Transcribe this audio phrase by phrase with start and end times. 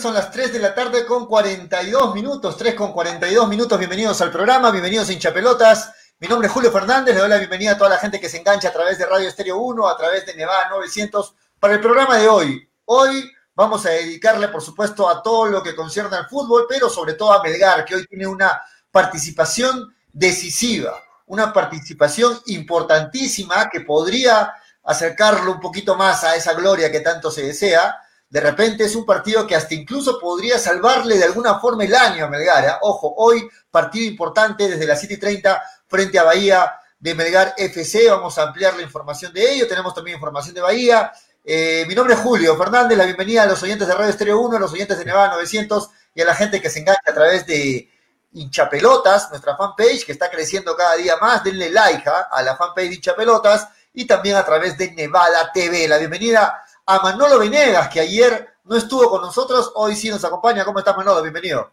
[0.00, 3.78] Son las 3 de la tarde con 42 minutos, 3 con 42 minutos.
[3.78, 5.92] Bienvenidos al programa, bienvenidos a Hinchapelotas.
[6.18, 8.38] Mi nombre es Julio Fernández, le doy la bienvenida a toda la gente que se
[8.38, 12.16] engancha a través de Radio Estéreo 1, a través de Nevada 900, para el programa
[12.16, 12.66] de hoy.
[12.86, 17.12] Hoy vamos a dedicarle, por supuesto, a todo lo que concierne al fútbol, pero sobre
[17.12, 20.94] todo a Melgar, que hoy tiene una participación decisiva,
[21.26, 27.42] una participación importantísima que podría acercarlo un poquito más a esa gloria que tanto se
[27.42, 27.98] desea
[28.30, 32.24] de repente es un partido que hasta incluso podría salvarle de alguna forma el año
[32.24, 32.64] a Melgar.
[32.64, 32.72] ¿eh?
[32.82, 38.08] Ojo, hoy partido importante desde las 7 y 30 frente a Bahía de Melgar FC.
[38.08, 39.66] Vamos a ampliar la información de ello.
[39.66, 41.12] Tenemos también información de Bahía.
[41.44, 42.96] Eh, mi nombre es Julio Fernández.
[42.96, 45.90] La bienvenida a los oyentes de Radio Estéreo 1, a los oyentes de Nevada 900
[46.14, 47.90] y a la gente que se engancha a través de
[48.32, 51.42] Hinchapelotas, nuestra fanpage que está creciendo cada día más.
[51.42, 52.28] Denle like ¿ah?
[52.30, 55.88] a la fanpage de Hinchapelotas y también a través de Nevada TV.
[55.88, 60.64] La bienvenida a Manolo Venegas, que ayer no estuvo con nosotros, hoy sí nos acompaña.
[60.64, 61.22] ¿Cómo estás, Manolo?
[61.22, 61.70] Bienvenido.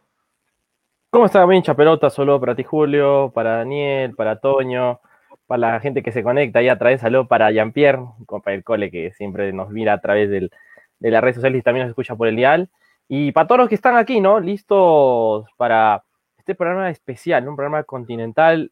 [1.09, 2.11] ¿Cómo está, Mincha Pelota?
[2.11, 5.00] Solo para ti, Julio, para Daniel, para Toño,
[5.47, 8.03] para la gente que se conecta ahí a través, saludo para Jean-Pierre,
[8.44, 10.51] para el cole que siempre nos mira a través de
[11.00, 12.69] las redes sociales y también nos escucha por el dial.
[13.07, 14.39] Y para todos los que están aquí, ¿no?
[14.39, 16.03] Listos para
[16.38, 18.72] este programa especial, un programa continental,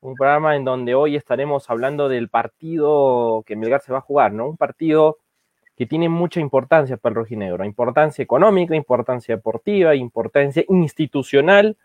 [0.00, 4.32] un programa en donde hoy estaremos hablando del partido que Melgar se va a jugar,
[4.34, 4.46] ¿no?
[4.46, 5.16] Un partido
[5.76, 11.76] que tiene mucha importancia para el rojinegro, importancia económica, importancia deportiva, importancia institucional,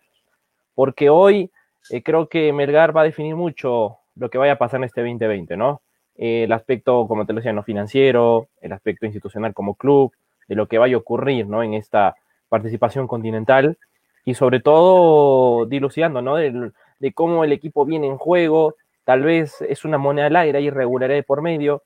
[0.75, 1.51] porque hoy
[1.89, 5.01] eh, creo que Melgar va a definir mucho lo que vaya a pasar en este
[5.01, 5.81] 2020, ¿no?
[6.15, 10.13] Eh, el aspecto, como te lo decía, no financiero, el aspecto institucional como club,
[10.47, 11.63] de lo que vaya a ocurrir, ¿no?
[11.63, 12.15] En esta
[12.49, 13.77] participación continental
[14.25, 16.35] y sobre todo dilucidando, ¿no?
[16.35, 16.71] De,
[17.13, 18.75] cómo el equipo viene en juego,
[19.05, 21.83] tal vez es una moneda al aire, hay irregularidad por medio,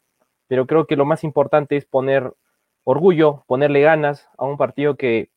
[0.48, 2.34] pero creo que lo más importante es poner
[2.84, 5.30] orgullo, ponerle ganas a un partido que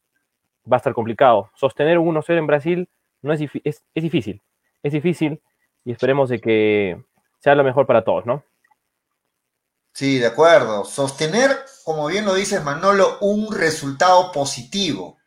[0.70, 1.50] va a estar complicado.
[1.54, 2.88] Sostener un 1-0 en Brasil
[3.22, 4.42] no es, es, es, difícil,
[4.82, 5.42] es difícil
[5.84, 7.02] y esperemos de que
[7.40, 8.44] sea lo mejor para todos, ¿no?
[9.92, 10.84] Sí, de acuerdo.
[10.84, 11.50] Sostener,
[11.84, 15.18] como bien lo dices Manolo, un resultado positivo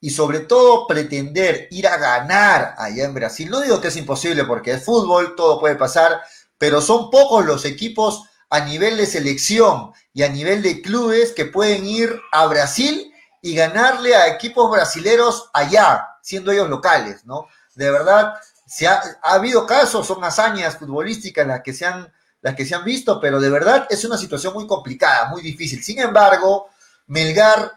[0.00, 3.50] y sobre todo pretender ir a ganar allá en Brasil.
[3.50, 6.20] No digo que es imposible porque es fútbol, todo puede pasar,
[6.58, 11.44] pero son pocos los equipos a nivel de selección y a nivel de clubes que
[11.44, 13.12] pueden ir a Brasil
[13.42, 17.46] y ganarle a equipos brasileros allá, siendo ellos locales, ¿no?
[17.74, 18.34] De verdad,
[18.66, 22.10] se ha, ha, habido casos, son hazañas futbolísticas las que, se han,
[22.40, 25.82] las que se han visto, pero de verdad es una situación muy complicada, muy difícil.
[25.82, 26.70] Sin embargo,
[27.06, 27.72] Melgar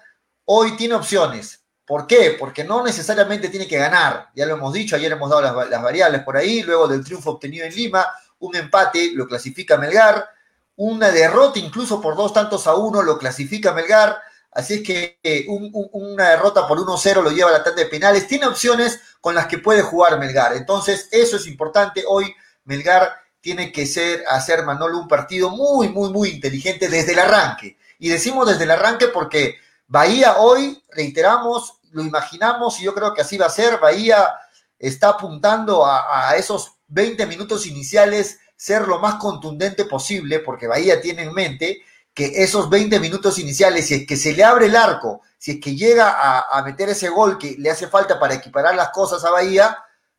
[0.46, 1.62] hoy tiene opciones.
[1.86, 2.36] ¿Por qué?
[2.38, 4.30] Porque no necesariamente tiene que ganar.
[4.36, 7.66] Ya lo hemos dicho, ayer hemos dado las variables por ahí, luego del triunfo obtenido
[7.66, 8.06] en Lima,
[8.40, 10.30] un empate lo clasifica Melgar
[10.78, 14.20] una derrota incluso por dos tantos a uno lo clasifica Melgar,
[14.52, 17.82] así es que eh, un, un, una derrota por 1-0 lo lleva a la tanda
[17.82, 22.34] de penales, tiene opciones con las que puede jugar Melgar, entonces eso es importante, hoy
[22.66, 27.78] Melgar tiene que ser, hacer Manolo un partido muy, muy, muy inteligente desde el arranque,
[28.00, 29.58] y decimos desde el arranque porque
[29.88, 34.36] Bahía hoy, reiteramos, lo imaginamos y yo creo que así va a ser, Bahía
[34.78, 41.00] está apuntando a, a esos 20 minutos iniciales ser lo más contundente posible, porque Bahía
[41.00, 41.82] tiene en mente
[42.14, 45.62] que esos 20 minutos iniciales, si es que se le abre el arco, si es
[45.62, 46.16] que llega
[46.50, 49.78] a, meter ese gol que le hace falta para equiparar las cosas a Bahía,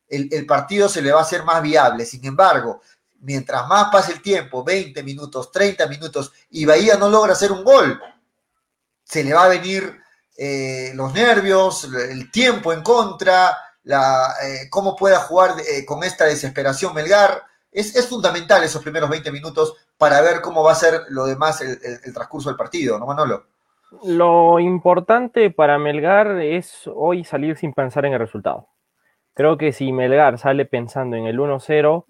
[0.08, 2.06] el, el, partido se le va a hacer más viable.
[2.06, 2.81] Sin embargo,
[3.20, 7.64] mientras más pase el tiempo, 20 minutos, 30 minutos, y Bahía no logra hacer un
[7.64, 8.00] gol,
[9.02, 10.00] se le va a venir
[10.37, 16.26] eh, los nervios, el tiempo en contra, la, eh, cómo pueda jugar eh, con esta
[16.26, 21.26] desesperación Melgar es, fundamental esos primeros 20 minutos para ver cómo va a ser lo
[21.26, 23.44] demás el, el, el, transcurso del partido, ¿no, Manolo?
[24.05, 28.69] Lo importante para Melgar es hoy salir sin pensar en el resultado.
[29.35, 32.05] Creo que si Melgar sale pensando en el 1-0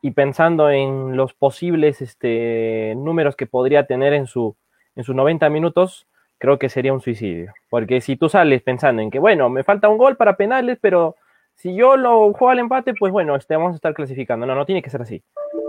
[0.00, 4.56] y pensando en los posibles este, números que podría tener en, su,
[4.96, 6.06] en sus 90 minutos,
[6.38, 7.52] creo que sería un suicidio.
[7.68, 11.16] Porque si tú sales pensando en que, bueno, me falta un gol para penales, pero
[11.58, 14.46] si yo lo juego al empate, pues bueno, este, vamos a estar clasificando.
[14.46, 15.22] No, no tiene que ser así.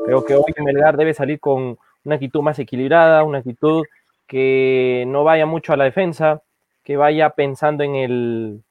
[0.06, 3.84] Creo que hoy Melgar debe salir con una actitud más equilibrada, una actitud
[4.28, 6.44] que no vaya mucho a la defensa,
[6.84, 8.64] que vaya pensando en el,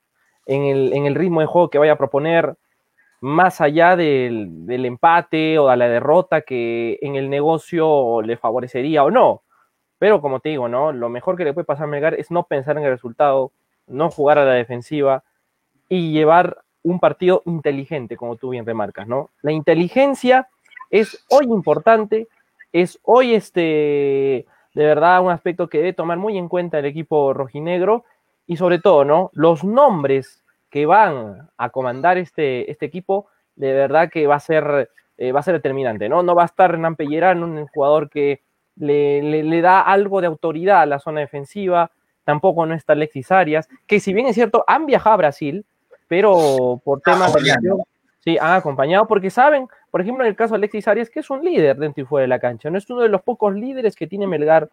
[0.46, 2.54] en el, ritmo de juego que vaya a proponer,
[3.20, 9.02] más allá del, del, empate o de la derrota que en el negocio le favorecería
[9.02, 9.42] o no.
[9.98, 10.92] Pero como te digo, ¿no?
[10.92, 13.50] Lo mejor que le puede pasar a Melgar es no pensar en el resultado,
[13.88, 15.24] no jugar a la defensiva
[15.88, 16.58] y llevar
[16.88, 19.30] un partido inteligente, como tú bien remarcas, ¿no?
[19.42, 20.48] La inteligencia
[20.90, 22.28] es hoy importante,
[22.72, 27.32] es hoy este, de verdad un aspecto que debe tomar muy en cuenta el equipo
[27.34, 28.04] rojinegro
[28.46, 29.30] y sobre todo, ¿no?
[29.34, 33.26] Los nombres que van a comandar este, este equipo,
[33.56, 36.22] de verdad que va a ser, eh, va a ser determinante, ¿no?
[36.22, 38.42] No va a estar Hernán Pellerán, un jugador que
[38.76, 41.90] le, le, da algo de autoridad a la zona defensiva,
[42.24, 45.66] tampoco no está Alexis Arias, que si bien es cierto, han viajado a Brasil,
[46.08, 47.52] pero por temas de
[48.20, 51.30] sí, han acompañado porque saben, por ejemplo, en el caso de Alexis Arias, que es
[51.30, 53.94] un líder dentro y fuera de la cancha, no es uno de los pocos líderes
[53.94, 54.68] que tiene Melgar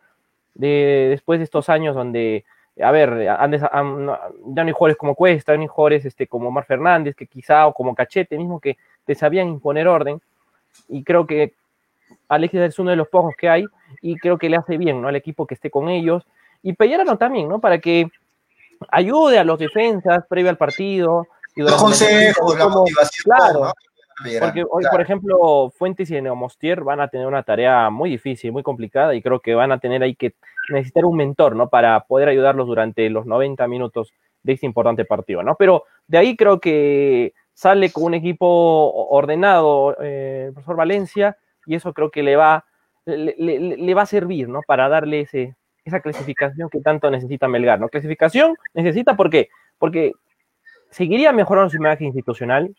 [0.55, 2.45] de, después de estos años donde,
[2.81, 7.15] a ver, ya no hay jugadores como Cuesta, no hay jugadores este, como Omar Fernández,
[7.15, 10.19] que quizá, o como Cachete mismo, que te sabían imponer orden,
[10.87, 11.53] y creo que
[12.29, 13.65] Alexis es uno de los pocos que hay,
[14.01, 15.09] y creo que le hace bien, ¿no?
[15.09, 16.25] Al equipo que esté con ellos,
[16.63, 17.59] y Pellerano también, ¿no?
[17.59, 18.09] Para que
[18.89, 21.27] ayude a los defensas previo al partido.
[21.55, 23.23] Y los consejos, la motivación.
[23.23, 23.73] Claro,
[24.39, 28.63] porque hoy, por ejemplo, Fuentes y Neomostier van a tener una tarea muy difícil, muy
[28.63, 30.35] complicada, y creo que van a tener ahí que
[30.69, 31.69] necesitar un mentor, ¿no?
[31.69, 34.13] Para poder ayudarlos durante los 90 minutos
[34.43, 35.55] de este importante partido, ¿no?
[35.55, 38.47] Pero de ahí creo que sale con un equipo
[39.09, 42.65] ordenado eh, el profesor Valencia, y eso creo que le va,
[43.05, 44.61] le, le va a servir, ¿no?
[44.65, 45.55] Para darle ese,
[45.85, 47.89] esa clasificación que tanto necesita Melgar, ¿no?
[47.89, 49.49] Clasificación necesita, ¿por qué?
[49.77, 50.13] Porque
[50.89, 52.75] seguiría mejorando su imagen institucional.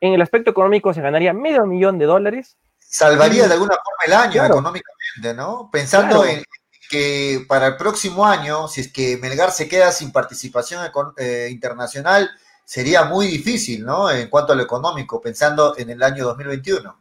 [0.00, 2.58] En el aspecto económico se ganaría medio millón de dólares.
[2.78, 5.70] Salvaría de alguna forma el año económicamente, ¿no?
[5.72, 6.42] Pensando en
[6.90, 12.28] que para el próximo año, si es que Melgar se queda sin participación eh, internacional,
[12.64, 14.10] sería muy difícil, ¿no?
[14.10, 16.98] En cuanto a lo económico, pensando en el año 2021.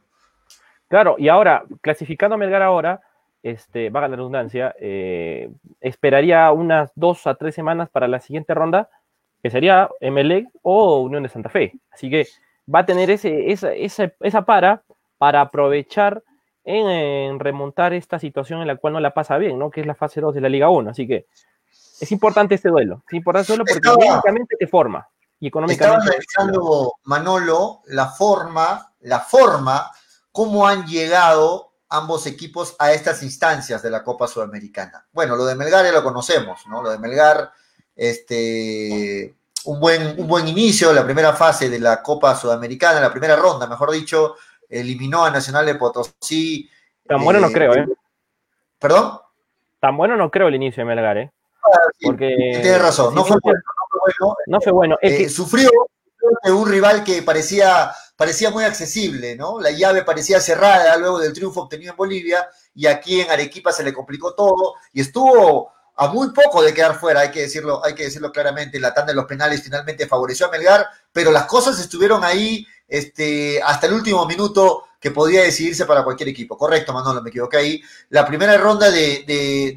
[0.87, 3.01] Claro, y ahora, clasificando a Melgar ahora,
[3.43, 8.89] este, vaga la redundancia, eh, esperaría unas dos a tres semanas para la siguiente ronda,
[9.41, 11.73] que sería MLE o Unión de Santa Fe.
[11.91, 12.27] Así que
[12.73, 14.83] va a tener ese, esa, esa, para
[15.17, 16.23] para aprovechar
[16.63, 19.69] en, remontar esta situación en la cual no la pasa bien, ¿no?
[19.69, 20.91] Que es la fase 2 de la Liga 1.
[20.91, 21.25] Así que
[21.99, 23.03] es importante este duelo.
[23.07, 25.07] Es importante este duelo porque económicamente te forma.
[25.39, 26.09] Y económicamente.
[26.09, 29.91] Estaba analizando, Manolo, la forma, la forma,
[30.31, 35.05] cómo han llegado ambos equipos a estas instancias de la Copa Sudamericana.
[35.11, 36.81] Bueno, lo de Melgar ya lo conocemos, ¿no?
[36.83, 37.51] Lo de Melgar,
[37.95, 43.35] este, un buen, un buen inicio, la primera fase de la Copa Sudamericana, la primera
[43.35, 44.35] ronda, mejor dicho,
[44.69, 46.69] eliminó a Nacional de Potosí.
[47.07, 47.87] Tan bueno no eh, creo, ¿eh?
[48.77, 49.19] ¿Perdón?
[49.79, 51.31] Tan bueno no creo el inicio de Melgar, ¿eh?
[51.63, 52.59] Ah, Porque.
[52.61, 53.59] Tienes razón, no, fue bueno,
[54.47, 54.97] no fue bueno.
[55.01, 55.69] Eh, sufrió
[56.45, 59.61] un rival que parecía parecía muy accesible, ¿no?
[59.61, 63.81] La llave parecía cerrada luego del triunfo obtenido en Bolivia y aquí en Arequipa se
[63.81, 67.95] le complicó todo y estuvo a muy poco de quedar fuera, hay que decirlo, hay
[67.95, 71.79] que decirlo claramente, la tanda de los penales finalmente favoreció a Melgar, pero las cosas
[71.79, 76.57] estuvieron ahí este, hasta el último minuto que podía decidirse para cualquier equipo.
[76.57, 77.81] Correcto, Manolo, me equivoqué ahí.
[78.09, 79.23] La primera ronda de,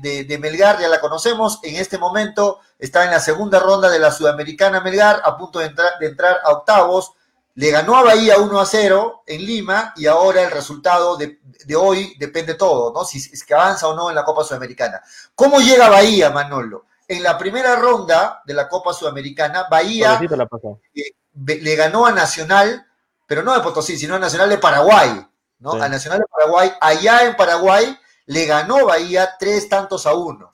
[0.02, 4.00] de, de, Melgar ya la conocemos, en este momento está en la segunda ronda de
[4.00, 7.12] la Sudamericana Melgar, a punto de de entrar a octavos,
[7.54, 11.38] le ganó a Bahía 1 a 0 en Lima y ahora el resultado de,
[11.76, 13.04] hoy depende todo, ¿no?
[13.04, 15.02] Si es que avanza o no en la Copa Sudamericana.
[15.34, 16.86] ¿Cómo llega Bahía, Manolo?
[17.06, 20.18] En la primera ronda de la Copa Sudamericana, Bahía
[20.94, 22.86] eh, le ganó a Nacional,
[23.26, 25.26] pero no de Potosí, sino a Nacional de Paraguay,
[25.58, 25.72] ¿no?
[25.72, 30.50] A Nacional de Paraguay, allá en Paraguay le ganó Bahía tres tantos a uno,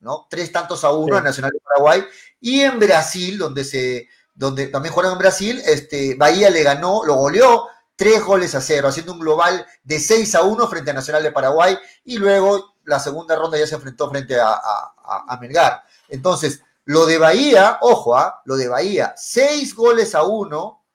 [0.00, 0.26] ¿no?
[0.30, 2.04] Tres tantos a uno a Nacional de Paraguay.
[2.40, 4.08] Y en Brasil, donde se
[4.40, 8.88] donde también jugaron en Brasil, este, Bahía le ganó, lo goleó tres goles a cero,
[8.88, 12.98] haciendo un global de 6 a 1 frente a Nacional de Paraguay y luego la
[12.98, 15.84] segunda ronda ya se enfrentó frente a, a, Melgar.
[16.08, 18.40] Entonces, lo de Bahía, ojo, ¿ah?
[18.46, 20.86] lo de Bahía, seis goles a uno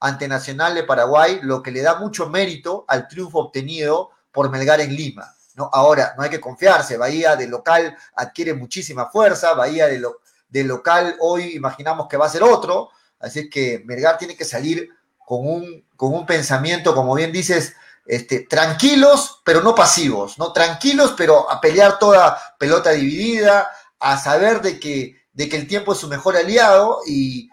[0.00, 4.80] ante Nacional de Paraguay, lo que le da mucho mérito al triunfo obtenido por Melgar
[4.80, 5.32] en Lima.
[5.54, 5.70] ¿no?
[5.72, 10.64] Ahora, no hay que confiarse, Bahía de local adquiere muchísima fuerza, Bahía de, lo, de
[10.64, 12.90] local hoy imaginamos que va a ser otro,
[13.20, 14.88] Así que Melgar tiene que salir
[15.18, 17.74] con un, con un pensamiento, como bien dices,
[18.06, 20.52] este, tranquilos, pero no pasivos, ¿no?
[20.52, 25.92] Tranquilos, pero a pelear toda pelota dividida, a saber de que, de que el tiempo
[25.92, 27.48] es su mejor aliado y,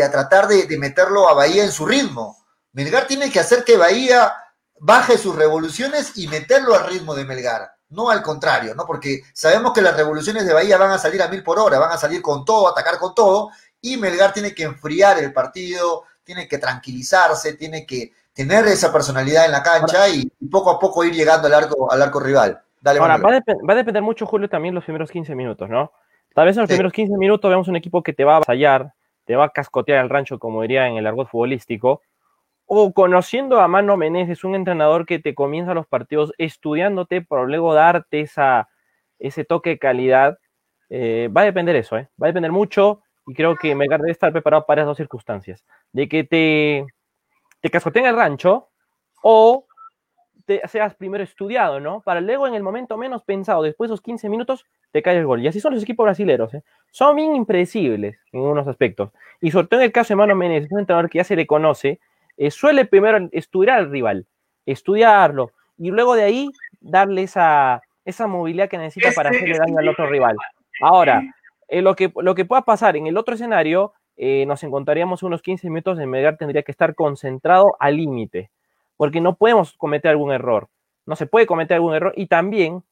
[0.00, 2.38] a tratar de, de, meterlo a Bahía en su ritmo.
[2.72, 4.32] Melgar tiene que hacer que Bahía
[4.78, 8.84] baje sus revoluciones y meterlo al ritmo de Melgar, no al contrario, ¿no?
[8.86, 11.92] Porque sabemos que las revoluciones de Bahía van a salir a mil por hora, van
[11.92, 16.48] a salir con todo, atacar con todo, y Melgar tiene que enfriar el partido, tiene
[16.48, 21.12] que tranquilizarse, tiene que tener esa personalidad en la cancha y, poco a poco ir
[21.12, 22.60] llegando al arco, al arco rival.
[22.80, 25.92] Dale, Ahora, va a, depender mucho, Julio, también los primeros 15 minutos, ¿no?
[26.34, 28.94] Tal vez en los primeros 15 minutos veamos un equipo que te va a avasallar,
[29.24, 32.00] te va a cascotear el rancho, como diría en el argot futbolístico,
[32.74, 37.74] o conociendo a Mano Meneses, un entrenador que te comienza los partidos estudiándote para luego
[37.74, 38.70] darte esa,
[39.18, 40.38] ese toque de calidad,
[40.88, 42.08] eh, va a depender eso, ¿eh?
[42.20, 45.66] va a depender mucho y creo que Melgar debe estar preparado para esas dos circunstancias,
[45.92, 46.86] de que te,
[47.60, 48.70] te cascoteen el rancho
[49.22, 49.66] o
[50.46, 52.00] te seas primero estudiado, ¿no?
[52.00, 55.26] Para luego en el momento menos pensado, después de esos 15 minutos, te cae el
[55.26, 55.42] gol.
[55.42, 56.62] Y así son los equipos brasileños, ¿eh?
[56.90, 59.10] Son bien impredecibles en unos aspectos.
[59.42, 61.46] Y sobre todo en el caso de Mano Meneses, un entrenador que ya se le
[61.46, 62.00] conoce,
[62.36, 64.26] eh, suele primero estudiar al rival,
[64.66, 69.88] estudiarlo, y luego de ahí darle esa, esa movilidad que necesita para hacerle daño al
[69.88, 70.36] otro rival.
[70.80, 71.22] Ahora,
[71.68, 75.42] eh, lo, que, lo que pueda pasar en el otro escenario, eh, nos encontraríamos unos
[75.42, 78.50] 15 minutos en Melgar tendría que estar concentrado al límite,
[78.96, 80.68] porque no podemos cometer algún error.
[81.06, 82.84] No se puede cometer algún error y también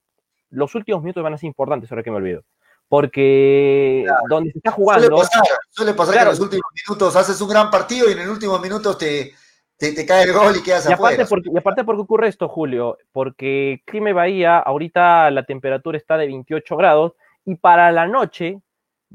[0.48, 2.42] los últimos minutos van a ser importantes, ahora que me olvido.
[2.90, 5.06] Porque donde se está jugando.
[5.06, 8.18] Suele pasar, suele pasar que en los últimos minutos haces un gran partido y en
[8.18, 9.32] el último minuto te,
[9.78, 12.48] te, cae el gol y quedas y aparte Porque, y aparte, ¿por qué ocurre esto,
[12.48, 12.98] Julio?
[13.12, 17.12] Porque Crime Bahía, ahorita la temperatura está de 28 grados
[17.44, 18.60] y para la noche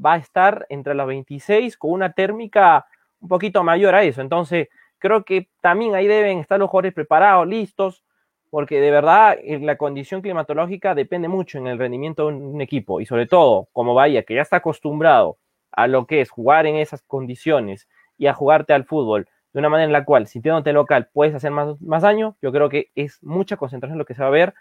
[0.02, 2.86] va a estar entre las 26 con una térmica
[3.20, 4.22] un poquito mayor a eso.
[4.22, 8.05] Entonces, creo que también ahí deben estar los jugadores preparados, listos,
[8.50, 13.00] porque de verdad eh, la condición climatológica depende mucho en el rendimiento de un equipo
[13.00, 15.38] y sobre todo, como vaya, que ya está acostumbrado
[15.72, 17.88] a lo que es jugar en esas condiciones
[18.18, 21.50] y a jugarte al fútbol de una manera en la cual, sintiéndote local, puedes hacer
[21.50, 24.54] más, más daño, yo creo que es mucha concentración lo que se va a ver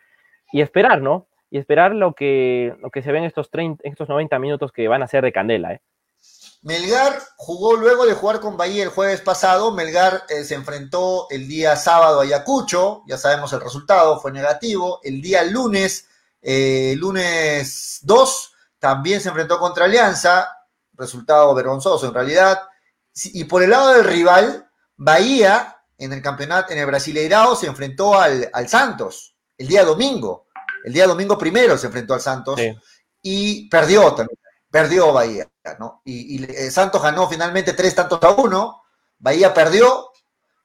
[0.52, 1.28] y esperar, ¿no?
[1.50, 4.88] y esperar lo que, lo que se ve en estos, 30, estos 90 minutos que
[4.88, 5.74] van a ser de candela.
[5.74, 5.82] ¿eh?
[6.66, 9.72] Melgar jugó luego de jugar con Bahía el jueves pasado.
[9.72, 15.00] Melgar eh, se enfrentó el día sábado a Ayacucho, ya sabemos el resultado, fue negativo.
[15.04, 16.08] El día lunes,
[16.42, 20.58] eh, lunes 2, también se enfrentó contra Alianza,
[20.94, 22.60] resultado vergonzoso en realidad.
[23.26, 24.68] Y por el lado del rival,
[24.98, 30.48] Bahía en el campeonato, en el Brasileirao, se enfrentó al, al Santos el día domingo.
[30.84, 32.60] El día domingo primero se enfrentó al Santos
[33.22, 34.40] y perdió también,
[34.76, 35.48] perdió Bahía,
[35.80, 36.02] ¿no?
[36.04, 38.84] Y, eh, Santos ganó finalmente tres tantos a uno,
[39.18, 40.10] Bahía perdió,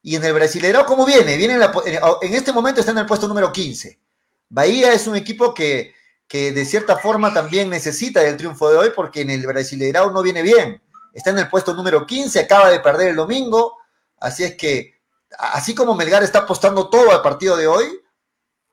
[0.02, 1.36] y en el Brasileirao, ¿cómo viene?
[1.36, 4.00] viene en, este momento está en el puesto número 15.
[4.48, 5.94] Bahía es un equipo que,
[6.26, 10.22] que de cierta forma también necesita del triunfo de hoy porque en el Brasileirao no
[10.22, 10.82] viene bien.
[11.14, 13.76] Está en el puesto número 15, acaba de perder el domingo,
[14.18, 15.00] así es que,
[15.38, 18.00] así como Melgar está apostando todo al partido de hoy,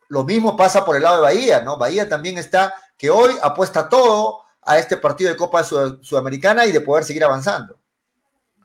[0.08, 1.78] lo mismo pasa por el lado de Bahía, ¿no?
[1.78, 6.82] Bahía también está, que hoy apuesta todo a este partido de Copa Sudamericana y de
[6.82, 7.78] poder seguir avanzando.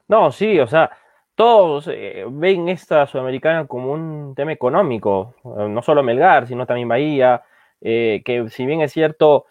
[0.09, 0.90] No, sí, o sea,
[1.35, 6.88] todos eh, ven esta Sudamericana como un tema económico, eh, no solo Melgar, sino también
[6.88, 7.42] Bahía,
[7.80, 9.47] eh, que si bien es cierto,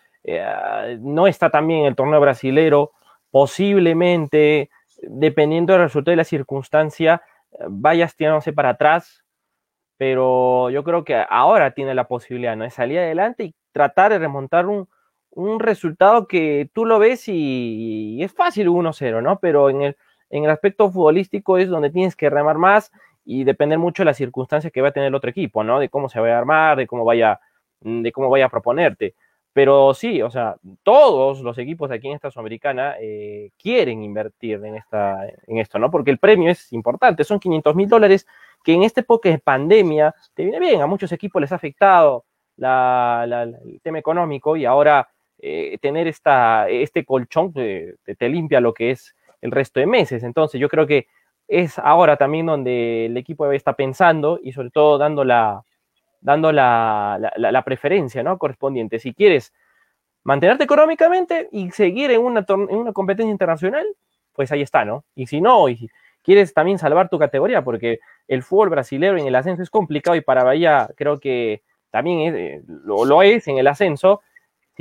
[0.99, 2.91] no está también el torneo brasilero,
[3.31, 4.69] posiblemente,
[5.01, 7.23] dependiendo del resultado de la circunstancia,
[7.67, 9.23] vayas tirándose para atrás
[10.01, 12.63] pero yo creo que ahora tiene la posibilidad, ¿no?
[12.63, 14.89] De salir adelante y tratar de remontar un,
[15.59, 19.39] resultado que tú lo ves y, es fácil 1-0, ¿no?
[19.39, 19.97] Pero en el,
[20.29, 22.91] en el aspecto futbolístico es donde tienes que remar más
[23.23, 25.79] y depender mucho de las circunstancias que va a tener el otro equipo, ¿no?
[25.79, 27.39] De cómo se vaya a armar, de cómo vaya,
[27.81, 29.15] de cómo vaya a proponerte.
[29.53, 34.75] Pero sí, o sea, todos los equipos aquí en esta Sudamericana eh, quieren invertir en,
[34.77, 35.91] esta, en esto, ¿no?
[35.91, 38.25] Porque el premio es importante, son 500 mil dólares
[38.63, 42.25] que en esta época de pandemia te viene bien, a muchos equipos les ha afectado
[42.57, 45.09] el tema económico y ahora
[45.43, 50.23] eh, tener esta, este colchón te, te, limpia lo que es el resto de meses.
[50.23, 51.07] Entonces yo creo que
[51.47, 55.63] es ahora también donde el equipo estar pensando y sobre todo dando la,
[56.21, 58.37] dando la, la, preferencia ¿no?
[58.37, 58.99] correspondiente.
[58.99, 59.51] Si quieres
[60.23, 63.85] mantenerte económicamente y seguir en una, en una competencia internacional,
[64.33, 65.03] pues ahí está, ¿no?
[65.15, 65.89] Y si no, y
[66.23, 70.21] quieres también salvar tu categoría, porque el fútbol brasileño en el ascenso es complicado y
[70.21, 74.21] para Bahía creo que también eh, lo, es en el ascenso,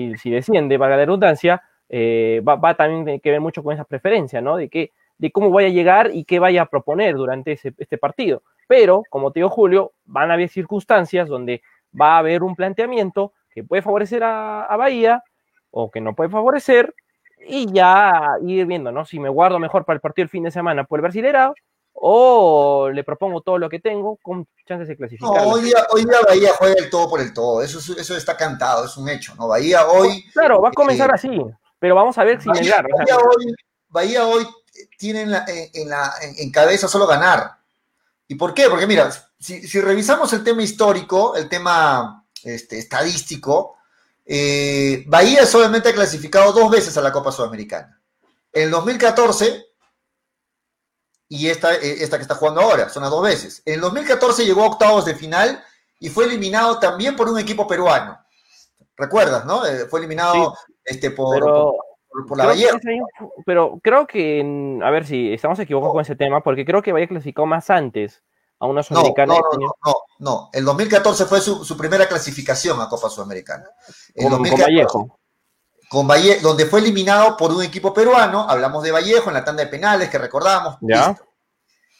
[0.08, 3.84] si, si desciende, valga la redundancia, eh, va, va, también que ver mucho con esa
[3.84, 4.56] preferencia, ¿no?
[4.56, 7.98] De que de cómo vaya a llegar y qué vaya a proponer durante ese, este
[7.98, 8.42] partido.
[8.66, 11.62] Pero, como te digo Julio, van a haber circunstancias donde
[11.98, 15.22] va a haber un planteamiento que puede favorecer a, a Bahía
[15.70, 16.94] o que no puede favorecer
[17.46, 19.04] y ya ir viendo, ¿no?
[19.04, 21.54] Si me guardo mejor para el partido el fin de semana por el Brasileirao
[21.92, 25.42] o le propongo todo lo que tengo con chances de clasificar.
[25.42, 28.36] No, hoy día, hoy día Bahía juega el todo por el todo, eso, eso está
[28.36, 29.48] cantado, es un hecho, ¿no?
[29.48, 30.24] Bahía hoy...
[30.32, 31.30] Claro, va a comenzar eh, así,
[31.78, 33.54] pero vamos a ver si Bahía, Bahía, hoy,
[33.88, 34.46] Bahía hoy
[34.98, 37.58] tiene en, la, en, la, en, cabeza solo ganar.
[38.28, 38.68] ¿Y por qué?
[38.68, 43.76] Porque mira, si, si revisamos el tema histórico, el tema este, estadístico,
[44.24, 48.00] eh, Bahía solamente ha clasificado dos veces a la Copa Sudamericana.
[48.52, 49.69] En el 2014
[51.32, 53.62] y esta, eh, esta que está jugando ahora, son las dos veces.
[53.64, 55.62] En el 2014 llegó a octavos de final
[56.00, 58.18] y fue eliminado también por un equipo peruano.
[58.96, 59.64] ¿Recuerdas, no?
[59.64, 61.76] Eh, fue eliminado sí, este, por, pero,
[62.10, 62.70] por, por la Bahía.
[63.46, 67.06] Pero creo que, a ver si estamos equivocados con ese tema, porque creo que Bahía
[67.06, 68.24] clasificó más antes
[68.58, 69.34] a una Sudamericana.
[69.34, 73.70] No, no, no, no, no, El 2014 fue su, su, primera clasificación a Copa Sudamericana.
[74.16, 75.19] El con, 2014, con Vallejo.
[75.90, 79.64] Con Vallejo, donde fue eliminado por un equipo peruano, hablamos de Vallejo en la tanda
[79.64, 80.76] de penales que recordamos.
[80.82, 81.16] ¿Ya?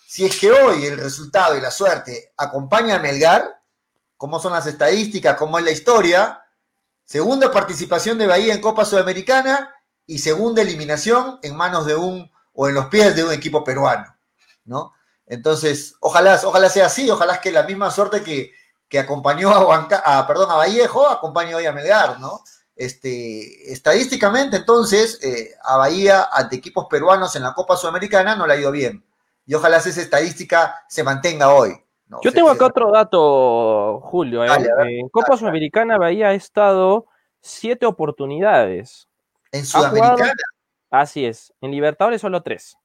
[0.07, 3.61] Si es que hoy el resultado y la suerte acompaña a Melgar,
[4.17, 6.41] cómo son las estadísticas, cómo es la historia,
[7.05, 9.75] segunda participación de Bahía en Copa Sudamericana
[10.07, 14.17] y segunda eliminación en manos de un o en los pies de un equipo peruano,
[14.67, 14.93] ¿no?
[15.27, 18.53] Entonces, ojalá, ojalá sea así, ojalá que la misma suerte que,
[18.89, 22.45] que acompañó a, a, perdón, a Vallejo acompañe hoy a Melgar, ¿no?
[22.81, 28.55] Este, estadísticamente, entonces, eh, a Bahía ante equipos peruanos en la Copa Sudamericana no le
[28.55, 29.05] ha ido bien.
[29.45, 31.75] Y ojalá esa estadística se mantenga hoy.
[32.07, 32.21] ¿no?
[32.23, 34.43] Yo tengo acá otro dato, Julio.
[34.43, 34.49] ¿eh?
[34.49, 35.41] Dale, ver, en Copa dale.
[35.41, 37.05] Sudamericana Bahía ha estado
[37.43, 39.09] siete oportunidades.
[39.53, 40.15] ¿En Sudamericana?
[40.15, 40.33] Jugado,
[40.91, 41.53] así es.
[41.61, 42.79] En Libertadores solo tres.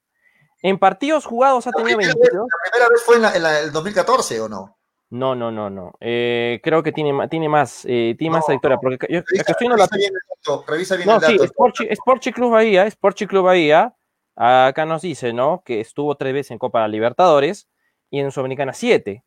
[0.61, 2.19] En partidos jugados ha tenido 22.
[2.19, 4.74] Vez, ¿La primera vez fue en, la, en la, el 2014 o no?
[5.09, 5.93] No, no, no, no.
[5.99, 8.77] Eh, creo que tiene, tiene más, eh, tiene no, más trayectoria.
[8.77, 9.97] Porque yo, revisa, estoy revisa la...
[9.97, 10.65] bien el dato.
[10.67, 11.43] Revisa bien no, el dato.
[11.43, 13.95] Sí, Sporchi, Sporchi Club Bahía, Sporchi Club Bahía,
[14.35, 15.61] acá nos dice, ¿no?
[15.63, 17.67] Que estuvo tres veces en Copa Libertadores
[18.09, 19.23] y en Sudamericana siete.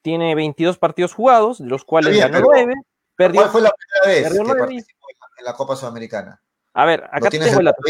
[0.00, 2.74] Tiene 22 partidos jugados, de los cuales bien, ganó nueve.
[3.14, 5.06] Perdió, ¿Cuál fue la primera vez que participó
[5.38, 6.42] en la Copa Sudamericana?
[6.74, 7.82] A ver, acá te tengo el dato.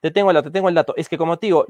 [0.00, 0.94] Te tengo el dato, te tengo el dato.
[0.96, 1.66] Es que como te digo,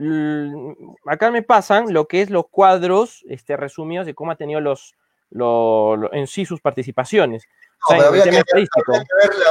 [1.07, 4.95] acá me pasan lo que es los cuadros este, resumidos de cómo ha tenido los,
[5.31, 7.45] lo, lo, en sí sus participaciones.
[7.88, 8.69] No, o sea, que, ver, habría que, ver,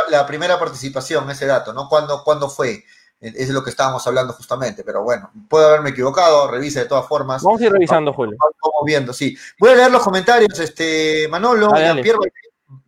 [0.10, 1.88] la, la, primera participación, ese dato, ¿no?
[1.90, 2.84] ¿Cuándo, ¿Cuándo, fue?
[3.20, 7.42] Es lo que estábamos hablando justamente, pero bueno, puedo haberme equivocado, revise de todas formas.
[7.42, 8.38] Vamos a ir revisando, Julio.
[8.40, 9.36] Vamos viendo, sí.
[9.60, 12.20] Voy a leer los comentarios, este, Manolo, Jean-Pierre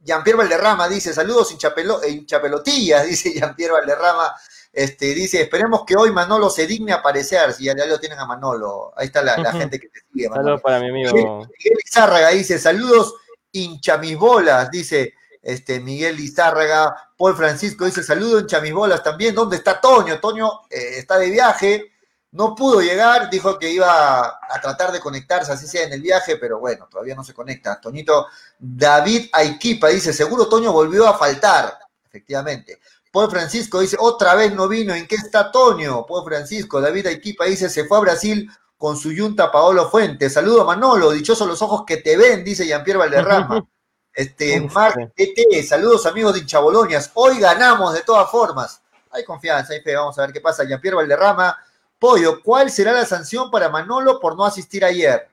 [0.04, 4.34] Jean Valderrama dice, saludos hinchapelo, hinchapelotillas, dice Jean-Pierre Valderrama,
[4.72, 8.20] este, dice, esperemos que hoy Manolo se digne a aparecer, si ya, ya lo tienen
[8.20, 10.30] a Manolo, ahí está la, la gente que te sigue.
[10.30, 10.48] Manolo.
[10.48, 11.12] Saludos para mi amigo.
[11.14, 13.16] Miguel Izárraga dice, saludos
[13.52, 19.34] hincha mis bolas, dice este, Miguel Izárraga, Paul Francisco dice, saludos hincha mis bolas también,
[19.34, 20.20] ¿dónde está Toño?
[20.20, 21.92] Toño eh, está de viaje,
[22.32, 26.36] no pudo llegar, dijo que iba a tratar de conectarse, así sea en el viaje,
[26.36, 27.82] pero bueno, todavía no se conecta.
[27.82, 28.28] Toñito
[28.60, 32.80] David Aiquipa dice, seguro Toño volvió a faltar, efectivamente.
[33.12, 36.06] Paul Francisco dice, otra vez no vino, ¿en qué está Toño?
[36.06, 40.34] Paul Francisco, David Aiquipa dice, se fue a Brasil con su yunta Paolo Fuentes.
[40.34, 43.66] Saludo Manolo, dichosos los ojos que te ven, dice Jean-Pierre Valderrama.
[44.12, 47.12] Este, Marc TT, saludos amigos de Hinchabolonias.
[47.14, 48.82] Hoy ganamos de todas formas.
[49.12, 50.66] Hay confianza, hay fe, vamos a ver qué pasa.
[50.66, 51.56] Jean-Pierre Valderrama,
[51.98, 55.30] Pollo, ¿cuál será la sanción para Manolo por no asistir ayer?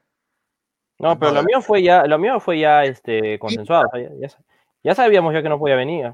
[0.98, 3.88] No, pero no, lo mío fue ya, lo mío fue ya este consensuado.
[3.94, 4.28] Ya, ya,
[4.84, 6.12] ya sabíamos ya que no podía venir.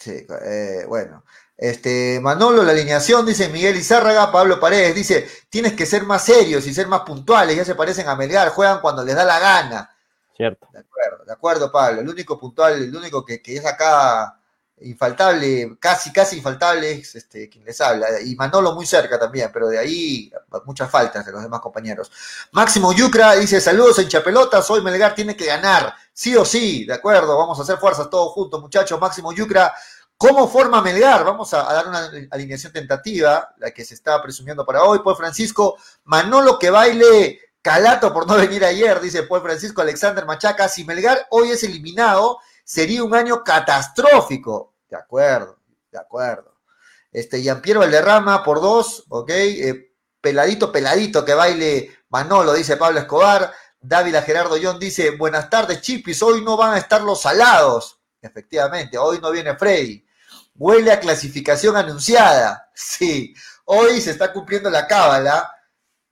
[0.00, 1.24] Sí, eh, bueno.
[1.56, 6.66] Este, Manolo, la alineación, dice Miguel Izárraga, Pablo Paredes, dice, tienes que ser más serios
[6.66, 9.94] y ser más puntuales, ya se parecen a Melgar, juegan cuando les da la gana.
[10.34, 10.66] Cierto.
[10.72, 12.00] De acuerdo, de acuerdo, Pablo.
[12.00, 14.39] El único puntual, el único que, que es acá
[14.82, 18.20] infaltable, casi, casi infaltable es este, quien les habla.
[18.20, 20.32] Y Manolo muy cerca también, pero de ahí
[20.64, 22.10] muchas faltas de los demás compañeros.
[22.52, 26.94] Máximo Yucra dice, saludos en Chapelotas, hoy Melgar tiene que ganar, sí o sí, de
[26.94, 29.00] acuerdo, vamos a hacer fuerzas todos juntos, muchachos.
[29.00, 29.74] Máximo Yucra,
[30.16, 31.24] ¿cómo forma Melgar?
[31.24, 35.00] Vamos a, dar una alineación tentativa, la que se está presumiendo para hoy.
[35.02, 40.66] Pues Francisco, Manolo que baile Calato por no venir ayer, dice Paul Francisco Alexander Machaca.
[40.66, 44.69] Si Melgar hoy es eliminado, sería un año catastrófico.
[44.90, 45.58] De acuerdo,
[45.90, 46.56] de acuerdo.
[47.12, 49.30] Este, Jean-Pierre Valderrama por dos, ok.
[49.30, 53.52] Eh, peladito, peladito que baile Manolo, dice Pablo Escobar.
[53.80, 57.98] Dávila Gerardo John dice, buenas tardes, Chipis, hoy no van a estar los salados.
[58.20, 60.04] Efectivamente, hoy no viene Freddy.
[60.56, 62.66] Huele a clasificación anunciada.
[62.82, 63.34] Sí.
[63.66, 65.54] hoy se está cumpliendo la cábala.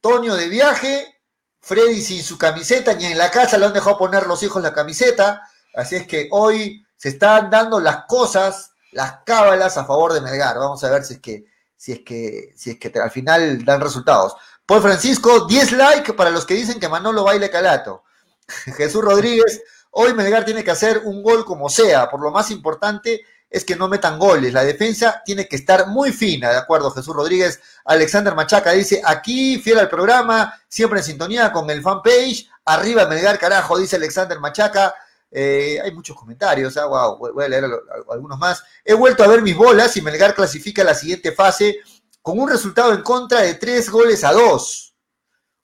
[0.03, 1.23] Toño de viaje,
[1.61, 4.75] Freddy sin su camiseta, ni en la casa le han dejado poner los hijos la
[4.75, 5.43] camiseta.
[5.75, 10.59] Así es que hoy se están dando las cosas, las cábalas a favor de Melgar.
[10.59, 13.81] Vamos a ver si es que, si es que, si es que al final dan
[13.81, 14.35] resultados.
[14.67, 18.03] Paul Francisco, 10 likes para los que dicen que Manolo baile calato.
[18.77, 22.11] Jesús Rodríguez, hoy Melgar tiene que hacer un gol como sea.
[22.11, 24.53] Por lo más importante es que no metan goles.
[24.53, 26.91] La defensa tiene que estar muy fina, ¿de acuerdo?
[26.91, 27.61] Jesús Rodríguez.
[27.85, 32.51] Alexander Machaca dice, aquí, fiel al programa, siempre en sintonía con el fanpage.
[32.65, 34.95] Arriba Melgar, carajo, dice Alexander Machaca.
[35.31, 36.87] Eh, hay muchos comentarios, ¿ah?
[36.87, 37.65] voy a leer
[38.11, 38.63] algunos más.
[38.85, 41.81] He vuelto a ver mis bolas y Melgar clasifica la siguiente fase
[42.23, 44.95] con un resultado en contra de tres goles a dos.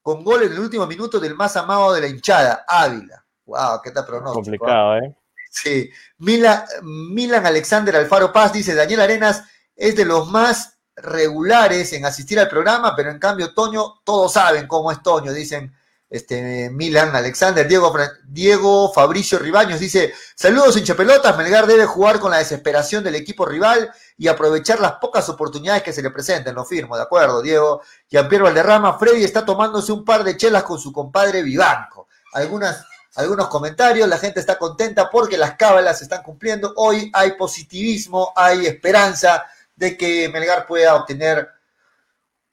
[0.02, 3.24] Con gol en el último minuto del más amado de la hinchada, Ávila.
[3.46, 4.42] Wow, qué tal pronóstico.
[4.42, 5.16] Complicado, ¿eh?
[5.50, 5.90] Sí.
[6.18, 12.48] Milan, Alexander Alfaro Paz dice, Daniel Arenas es de los más regulares en asistir al
[12.48, 15.74] programa, pero en cambio Toño, todos saben cómo es Toño, dicen
[16.14, 17.92] este, Milan Alexander, Diego,
[18.24, 23.92] Diego Fabricio Ribaños dice, saludos hinchapelotas, Melgar debe jugar con la desesperación del equipo rival
[24.16, 27.82] y aprovechar las pocas oportunidades que se le presenten, lo firmo, de acuerdo, Diego.
[28.08, 32.06] Jean-Pierre Valderrama, Freddy está tomándose un par de chelas con su compadre Vivanco.
[32.32, 36.72] Algunas algunos comentarios, la gente está contenta porque las cábalas se están cumpliendo.
[36.76, 41.48] Hoy hay positivismo, hay esperanza de que Melgar pueda obtener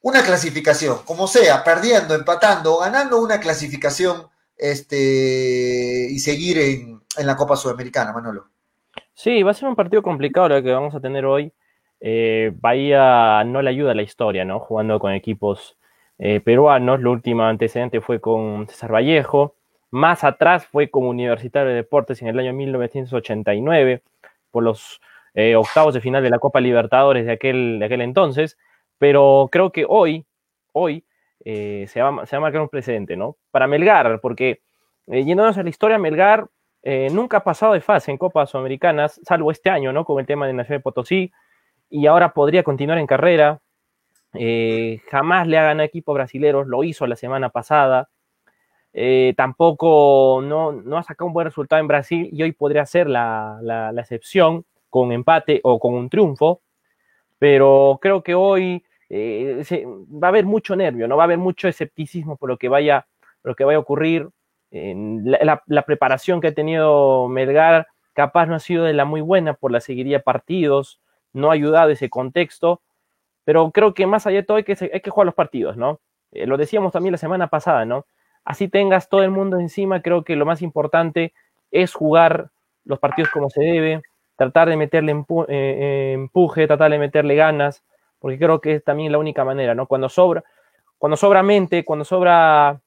[0.01, 7.55] una clasificación, como sea, perdiendo, empatando ganando una clasificación este, y seguir en, la Copa
[7.55, 8.45] Sudamericana, Manolo.
[9.13, 11.51] Sí, va a ser un partido complicado lo que vamos a tener hoy.
[11.99, 14.59] Eh, Bahía no le ayuda a la historia, ¿no?
[14.59, 15.77] Jugando con equipos
[16.17, 17.01] eh, peruanos.
[17.01, 19.55] Lo último antecedente fue con César Vallejo.
[19.89, 24.01] Más atrás fue como Universitario de Deportes en el año 1989,
[24.51, 25.01] por los
[25.33, 28.57] eh, octavos de final de la Copa Libertadores de aquel, de aquel entonces.
[29.01, 30.27] Pero creo que hoy,
[30.73, 31.03] hoy
[31.43, 33.35] eh, se, va, a marcar un precedente, ¿no?
[33.49, 34.61] Para Melgar, porque
[35.07, 36.47] eh, yéndonos a la historia, Melgar
[37.11, 40.05] nunca ha pasado de fase en Copas Sudamericanas, salvo este año, ¿no?
[40.05, 41.31] Con el tema de Nacional de Potosí,
[41.89, 43.59] y ahora podría continuar en carrera.
[45.09, 48.09] jamás le ha ganado equipo brasileros, lo hizo la semana pasada.
[48.93, 53.91] Eh, tampoco no, ha sacado un buen resultado en Brasil y hoy podría ser la,
[53.97, 56.61] excepción con empate o con un triunfo,
[57.39, 61.67] pero creo que hoy eh, va a haber mucho nervio, no va a haber mucho
[61.67, 63.08] escepticismo por lo que vaya,
[63.43, 64.30] lo que vaya a ocurrir.
[64.71, 69.71] La, preparación que ha tenido Melgar capaz no ha sido de la muy buena por
[69.71, 71.02] la seguiría partidos,
[71.34, 72.82] no ha ayudado ese contexto,
[73.43, 76.00] pero creo que más allá de todo hay que, hay que jugar los partidos, ¿no?
[76.32, 78.06] Eh, lo decíamos también la semana pasada, ¿no?
[78.45, 81.34] así tengas todo el mundo encima, creo que lo más importante
[81.71, 82.50] es jugar
[82.86, 84.02] los partidos como se debe,
[84.36, 87.84] tratar de meterle eh, eh, empuje, tratar de meterle ganas,
[88.21, 89.88] porque creo que es también la única manera, ¿no?
[89.88, 90.43] Cuando sobra,
[90.99, 92.79] cuando sobra mente, cuando sobra,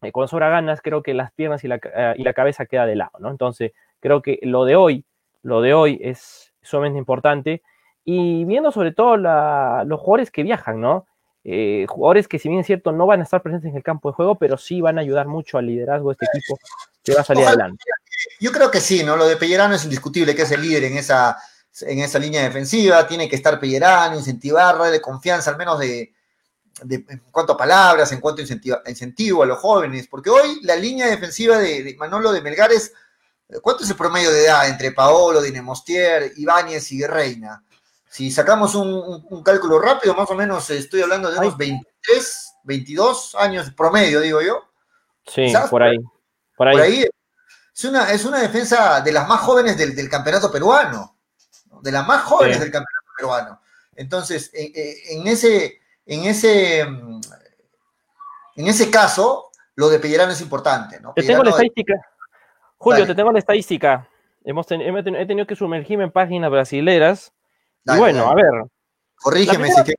[0.00, 1.78] eh, cuando sobra ganas, creo que las piernas y la,
[2.16, 3.30] y la, cabeza queda de lado, ¿no?
[3.30, 5.04] Entonces, creo que lo de hoy,
[5.42, 7.62] lo de hoy es sumamente importante.
[8.04, 11.06] Y viendo sobre todo los jugadores que viajan, ¿no?
[11.44, 14.08] Eh, jugadores que si bien es cierto no van a estar presentes en el campo
[14.08, 16.58] de juego, pero sí van a ayudar mucho al liderazgo de este equipo
[17.04, 17.84] que va a salir adelante.
[18.40, 19.16] Yo creo que sí, ¿no?
[19.16, 21.36] Lo de Pellerano es indiscutible, que es el líder en esa,
[21.80, 26.12] en esa línea defensiva, tiene que estar Pellerano, incentivar, de confianza, al menos de,
[26.88, 31.06] en cuanto a palabras, en cuanto a incentivo, a los jóvenes, porque hoy la línea
[31.06, 32.92] defensiva de, Manolo de Melgar es,
[33.62, 37.62] ¿cuánto es el promedio de edad entre Paolo, Dinemostier, Ibáñez y Reina?
[38.12, 43.70] Si sacamos un, cálculo rápido, más o menos estoy hablando de unos 23, 22 años
[43.74, 44.62] promedio, digo yo.
[45.26, 45.96] Sí, por ahí.
[46.54, 47.06] Por ahí.
[47.74, 51.16] Es, una, es una defensa de las más jóvenes del, campeonato peruano.
[51.80, 53.60] De las más jóvenes del campeonato peruano.
[53.94, 57.20] Entonces, en, ese, en, ese, en
[58.56, 61.00] ese caso, lo de Pellerano es importante.
[61.00, 61.12] ¿no?
[61.14, 61.94] Te tengo la estadística.
[62.78, 64.08] Julio, te tengo la estadística.
[64.44, 67.32] Hemos he tenido que sumergirme en páginas brasileras
[67.84, 68.50] bueno, a ver.
[69.16, 69.94] Corrígeme la primera, si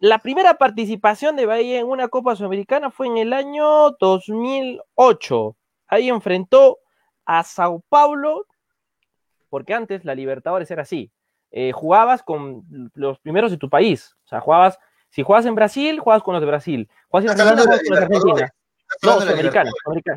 [0.00, 5.56] La primera participación de Bahía en una Copa Sudamericana fue en el año 2008.
[5.88, 6.78] Ahí enfrentó
[7.24, 8.46] a Sao Paulo,
[9.52, 11.12] porque antes la Libertadores era así.
[11.50, 14.16] Eh, jugabas con los primeros de tu país.
[14.24, 14.78] O sea, jugabas,
[15.10, 16.88] si jugabas en Brasil, jugabas con los de Brasil.
[17.08, 18.54] Jugabas en Argentina, jugabas con los de Argentina.
[19.02, 19.70] No, sudamericana,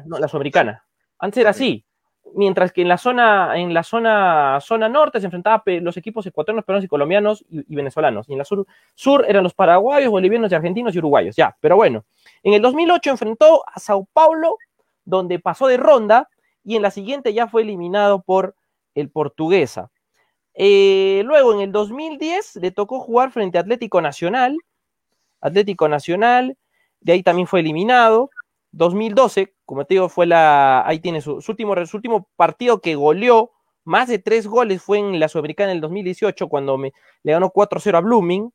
[0.05, 0.85] no, la sudamericana.
[1.19, 1.85] Antes era así
[2.33, 6.65] mientras que en la zona, en la zona, zona norte se enfrentaban los equipos ecuatorianos,
[6.65, 8.29] peruanos y colombianos y, venezolanos.
[8.29, 11.35] Y en la sur, sur eran los paraguayos, bolivianos y argentinos y uruguayos.
[11.35, 12.05] Ya, pero bueno.
[12.43, 14.57] En el 2008 enfrentó a Sao Paulo,
[15.03, 16.29] donde pasó de ronda,
[16.63, 18.55] y en la siguiente ya fue eliminado por
[18.95, 19.91] el Portuguesa.
[20.55, 24.57] Eh, luego, en el 2010, le tocó jugar frente a Atlético Nacional,
[25.41, 26.57] Atlético Nacional,
[27.01, 28.31] de ahí también fue eliminado.
[28.71, 33.51] 2012, como te digo, fue la, ahí tiene su, último, su último partido que goleó,
[33.83, 36.91] más de tres goles fue en la Sudamericana del 2018, cuando me,
[37.23, 38.51] le ganó 4-0 a Blooming.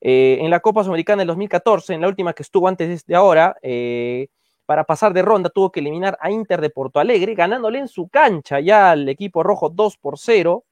[0.00, 3.56] Eh, en la Copa Sudamericana del 2014, en la última que estuvo antes de ahora,
[3.62, 4.28] eh,
[4.70, 8.08] para pasar de ronda tuvo que eliminar a Inter de Porto Alegre, ganándole en su
[8.08, 10.64] cancha ya al equipo rojo 2 por 0.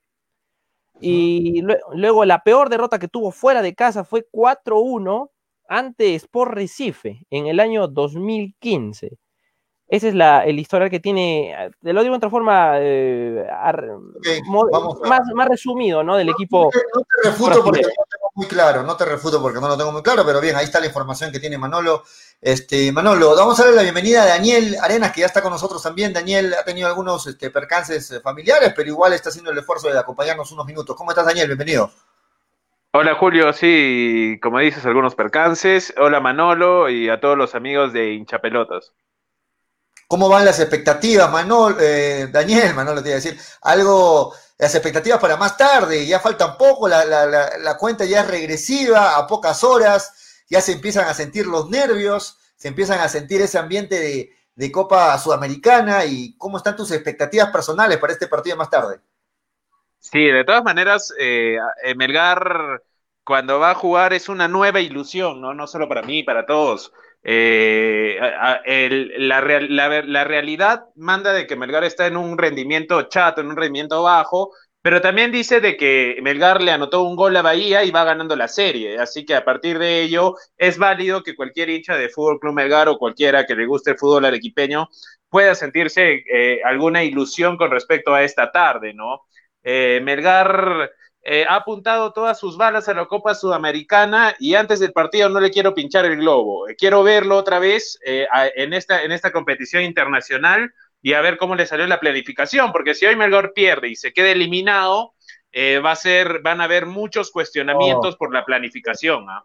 [1.00, 1.62] Y
[1.94, 5.30] luego la peor derrota que tuvo fuera de casa fue 4-1
[5.66, 9.18] ante Sport Recife en el año 2015.
[9.88, 13.48] Ese es la, el historial que tiene, te lo digo de otra forma, eh,
[15.08, 16.16] más, más, resumido, ¿no?
[16.16, 16.70] Del equipo.
[16.94, 17.82] No te, refuto porque
[18.38, 20.78] muy claro, no te refuto porque no lo tengo muy claro, pero bien, ahí está
[20.78, 22.04] la información que tiene Manolo.
[22.40, 25.82] Este, Manolo, vamos a darle la bienvenida a Daniel Arenas, que ya está con nosotros
[25.82, 26.12] también.
[26.12, 29.98] Daniel ha tenido algunos este, percances eh, familiares, pero igual está haciendo el esfuerzo de
[29.98, 30.94] acompañarnos unos minutos.
[30.94, 31.48] ¿Cómo estás, Daniel?
[31.48, 31.90] Bienvenido.
[32.92, 35.92] Hola Julio, sí, como dices, algunos percances.
[35.98, 38.92] Hola Manolo y a todos los amigos de hinchapelotas.
[40.06, 45.20] ¿Cómo van las expectativas, Manol, eh, Daniel, Manolo te iba a decir, algo, las expectativas
[45.20, 50.42] para más tarde, ya faltan poco, la, la, cuenta ya es regresiva, a pocas horas,
[50.50, 54.72] ya se empiezan a sentir los nervios, se empiezan a sentir ese ambiente de, de
[54.72, 58.98] Copa Sudamericana y cómo están tus expectativas personales para este partido más tarde.
[60.00, 61.58] Sí, de todas maneras, eh,
[61.96, 62.82] Melgar
[63.22, 65.54] cuando va a jugar es una nueva ilusión, ¿no?
[65.54, 66.92] No solo para mí, para todos.
[67.22, 68.18] Eh,
[69.18, 74.02] la, la, realidad manda de que Melgar está en un rendimiento chato, en un rendimiento
[74.02, 78.04] bajo, pero también dice de que Melgar le anotó un gol a Bahía y va
[78.04, 82.08] ganando la serie, así que a partir de ello es válido que cualquier hincha de
[82.08, 84.88] Fútbol Club Melgar o cualquiera que le guste el fútbol arequipeño
[85.28, 89.22] pueda sentirse eh, alguna ilusión con respecto a esta tarde, ¿no?
[89.62, 90.90] Eh, Melgar
[91.22, 95.40] eh, ha apuntado todas sus balas a la Copa Sudamericana y antes del partido no
[95.40, 96.68] le quiero pinchar el globo.
[96.68, 101.36] Eh, quiero verlo otra vez eh, en, esta, en esta competición internacional y a ver
[101.36, 105.14] cómo le salió la planificación, porque si hoy Melgar pierde y se queda eliminado,
[105.84, 108.18] va a ser, van a haber muchos cuestionamientos oh.
[108.18, 109.28] por la planificación.
[109.28, 109.44] ¿ah?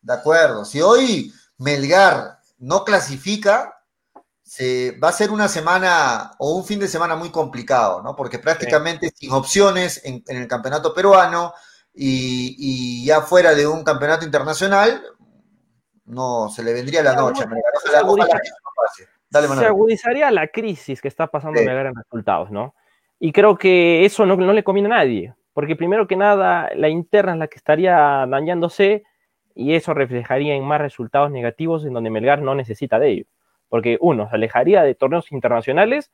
[0.00, 3.79] De acuerdo, si hoy Melgar no clasifica,
[4.50, 8.16] se, va a ser una semana o un fin de semana muy complicado, ¿no?
[8.16, 11.52] Porque prácticamente sin opciones en, el campeonato peruano
[11.94, 15.04] y, ya fuera de un campeonato internacional,
[16.06, 17.44] no se le vendría la noche.
[19.30, 22.74] se, agudizaría la crisis que está pasando en en resultados, ¿no?
[23.20, 26.88] Y creo que eso no, no le conviene a nadie, porque primero que nada, la
[26.88, 29.04] interna es la que estaría dañándose
[29.54, 33.26] y eso reflejaría en más resultados negativos en donde Melgar no necesita de ello
[33.70, 36.10] porque uno, se alejaría de torneos internacionales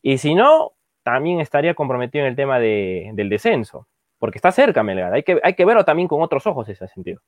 [0.00, 3.86] y si no, también estaría comprometido en el tema del descenso,
[4.18, 7.20] porque está cerca Melgar, hay que, hay que verlo también con otros ojos ese sentido.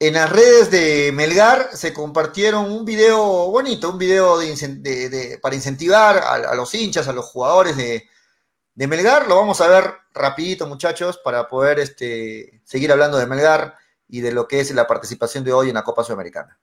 [0.00, 4.38] En las redes de Melgar se compartieron un video bonito, un video
[5.40, 8.06] para incentivar a, los hinchas, a los jugadores de,
[8.74, 9.28] Melgar.
[9.28, 13.76] Lo vamos a ver rapidito, muchachos, para poder este, seguir hablando de Melgar
[14.08, 16.58] y de lo que es la participación de hoy en la Copa Sudamericana.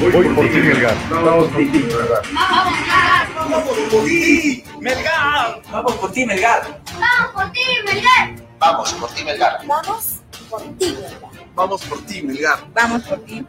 [0.00, 0.96] Voy, por, ti, Melgar.
[1.10, 2.22] Vamos por ti, Melgar.
[2.32, 5.62] Vamos por ti, Melgar.
[5.70, 6.62] Vamos por ti, Melgar.
[7.00, 8.36] Vamos por ti, Melgar.
[8.60, 9.60] Vamos por ti, Melgar.
[9.66, 10.14] Vamos
[10.48, 11.18] por ti, Melgar.
[11.54, 12.58] Vamos por ti, Melgar.
[12.72, 13.44] Vamos por ti,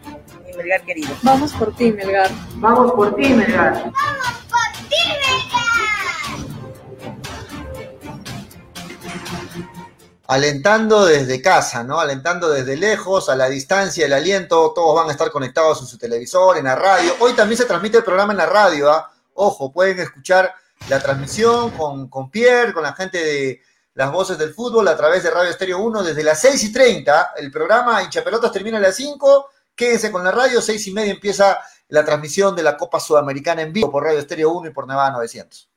[0.47, 1.15] mi Melgar querido.
[1.21, 2.31] Vamos por ti, Melgar.
[2.55, 3.73] Vamos por ti, Melgar.
[3.73, 3.93] Vamos
[4.49, 5.28] por ti, Melgar.
[10.29, 11.99] Alentando desde casa, ¿no?
[11.99, 15.97] Alentando desde lejos, a la distancia, el aliento, todos van a estar conectados en su
[15.97, 17.15] televisor, en la radio.
[17.19, 19.11] Hoy también se transmite el programa en la radio, ¿ah?
[19.33, 20.53] Ojo, pueden escuchar
[20.87, 23.61] la transmisión con, con Pierre, con la gente de
[23.95, 27.33] las voces del fútbol a través de Radio Estéreo 1 desde las 6 y 30.
[27.37, 29.49] El programa Hinchapelotas termina a las 5.
[29.75, 33.73] Quédense con la radio, 6 y media empieza la transmisión de la Copa Sudamericana en
[33.73, 35.71] vivo por Radio Estéreo 1 y por Nevada 900.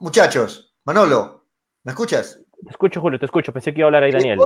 [0.00, 1.41] Muchachos, Manolo,
[1.84, 2.38] ¿Me escuchas?
[2.64, 3.52] Te escucho, Julio, te escucho.
[3.52, 4.38] Pensé que iba a hablar ahí Daniel.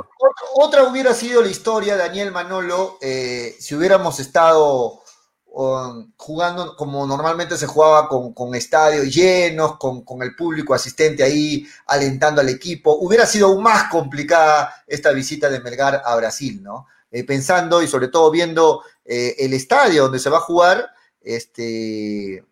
[0.55, 5.03] Otra hubiera sido la historia, Daniel Manolo, eh, si hubiéramos estado
[5.49, 12.41] um, jugando como normalmente se jugaba con, estadios llenos, con, el público asistente ahí alentando
[12.41, 12.97] al equipo.
[12.97, 16.87] Hubiera sido aún más complicada esta visita de Melgar a Brasil, ¿no?
[17.11, 22.43] Eh, pensando y sobre todo viendo eh, el estadio donde se va a jugar, este,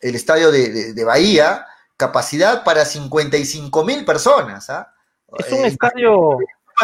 [0.00, 1.66] el estadio de Bahía,
[2.06, 4.68] capacidad para 55 mil personas.
[4.70, 4.92] ¿ah?
[5.38, 6.38] Es un eh, estadio...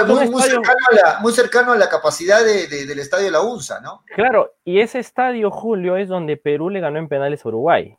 [0.07, 4.05] Muy, cercano a la, capacidad del estadio de la UNSA, ¿no?
[4.15, 7.99] Claro, y ese estadio, Julio, es donde Perú le ganó en penales a Uruguay.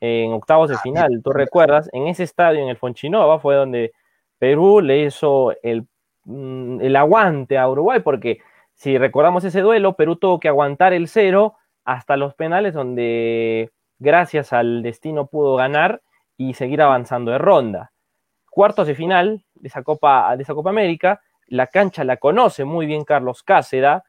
[0.00, 3.92] En octavos de ah, final, tú recuerdas, en ese estadio, en el Fonchinova, fue donde
[4.38, 5.86] Perú le hizo el,
[6.24, 8.38] mm, el aguante a Uruguay, porque
[8.74, 14.54] si recordamos ese duelo, Perú tuvo que aguantar el cero hasta los penales, donde gracias
[14.54, 16.00] al destino pudo ganar
[16.36, 17.92] y seguir avanzando de ronda.
[18.50, 22.86] Cuartos de final de esa Copa, de esa Copa América, la cancha la conoce muy
[22.86, 24.04] bien Carlos Cáceda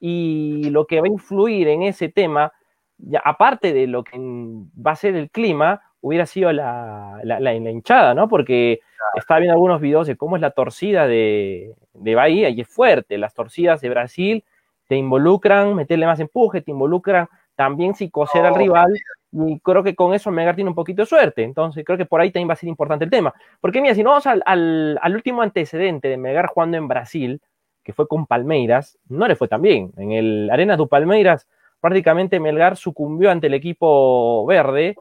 [0.00, 2.52] y lo que va a influir en ese tema,
[2.96, 7.52] ya, aparte de lo que va a ser el clima, hubiera sido la, la, la,
[7.52, 8.28] la hinchada, ¿no?
[8.28, 8.80] Porque
[9.16, 13.18] estaba viendo algunos videos de cómo es la torcida de, de Bahía y es fuerte.
[13.18, 14.44] Las torcidas de Brasil
[14.86, 18.94] te involucran meterle más empuje, te involucran también psicoser al rival
[19.30, 21.42] y creo que con eso Melgar tiene un poquito de suerte.
[21.42, 23.34] Entonces creo que por ahí también va a ser importante el tema.
[23.60, 27.40] Porque mira, si no vamos al, al, último antecedente de Melgar jugando en Brasil,
[27.82, 29.92] que fue con Palmeiras, no le fue tan bien.
[29.96, 31.46] En el Arena do Palmeiras
[31.80, 34.96] prácticamente Melgar sucumbió ante el equipo verde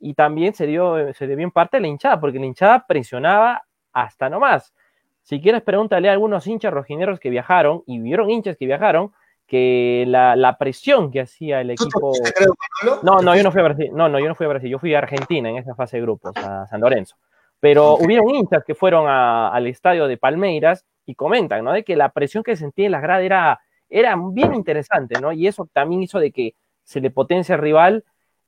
[0.00, 3.62] y también se dio, se dio bien parte de la hinchada, porque la hinchada presionaba
[3.92, 4.74] hasta nomás.
[5.22, 9.12] Si quieres, pregúntale a algunos hinchas rojineros que viajaron y vieron hinchas que viajaron
[9.48, 12.12] que la, la presión que hacía el equipo.
[12.34, 12.54] creo,
[13.02, 13.90] no, no, yo no fui a Brasil.
[13.92, 14.70] No, no, yo no fui a Brasil.
[14.70, 17.16] Yo fui a Argentina en esa fase de grupos, a San Lorenzo.
[17.58, 18.06] Pero okay.
[18.06, 21.72] hubieron hinchas que fueron a, al estadio de Palmeiras y comentan, ¿no?
[21.72, 25.32] De que la presión que sentía en las gradas era, era bien interesante, ¿no?
[25.32, 28.04] Y eso también hizo de que se le potencie al rival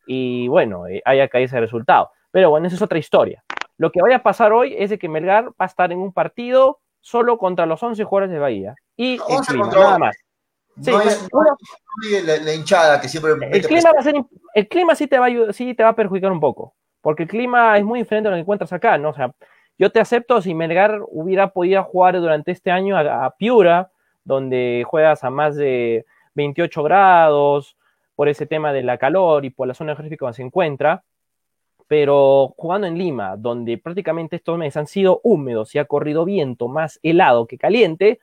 [0.06, 2.10] y bueno, eh, haya caído ese resultado.
[2.30, 3.42] Pero bueno, esa es otra historia.
[3.78, 6.12] Lo que vaya a pasar hoy es de que Melgar va a estar en un
[6.12, 8.74] partido solo contra los 11 jugadores de Bahía.
[8.96, 10.16] Y el clima, nada más.
[10.80, 14.14] Sí, no hay la, la, hinchada que siempre el clima, va a ser,
[14.54, 17.28] el clima sí te, va a, sí te va a perjudicar un poco, porque el
[17.28, 19.10] clima es muy diferente a lo que encuentras acá, ¿no?
[19.10, 19.32] O sea,
[19.78, 23.90] yo te acepto si Melgar hubiera podido jugar durante este año a, a Piura,
[24.24, 27.76] donde juegas a más de 28 grados,
[28.20, 31.04] por ese tema de la calor y por la zona geográfica donde se encuentra,
[31.88, 36.68] pero jugando en Lima, donde prácticamente estos meses han sido húmedos y ha corrido viento
[36.68, 38.20] más helado que caliente,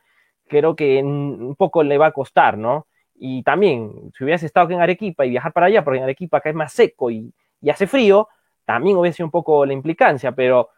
[0.48, 2.88] creo que un poco le va a costar, ¿no?
[3.20, 6.38] Y también, si hubieras estado aquí en Arequipa y viajar para allá, porque en Arequipa
[6.38, 7.34] acá es más seco y,
[7.70, 8.30] hace frío,
[8.66, 10.70] también hubiese un poco la implicancia, pero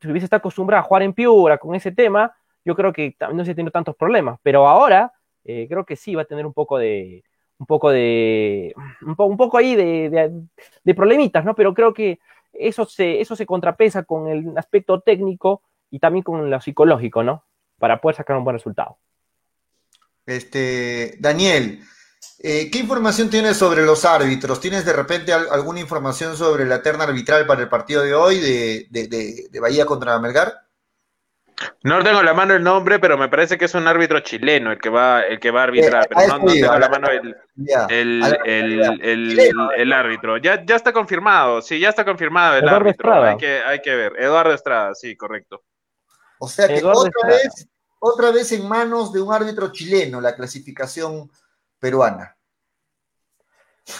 [0.00, 2.34] si hubiese estado acostumbrado a jugar en Piura con ese tema,
[2.64, 5.12] yo creo que no se tenido tantos problemas, pero ahora
[5.44, 7.22] eh, creo que sí va a tener un poco de,
[7.58, 10.42] un poco de, un, po un poco ahí de, de,
[10.82, 11.54] de, problemitas, ¿no?
[11.54, 12.18] Pero creo que
[12.52, 17.44] eso se, eso se contrapesa con el aspecto técnico y también con lo psicológico, ¿no?
[17.78, 18.98] Para poder sacar un buen resultado.
[20.26, 21.80] Este, Daniel,
[22.38, 24.60] eh, ¿qué información tienes sobre los árbitros?
[24.60, 28.38] ¿Tienes de repente al, alguna información sobre la terna arbitral para el partido de hoy
[28.40, 30.54] de, de, de, de Bahía contra Melgar?
[31.84, 34.78] No tengo la mano el nombre, pero me parece que es un árbitro chileno el
[34.78, 37.08] que va, el que va a arbitrar, eh, pero no, no tengo la, la mano
[37.08, 37.36] el,
[37.88, 40.36] el, el, el, el, árbitro.
[40.38, 43.08] Ya, ya está confirmado, sí, ya está confirmado el Eduardo árbitro.
[43.08, 43.30] Estrada.
[43.30, 44.12] Hay que, hay que ver.
[44.18, 45.62] Eduardo Estrada, sí, correcto.
[46.40, 47.36] O sea que Eduardo otra Estrada.
[47.36, 47.68] vez,
[48.04, 51.30] otra vez en manos de un árbitro chileno la clasificación
[51.78, 52.36] peruana.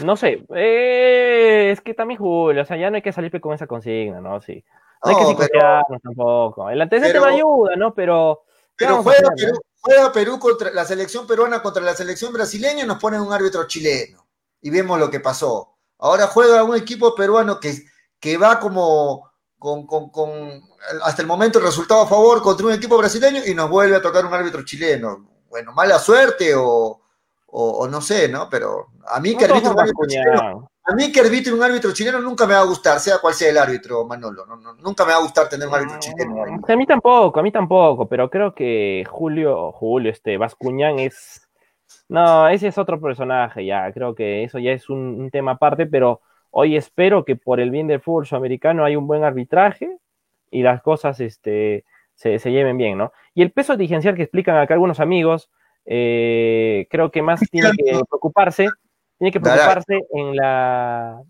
[0.04, 3.54] No sé, eh, es que también Julio, o sea, ya no hay que salir con
[3.54, 4.40] esa consigna, ¿no?
[4.40, 4.64] Sí.
[5.04, 6.70] No, hay que psicotearnos tampoco.
[6.70, 7.94] El antecedente pero, me ayuda, ¿no?
[7.94, 8.44] Pero.
[8.76, 12.98] Pero juega Perú, juega Perú contra la selección peruana contra la selección brasileña y nos
[12.98, 14.26] ponen un árbitro chileno.
[14.60, 15.76] Y vemos lo que pasó.
[15.98, 17.84] Ahora juega un equipo peruano que,
[18.18, 19.30] que va como
[19.64, 20.62] con, con, con,
[21.04, 24.02] hasta el momento el resultado a favor contra un equipo brasileño y nos vuelve a
[24.02, 25.26] tocar un árbitro chileno.
[25.48, 27.00] Bueno, mala suerte o,
[27.46, 28.46] o, o no sé, ¿no?
[28.50, 32.46] Pero a mí que un árbitro chileno, a mí que arbitre un árbitro chileno nunca
[32.46, 34.44] me va a gustar, sea cual sea el árbitro, Manolo.
[34.44, 36.44] No, no, nunca me va a gustar tener un árbitro chileno.
[36.44, 36.52] Ahí.
[36.68, 41.48] A mí tampoco, a mí tampoco, pero creo que Julio, Julio, este, Bascuñán es.
[42.06, 43.90] No, ese es otro personaje ya.
[43.94, 46.20] Creo que eso ya es un, un tema aparte, pero
[46.56, 49.98] hoy espero que por el bien del fútbol sudamericano hay un buen arbitraje
[50.50, 51.84] y las cosas este,
[52.14, 53.12] se, se lleven bien, ¿no?
[53.34, 55.50] Y el peso dirigencial que explican acá algunos amigos,
[55.84, 58.68] eh, creo que más tiene que preocuparse
[59.18, 61.22] tiene que preocuparse en la.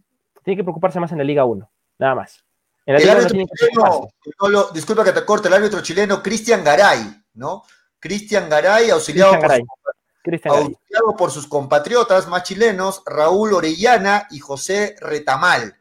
[0.42, 2.44] Tiene que preocuparse más en la Liga 1, nada más.
[2.86, 4.08] En la el Liga árbitro no chileno,
[4.40, 7.00] no lo, disculpa que te corte, el árbitro chileno Cristian Garay,
[7.34, 7.62] ¿no?
[7.98, 9.60] Cristian Garay, auxiliado, Cristian Garay.
[9.62, 9.94] Por,
[10.24, 10.78] Garay.
[11.18, 15.78] por sus compatriotas más chilenos, Raúl Orellana y José Retamal.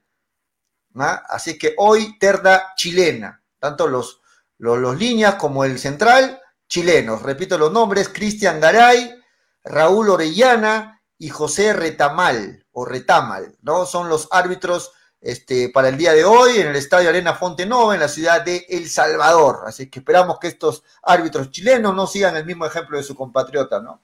[0.95, 4.21] Así que hoy terna chilena, tanto los,
[4.57, 7.23] los, líneas como el central, chilenos.
[7.23, 9.15] Repito los nombres: Cristian Garay,
[9.63, 13.85] Raúl Orellana y José Retamal, o Retamal, ¿no?
[13.85, 14.91] Son los árbitros
[15.21, 18.41] este, para el día de hoy en el Estadio Arena Fonte Nova, en la ciudad
[18.41, 19.61] de El Salvador.
[19.65, 23.79] Así que esperamos que estos árbitros chilenos no sigan el mismo ejemplo de su compatriota,
[23.79, 24.01] ¿no?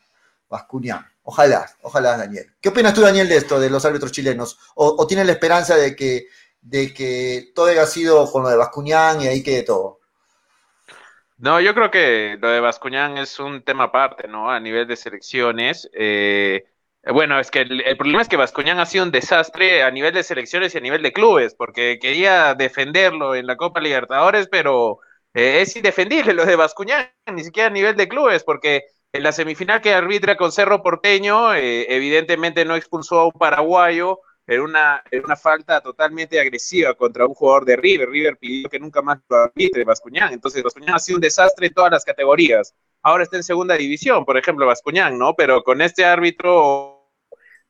[0.50, 1.06] Bascuñán.
[1.24, 2.48] Ojalá, ojalá, Daniel.
[2.60, 4.58] ¿Qué opinas tú, Daniel, de esto, de los árbitros chilenos?
[4.76, 6.28] ¿O, tienes la esperanza de que,
[6.62, 10.00] de que todo haya sido con lo de Bascuñán y ahí quede todo?
[11.38, 14.52] No, yo creo que lo de Bascuñán es un tema aparte, ¿no?
[14.52, 15.90] A nivel de selecciones.
[15.94, 16.66] Eh,
[17.04, 20.14] bueno, es que el, el, problema es que Bascuñán ha sido un desastre a nivel
[20.14, 25.00] de selecciones y a nivel de clubes, porque quería defenderlo en la Copa Libertadores, pero
[25.34, 29.32] eh, es indefendible lo de Bascuñán, ni siquiera a nivel de clubes, porque en la
[29.32, 35.04] semifinal que arbitra con Cerro Porteño, eh, evidentemente no expulsó a un paraguayo, era una,
[35.12, 38.10] era una falta totalmente agresiva contra un jugador de River.
[38.10, 40.34] River pidió que nunca más lo arbitre Bascuñán.
[40.34, 42.74] Entonces, Bascuñán ha sido un desastre en todas las categorías.
[43.04, 45.36] Ahora está en segunda división, por ejemplo, Bascuñán, ¿no?
[45.36, 47.12] Pero con este árbitro,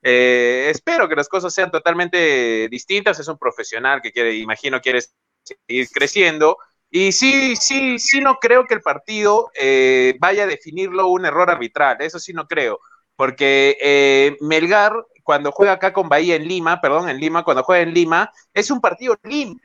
[0.01, 3.19] eh, espero que las cosas sean totalmente distintas.
[3.19, 5.01] Es un profesional que quiere, imagino, quiere
[5.43, 6.57] seguir creciendo.
[6.91, 11.49] Y sí, sí, sí, no creo que el partido eh, vaya a definirlo un error
[11.49, 11.97] arbitral.
[12.01, 12.79] Eso sí, no creo.
[13.15, 17.83] Porque eh, Melgar cuando juega acá con Bahía en Lima, perdón, en Lima, cuando juega
[17.83, 19.61] en Lima, es un partido limpio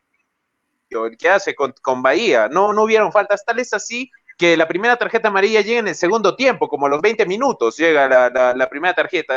[1.07, 2.49] el que hace con, con Bahía.
[2.49, 5.95] No, no hubieron faltas, tal es así que la primera tarjeta amarilla llega en el
[5.95, 9.35] segundo tiempo, como los 20 minutos llega la, la, la primera tarjeta.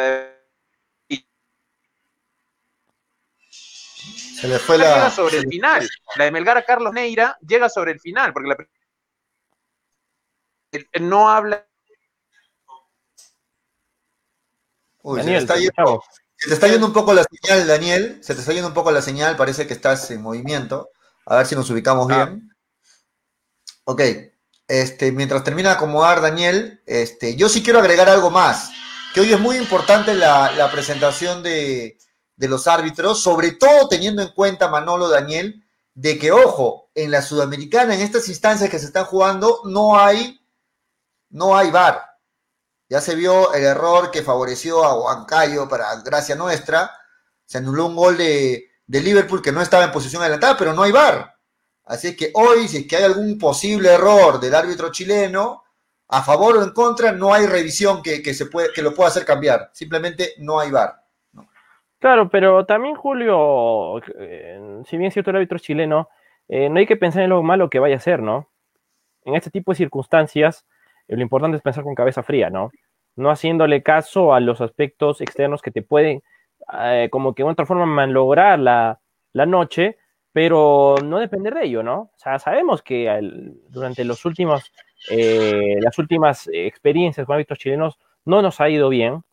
[4.40, 4.94] Se le fue la...
[4.94, 5.90] Llega sobre el final.
[6.16, 8.58] La de Melgar a Carlos Neira llega sobre el final, porque la...
[11.00, 11.66] no habla
[15.02, 16.04] Uy, Daniel, se, te está yendo,
[16.36, 18.20] se te está yendo un poco la señal, Daniel.
[18.22, 20.92] Se te está yendo un poco la señal, parece que estás en movimiento.
[21.26, 22.26] A ver si nos ubicamos ah.
[22.26, 22.52] bien.
[23.86, 24.02] Ok.
[24.68, 28.70] Este, mientras termina de acomodar Daniel, este, yo sí quiero agregar algo más.
[29.14, 31.98] Que hoy es muy importante la, la presentación de,
[32.38, 35.64] de los árbitros, sobre todo teniendo en cuenta, Manolo, Daniel,
[35.96, 40.40] de que, ojo, en la Sudamericana, en estas instancias que se están jugando, no hay,
[41.30, 42.04] no hay VAR.
[42.88, 46.92] Ya se vio el error que favoreció a Huancayo para gracia nuestra.
[47.46, 50.84] Se anuló un gol de, de Liverpool que no estaba en posición adelantada, pero no
[50.84, 51.36] hay VAR.
[51.86, 55.64] Así que hoy, si es que hay algún posible error del árbitro chileno,
[56.10, 59.10] a favor o en contra, no hay revisión que, que se puede, que lo pueda
[59.10, 59.72] hacer cambiar.
[59.74, 61.07] Simplemente no hay VAR.
[62.08, 66.08] Claro, pero también, Julio, eh, si bien es cierto el árbitro chileno,
[66.48, 68.50] eh, no hay que pensar en lo malo que vaya a hacer, ¿no?
[69.26, 70.66] En este tipo de circunstancias,
[71.10, 72.72] lo importante es pensar con cabeza fría, ¿no?
[73.18, 76.24] No haciéndole caso a los aspectos externos que te pueden,
[76.82, 79.02] eh, como que de otra forma, malograr la,
[79.34, 79.98] la, noche,
[80.32, 82.04] pero no depender de ello, ¿no?
[82.04, 84.72] O sea, sabemos que el, durante los últimos,
[85.12, 89.24] eh, las últimas experiencias con hábitos chilenos no nos ha ido bien,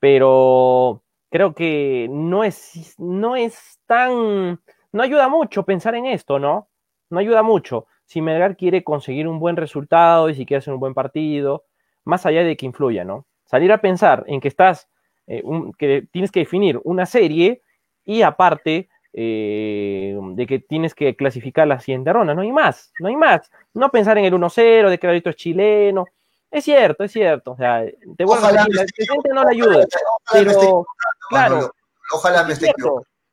[0.00, 4.60] pero creo que no es, no es tan,
[4.92, 6.68] no ayuda mucho pensar en esto, ¿no?
[7.10, 10.80] No ayuda mucho si Melgar quiere conseguir un buen resultado y si quiere hacer un
[10.80, 11.64] buen partido,
[12.04, 13.26] más allá de que influya, ¿no?
[13.44, 14.88] Salir a pensar en que estás,
[15.26, 17.62] eh, un, que tienes que definir una serie
[18.04, 23.08] y aparte eh, de que tienes que clasificar la siguiente ronda, no hay más, no
[23.08, 23.50] hay más.
[23.74, 26.06] No pensar en el 1-0, de que el es chileno.
[26.50, 27.52] Es cierto, es cierto.
[27.52, 27.84] O sea,
[28.16, 29.86] te voy a decir, el antecedente no le ayuda,
[30.32, 30.86] pero
[31.28, 31.72] claro,
[32.12, 32.74] ojalá me esté es,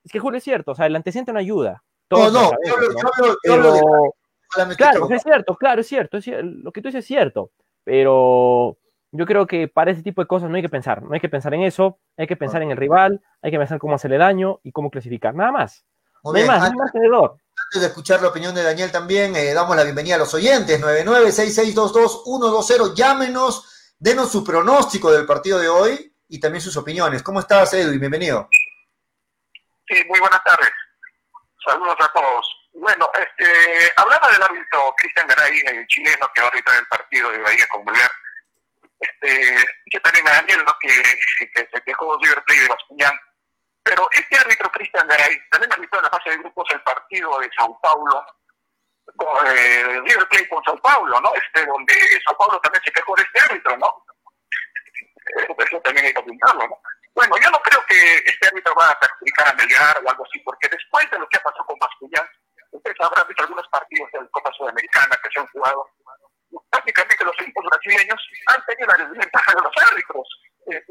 [0.03, 1.83] es que Julio es cierto, o sea, el antecedente no ayuda.
[2.09, 3.09] no, no, sabemos, yo, ¿no?
[3.17, 3.33] Yo, yo,
[4.55, 7.51] pero, claro, es cierto, claro, es cierto, es cierto, lo que tú dices es cierto,
[7.83, 8.77] pero
[9.11, 11.29] yo creo que para ese tipo de cosas no hay que pensar, no hay que
[11.29, 14.59] pensar en eso, hay que pensar en el rival, hay que pensar cómo hacerle daño
[14.63, 15.85] y cómo clasificar, nada más.
[16.23, 16.47] Muy no bien.
[16.47, 17.35] más, antes, no
[17.65, 20.81] Antes de escuchar la opinión de Daniel también, eh, damos la bienvenida a los oyentes,
[20.81, 27.23] 9966222120, llámenos, denos su pronóstico del partido de hoy y también sus opiniones.
[27.23, 27.99] ¿Cómo estás, Edwin?
[27.99, 28.49] Bienvenido.
[29.87, 30.71] Sí, muy buenas tardes.
[31.65, 32.69] Saludos a todos.
[32.73, 37.29] Bueno, este, hablaba del árbitro Cristian Garay, el chileno que va a arbitrar el partido
[37.31, 38.11] de Bahía con Bolívar.
[38.99, 40.73] Este, que también a Daniel, ¿no?
[40.79, 43.13] que, se quejó de River de Bascuñán.
[43.83, 47.49] Pero este árbitro Cristian Garay también arbitró en la fase de grupos el partido de
[47.57, 48.25] Sao Paulo,
[49.17, 51.33] con, eh, River Plate con Sao Paulo, ¿no?
[51.35, 51.93] Este, donde
[52.25, 54.02] Sao Paulo también se quejó de este árbitro, ¿no?
[55.37, 56.77] Eso, eso también hay que apuntarlo, ¿no?
[57.15, 60.39] Bueno, yo no creo que este árbitro va a perjudicar a Melgar o algo así,
[60.39, 62.27] porque después de lo que ha pasado con Bascuñán,
[62.71, 65.85] ustedes habrán visto algunos partidos de la Copa Sudamericana que se han jugado.
[66.69, 70.27] Prácticamente los equipos brasileños han tenido la desventaja de los árbitros.
[70.65, 70.81] Eh,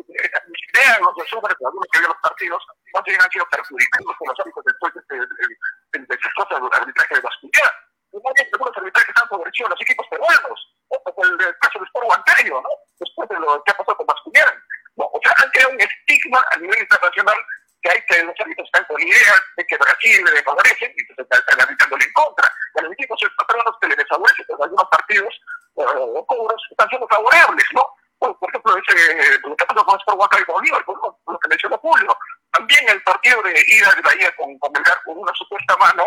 [0.74, 2.62] vean los resúmenes de algunos que los partidos,
[2.94, 7.20] más bien han sido perjudicados por los árbitros después del de, de, desastroso arbitraje de
[7.20, 7.74] Bascuñán.
[8.12, 12.06] Y más bien algunos arbitrajes han favorecido a los equipos peruanos, el, caso del Sport
[12.08, 12.68] Huancayo, ¿no?
[12.98, 14.54] después de lo que ha pasado con Bascuñán.
[14.96, 17.36] No, o sea, han creado un estigma a nivel internacional
[17.82, 21.22] que hay que los árbitros están con idea de que Brasil le favorece y se
[21.22, 22.52] están arbitrándole en contra.
[22.74, 25.34] Y a los equipos peruanos que le desfavorecen, pues algunos partidos
[25.76, 27.86] eh, cobros están siendo favorables, ¿no?
[28.18, 32.16] Por ejemplo, ese, lo que pasó con Sport Bolívar, por lo que mencionó Julio.
[32.52, 34.72] También el partido de ida de Bahía con, con
[35.04, 36.06] con una supuesta mano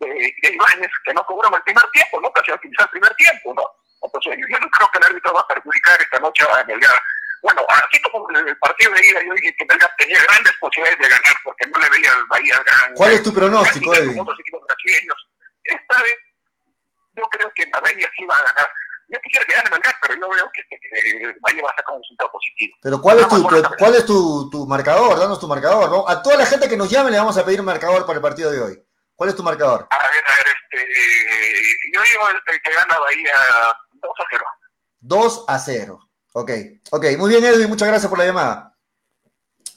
[0.00, 0.08] de,
[0.42, 2.30] de que no cobró el primer tiempo, ¿no?
[2.32, 3.64] Casi al finalizar el primer tiempo, ¿no?
[4.04, 7.02] Entonces, yo no creo que el árbitro va a perjudicar esta noche a Melgar.
[7.42, 11.08] Bueno, así como el partido de ida, yo dije que Melgar tenía grandes posibilidades de
[11.08, 12.94] ganar porque no le veía al Bahía gran.
[12.94, 14.12] ¿Cuál es tu pronóstico, gran- Edwin?
[14.16, 15.28] como otros equipos brasileños.
[15.64, 16.16] Esta vez,
[17.16, 18.70] yo creo que la Bahía sí va a ganar.
[19.08, 22.02] Yo quisiera que gane Melgar, pero yo veo que, que, Bahía va a sacar un
[22.02, 22.76] resultado positivo.
[22.82, 23.48] Pero ¿cuál es tu,
[23.78, 25.18] cuál es tu, tu marcador?
[25.18, 25.90] Danos tu marcador.
[25.90, 26.08] ¿no?
[26.08, 28.22] A toda la gente que nos llame le vamos a pedir un marcador para el
[28.22, 28.82] partido de hoy.
[29.14, 29.86] ¿Cuál es tu marcador?
[29.90, 33.32] A ver, a ver, este, yo digo el que gana Bahía
[34.04, 34.44] 2 a 0.
[35.00, 36.00] 2 a 0.
[36.34, 36.50] Ok,
[36.90, 37.04] ok.
[37.18, 38.76] Muy bien, Edwin, muchas gracias por la llamada.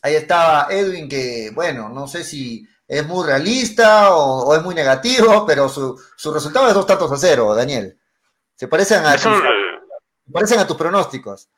[0.01, 4.73] Ahí estaba Edwin, que, bueno, no sé si es muy realista o, o es muy
[4.73, 7.97] negativo, pero su, su resultado es dos tantos a cero, Daniel.
[8.55, 11.49] Se parecen a, tus, se parecen a tus pronósticos.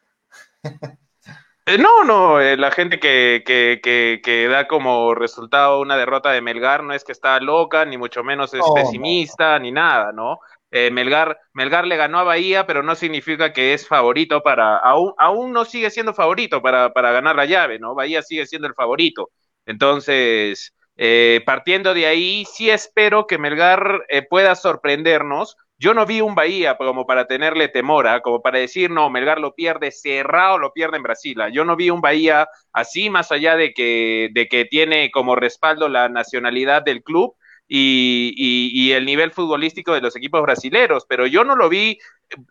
[1.65, 6.31] Eh, No, no, eh, la gente que, que, que, que da como resultado una derrota
[6.31, 10.11] de Melgar no es que está loca, ni mucho menos es No, pesimista, ni nada,
[10.11, 10.39] ¿no?
[10.71, 15.13] Eh, Melgar, Melgar le ganó a Bahía, pero no significa que es favorito para, aún,
[15.17, 17.95] aún no sigue siendo favorito para, para ganar la llave, ¿no?
[17.95, 19.31] Bahía sigue siendo el favorito.
[19.65, 25.55] Entonces, eh, partiendo de ahí, sí espero que Melgar eh, pueda sorprendernos.
[25.77, 28.21] Yo no vi un Bahía como para tenerle temor, ¿ah?
[28.21, 31.39] como para decir, no, Melgar lo pierde cerrado, lo pierde en Brasil.
[31.39, 31.49] ¿ah?
[31.49, 35.87] Yo no vi un Bahía así, más allá de que, de que tiene como respaldo
[35.87, 37.35] la nacionalidad del club
[37.71, 41.99] y, y, y el nivel futbolístico de los equipos brasileros, pero yo no lo vi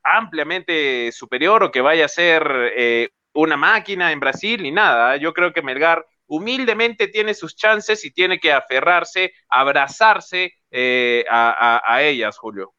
[0.04, 5.10] ampliamente superior o que vaya a ser eh, una máquina en Brasil ni nada.
[5.10, 5.16] ¿ah?
[5.16, 11.80] Yo creo que Melgar humildemente tiene sus chances y tiene que aferrarse, abrazarse eh, a,
[11.84, 12.74] a, a ellas, Julio.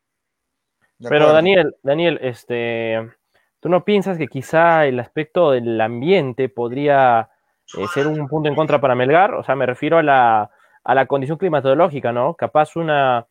[1.10, 1.34] Pero.
[1.34, 3.10] Daniel, Daniel, este,
[3.60, 7.30] ¿tú no piensas que quizá el aspecto del ambiente podría
[7.78, 9.34] eh, ser un punto en contra para Melgar?
[9.34, 10.52] O sea, me refiero a la,
[10.90, 12.34] a la condición climatológica, ¿no?
[12.34, 13.28] Capaz una,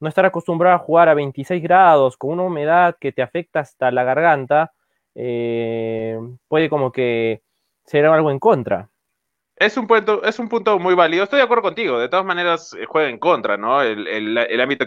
[0.00, 3.90] no estar acostumbrado a jugar a 26 grados con una humedad que te afecta hasta
[3.90, 4.72] la garganta,
[5.14, 7.42] eh, puede como que
[7.84, 8.88] ser algo en contra.
[9.56, 11.24] Es un punto, es un punto muy válido.
[11.24, 11.98] Estoy de acuerdo contigo.
[11.98, 13.82] De todas maneras, eh, juega en contra, ¿no?
[13.82, 14.86] El, el, ámbito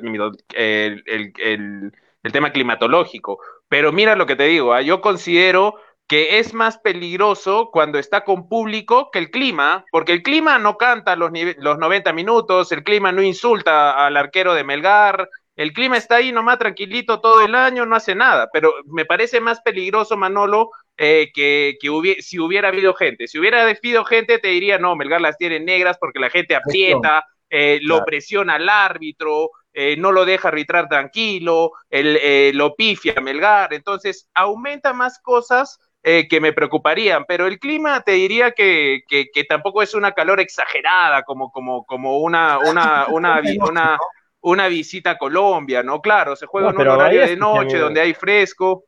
[0.55, 3.37] el, el tema climatológico.
[3.69, 4.81] Pero mira lo que te digo, ¿ah?
[4.81, 5.75] yo considero
[6.07, 10.77] que es más peligroso cuando está con público que el clima, porque el clima no
[10.77, 15.97] canta los, los 90 minutos, el clima no insulta al arquero de Melgar, el clima
[15.97, 20.17] está ahí nomás tranquilito todo el año, no hace nada, pero me parece más peligroso,
[20.17, 23.27] Manolo, eh, que, que si hubiera habido gente.
[23.27, 27.25] Si hubiera habido gente, te diría, no, Melgar las tiene negras porque la gente aprieta,
[27.49, 33.73] eh, lo presiona al árbitro, eh, no lo deja arbitrar tranquilo, el, lo pifia Melgar,
[33.73, 39.25] entonces aumenta más cosas eh, que me preocuparían, pero el clima te diría que, que,
[39.33, 43.97] que tampoco es una calor exagerada como, como, como una, una, una, una,
[44.41, 46.01] una visita a Colombia, ¿no?
[46.01, 48.85] Claro, se juega No, en un horario de noche donde hay fresco.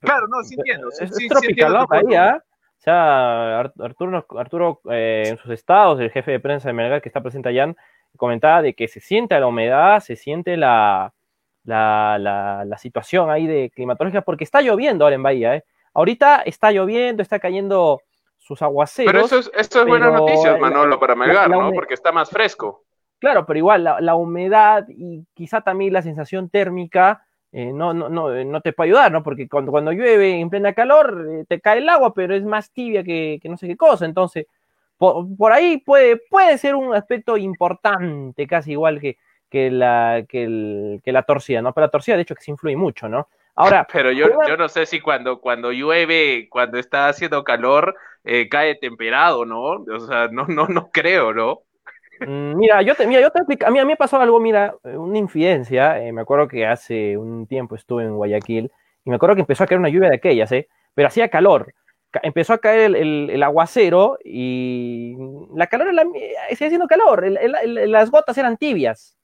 [0.00, 0.90] Claro, no, sí entiendo.
[0.90, 1.86] sí- Es, sí- entiendo.
[2.16, 2.42] ¿ah?
[2.78, 7.02] O sea, Ar- Arturo, Arturo eh, en sus estados, el jefe de prensa de Melgar
[7.02, 7.74] que está presente allá,
[8.16, 11.12] comentaba de que se siente la humedad, se siente la,
[11.64, 15.64] la, la, la situación ahí de climatológica, porque está lloviendo ahora en Bahía, ¿eh?
[15.98, 18.00] Ahorita está lloviendo, está cayendo
[18.36, 19.12] sus aguaceros.
[19.12, 21.72] Pero eso es, esto es noticias, la- Manolo, para Melgar, ¿no?
[21.72, 22.84] Porque está más fresco.
[23.18, 28.08] Claro, pero igual la, la humedad y quizá también la sensación térmica eh, no, no,
[28.08, 29.24] no, eh, no te puede ayudar, ¿no?
[29.24, 32.70] Porque cuando, cuando llueve en plena calor eh, te cae el agua, pero es más
[32.70, 34.04] tibia que, que no sé qué cosa.
[34.04, 34.46] Entonces,
[34.98, 39.16] por, por ahí puede, puede ser un aspecto importante, casi igual que,
[39.50, 41.72] que, la, que, el- que la torcida, ¿no?
[41.72, 43.28] Pero la torcida, de hecho, que se influye mucho, ¿no?
[43.58, 48.48] Ahora, Pero yo, yo no sé si cuando, cuando llueve, cuando está haciendo calor, eh,
[48.48, 49.62] cae temperado, ¿no?
[49.84, 51.62] O sea, no, no, no creo, ¿no?
[52.20, 54.40] Mm, Mira, yo te, mira, yo te explico- a mí, a mí me pasó algo,
[54.40, 58.70] mira, eh, una infidencia, eh, me acuerdo que hace un tiempo estuve en Guayaquil
[59.04, 60.68] y me acuerdo que empezó a caer una lluvia de aquellas, ¿eh?
[60.94, 61.74] Pero hacía calor,
[62.10, 65.14] Ca- empezó a caer el, el- el aguacero y
[65.54, 66.06] la calor, la-
[66.50, 69.17] haciendo calor, el- las gotas eran tibias,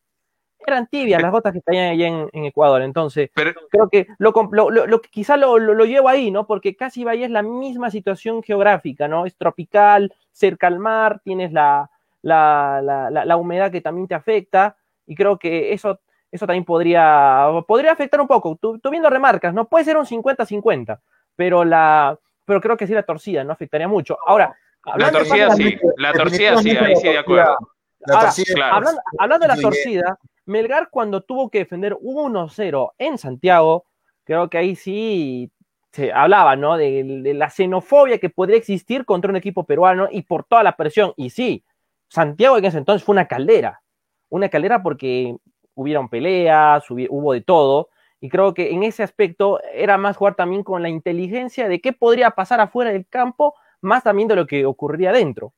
[0.71, 4.33] eran tibias las gotas que caían allá en, en Ecuador, entonces Pero, creo que lo,
[4.53, 6.47] lo, lo- lo que quizá lo, lo, lo llevo ahí, ¿no?
[6.47, 9.27] Porque casi Bahía es la misma situación geográfica, ¿no?
[9.27, 11.91] Es tropical, cerca al mar, tienes la,
[12.23, 16.01] la, la, la- la humedad que también te afecta, y creo que eso,
[16.33, 18.57] eso también podría, podría afectar un poco.
[18.61, 19.67] Tú, tú viendo remarcas, ¿no?
[19.69, 20.99] Puede ser un 50-50,
[21.37, 23.53] pero la pero creo que sí la torcida, ¿no?
[23.53, 24.19] Afectaría mucho.
[24.27, 24.55] Ahora,
[24.97, 27.57] la torcida sí, la torcida sí, ahí sí de acuerdo.
[28.01, 28.75] La Ahora, torcida- claro.
[28.77, 33.87] Hablando, hablando de la torcida, Melgar cuando tuvo que defender 1-0 en Santiago,
[34.25, 35.51] creo que ahí sí
[35.93, 36.77] se hablaba, ¿no?
[36.77, 41.13] De, la xenofobia que podría existir contra un equipo peruano y por toda la presión.
[41.17, 41.65] Y sí,
[42.09, 43.81] Santiago en ese entonces fue una caldera,
[44.29, 45.37] una caldera porque
[45.75, 47.91] hubieron peleas, hubo de todo.
[48.21, 51.93] Y creo que en ese aspecto era más jugar también con la inteligencia de qué
[51.93, 55.53] podría pasar afuera del campo, más también de lo que ocurría dentro.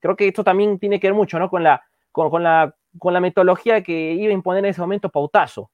[0.00, 1.50] Creo que esto también tiene que ver mucho, ¿no?
[1.50, 5.70] Con la, con la, con la metodología que iba a imponer en ese momento Pautazo.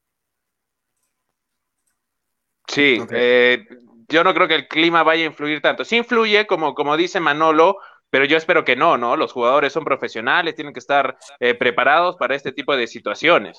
[2.66, 3.66] Sí, eh,
[4.08, 5.84] yo no creo que el clima vaya a influir tanto.
[5.84, 7.76] Sí influye, como, como dice Manolo,
[8.08, 9.16] pero yo espero que no, ¿no?
[9.16, 13.58] Los jugadores son profesionales, tienen que estar eh, preparados para este tipo de situaciones.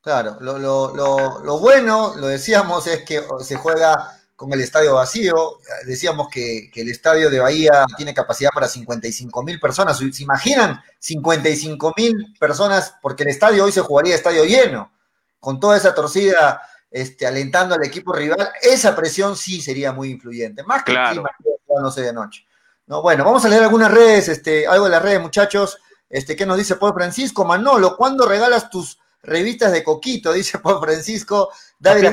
[0.00, 4.94] Claro, lo, lo, lo, lo bueno, lo decíamos, es que se juega con el estadio
[4.94, 5.58] vacío.
[5.84, 9.98] Decíamos que, que el estadio de Bahía tiene capacidad para 55 mil personas.
[9.98, 12.94] ¿Se imaginan 55 mil personas?
[13.02, 14.92] Porque el estadio hoy se jugaría estadio lleno,
[15.40, 18.48] con toda esa torcida este, alentando al equipo rival.
[18.62, 21.10] Esa presión sí sería muy influyente, más que Claro.
[21.10, 21.30] el clima,
[21.82, 22.46] no sé, de noche.
[22.86, 25.76] No, bueno, vamos a leer algunas redes, este, algo de las redes, muchachos.
[26.08, 27.44] Este, ¿Qué nos dice Paul Francisco?
[27.44, 30.32] Manolo, ¿cuándo regalas tus revistas de Coquito?
[30.32, 31.50] Dice Paul Francisco.
[31.78, 32.08] David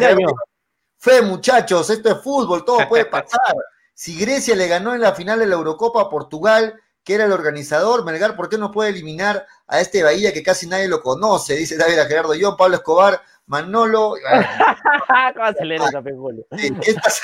[0.98, 3.56] Fe, muchachos, esto es fútbol, todo puede pasar.
[3.93, 7.32] Si Grecia le ganó en la final de la Eurocopa a Portugal, que era el
[7.32, 11.56] organizador, Melgar, ¿por qué no puede eliminar a este Bahía que casi nadie lo conoce?
[11.56, 14.16] Dice David a Gerardo John, Pablo Escobar, Manolo.
[16.82, 17.22] ¿Qué estás,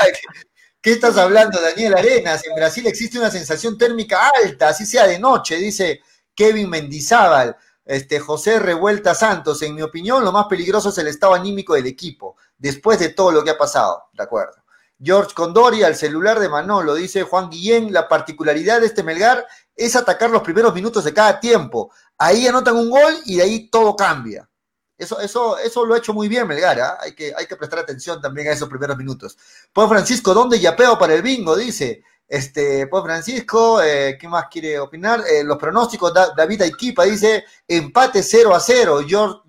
[0.82, 2.46] qué estás hablando, Daniel Arenas?
[2.46, 6.02] En Brasil existe una sensación térmica alta, así sea de noche, dice
[6.34, 7.56] Kevin Mendizábal.
[7.86, 11.86] Este, José Revuelta Santos, en mi opinión, lo más peligroso es el estado anímico del
[11.86, 14.64] equipo, después de todo lo que ha pasado, de acuerdo.
[15.02, 19.96] George Condori al celular de Manolo, dice Juan Guillén, la particularidad de este Melgar es
[19.98, 21.92] atacar los primeros minutos de cada tiempo.
[22.18, 24.50] Ahí anotan un gol y de ahí todo cambia.
[24.98, 26.98] Eso, eso, eso lo ha hecho muy bien Melgar, ¿ah?
[27.02, 29.38] hay, que, hay que prestar atención también a esos primeros minutos.
[29.74, 31.56] Pues Francisco, ¿dónde yapeo para el bingo?
[31.58, 32.04] Dice.
[32.28, 35.22] Este, pues Francisco, eh, ¿qué más quiere opinar?
[35.30, 39.02] Eh, los pronósticos, Da- David Aiquipa dice, empate 0 a 0,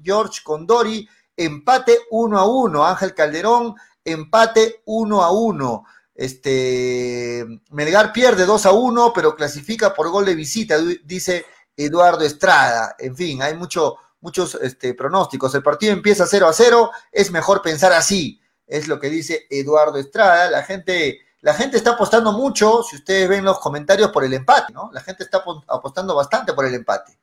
[0.03, 5.85] George, Condori, empate 1 a 1, Ángel Calderón, empate 1 a 1.
[6.14, 11.47] Este, Melgar pierde 2 a 1, pero clasifica por gol de visita, dice
[11.77, 12.95] Eduardo Estrada.
[12.99, 15.55] En fin, hay mucho, muchos este, pronósticos.
[15.55, 19.99] El partido empieza 0 a 0, es mejor pensar así, es lo que dice Eduardo
[19.99, 20.51] Estrada.
[20.51, 24.72] La gente, la gente está apostando mucho, si ustedes ven los comentarios, por el empate,
[24.72, 24.90] ¿no?
[24.92, 27.18] La gente está apo- apostando bastante por el empate.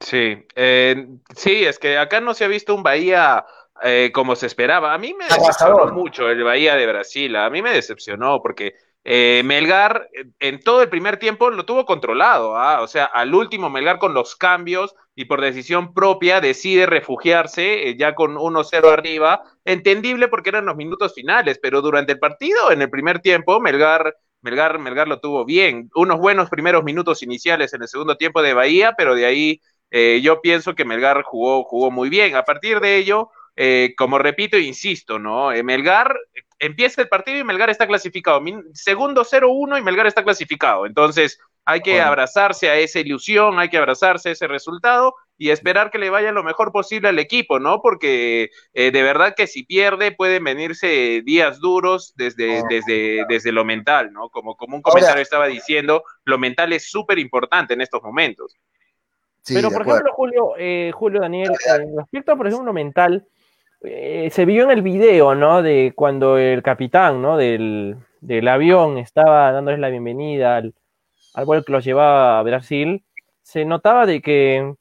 [0.00, 1.06] Sí, eh,
[1.36, 3.44] sí, es que acá no se ha visto un Bahía
[3.82, 4.94] eh, como se esperaba.
[4.94, 9.40] A mí me decepcionó mucho el Bahía de Brasil, a mí me decepcionó porque eh,
[9.46, 12.82] Melgar en todo el primer tiempo lo tuvo controlado, ¿ah?
[12.82, 17.96] O sea, al último Melgar con los cambios y por decisión propia decide refugiarse eh,
[17.96, 22.82] ya con 1-0 arriba, entendible porque eran los minutos finales, pero durante el partido, en
[22.82, 25.90] el primer tiempo, Melgar Melgar, Melgar lo tuvo bien.
[25.94, 30.20] Unos buenos primeros minutos iniciales en el segundo tiempo de Bahía, pero de ahí eh,
[30.22, 32.36] yo pienso que Melgar jugó, jugó muy bien.
[32.36, 33.30] A partir de ello,
[33.98, 35.50] como repito e insisto, ¿no?
[35.62, 36.16] Melgar
[36.60, 38.40] empieza el partido y Melgar está clasificado.
[38.74, 40.86] Segundo 0-1 y Melgar está clasificado.
[40.86, 42.06] Entonces, hay que Bueno.
[42.06, 46.32] abrazarse a esa ilusión, hay que abrazarse a ese resultado y esperar que le vaya
[46.32, 47.80] lo mejor posible al equipo, ¿no?
[47.80, 53.52] Porque eh, de verdad que si pierde pueden venirse días duros desde, Oh, desde, desde
[53.52, 54.28] lo mental, ¿no?
[54.30, 58.56] Como, como un Ahora- comentario estaba diciendo, lo mental es súper importante en estos momentos.
[59.42, 60.00] Sí, Pero, por acuerdo.
[60.00, 63.26] ejemplo, Julio, eh, Julio Daniel, en respecto, por ejemplo, mental,
[63.82, 65.62] eh, se vio en el video, ¿no?
[65.62, 67.36] De cuando el capitán, ¿no?
[67.36, 70.74] Del, del avión estaba dándoles la bienvenida al,
[71.34, 73.04] al vuelo que los llevaba a Brasil,
[73.42, 74.74] se notaba de que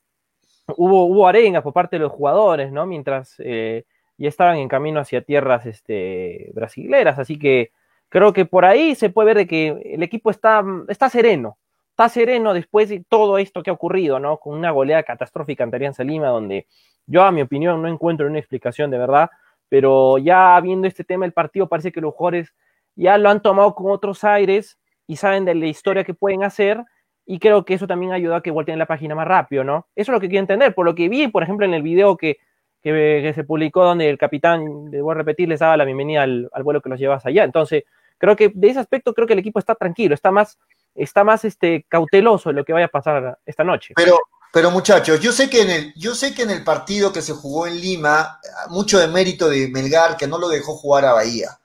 [0.77, 2.85] hubo, hubo arengas por parte de los jugadores, ¿no?
[2.85, 3.85] Mientras eh,
[4.17, 7.71] ya estaban en camino hacia tierras este, brasileras, así que
[8.09, 11.57] creo que por ahí se puede ver de que el equipo está, está sereno,
[11.91, 14.37] está sereno después de todo esto que ha ocurrido, ¿no?
[14.37, 16.67] Con una goleada catastrófica ante Alianza Lima, donde
[17.09, 19.29] yo, a mi opinión, no encuentro una explicación de verdad,
[19.67, 22.53] pero ya viendo este tema del partido, parece que los jugadores
[22.95, 26.83] ya lo han tomado con otros aires y saben de la historia que pueden hacer,
[27.25, 29.87] y creo que eso también ayuda a que volteen la página más rápido, ¿no?
[29.95, 32.15] Eso es lo que quiero entender, por lo que vi, por ejemplo, en el video
[32.17, 32.37] que,
[32.81, 36.81] que, se publicó donde el capitán, debo repetir, les daba la bienvenida al, al vuelo
[36.81, 37.43] que los llevas allá.
[37.43, 37.83] Entonces,
[38.17, 40.59] creo que de ese aspecto creo que el equipo está tranquilo, está más,
[40.93, 43.93] está más este, cauteloso en lo que vaya a pasar esta noche.
[43.95, 44.17] Pero,
[44.51, 47.33] pero muchachos, yo sé que en el, yo sé que en el partido que se
[47.33, 48.39] jugó en Lima,
[48.69, 51.59] mucho de mérito de Melgar que no lo dejó jugar a Bahía.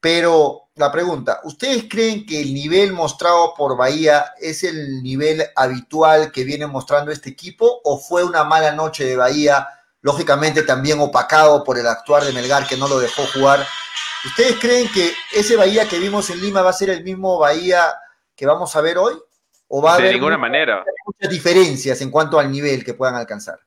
[0.00, 6.30] Pero la pregunta, ¿ustedes creen que el nivel mostrado por Bahía es el nivel habitual
[6.30, 9.66] que viene mostrando este equipo o fue una mala noche de Bahía,
[10.00, 13.66] lógicamente también opacado por el actuar de Melgar que no lo dejó jugar?
[14.24, 17.92] ¿Ustedes creen que ese Bahía que vimos en Lima va a ser el mismo Bahía
[18.36, 19.14] que vamos a ver hoy?
[19.68, 20.84] ¿O va a de haber ninguna muchas- manera.
[21.06, 23.58] muchas diferencias en cuanto al nivel que puedan alcanzar?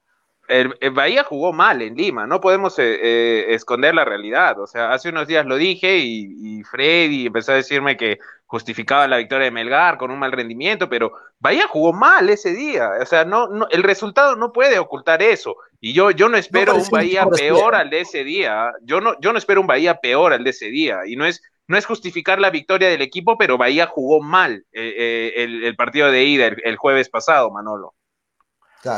[0.51, 4.59] el, Bahía jugó mal en Lima, no podemos eh, eh, esconder la realidad.
[4.59, 9.07] O sea, hace unos días lo dije y, y, Freddy empezó a decirme que justificaba
[9.07, 12.91] la victoria de Melgar con un mal rendimiento, pero Bahía jugó mal ese día.
[13.01, 15.55] O sea, no, no el resultado no puede ocultar eso.
[15.79, 18.73] Y yo, yo no espero un Bahía peor al de ese día.
[18.83, 20.99] Yo no, yo no espero un Bahía peor al de ese día.
[21.05, 21.41] Y no es,
[21.71, 26.25] no es justificar la victoria del equipo, pero Bahía jugó mal eh, el, partido de
[26.25, 27.95] ida el jueves pasado, Manolo.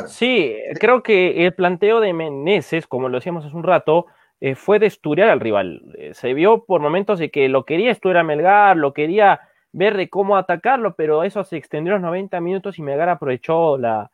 [0.08, 4.08] Sí, creo que el planteo de Meneses, como lo decíamos hace un rato,
[4.40, 5.94] eh, fue de estudiar al rival.
[5.98, 9.98] Eh, se vio por momentos de que lo quería estudiar a Melgar, lo quería ver
[9.98, 14.10] de cómo atacarlo, pero eso se extendió los 90 minutos y Melgar aprovechó la,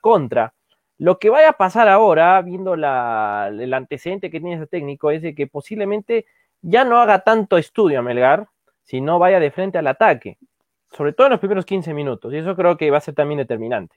[0.00, 0.54] contra.
[0.98, 5.22] Lo que vaya a pasar ahora, viendo la, el antecedente que tiene ese técnico, es
[5.22, 6.26] de que posiblemente
[6.62, 8.48] ya no haga tanto estudio a Melgar,
[8.84, 10.38] sino vaya de frente al ataque,
[10.96, 13.38] sobre todo en los primeros 15 minutos, y eso creo que va a ser también
[13.38, 13.96] determinante.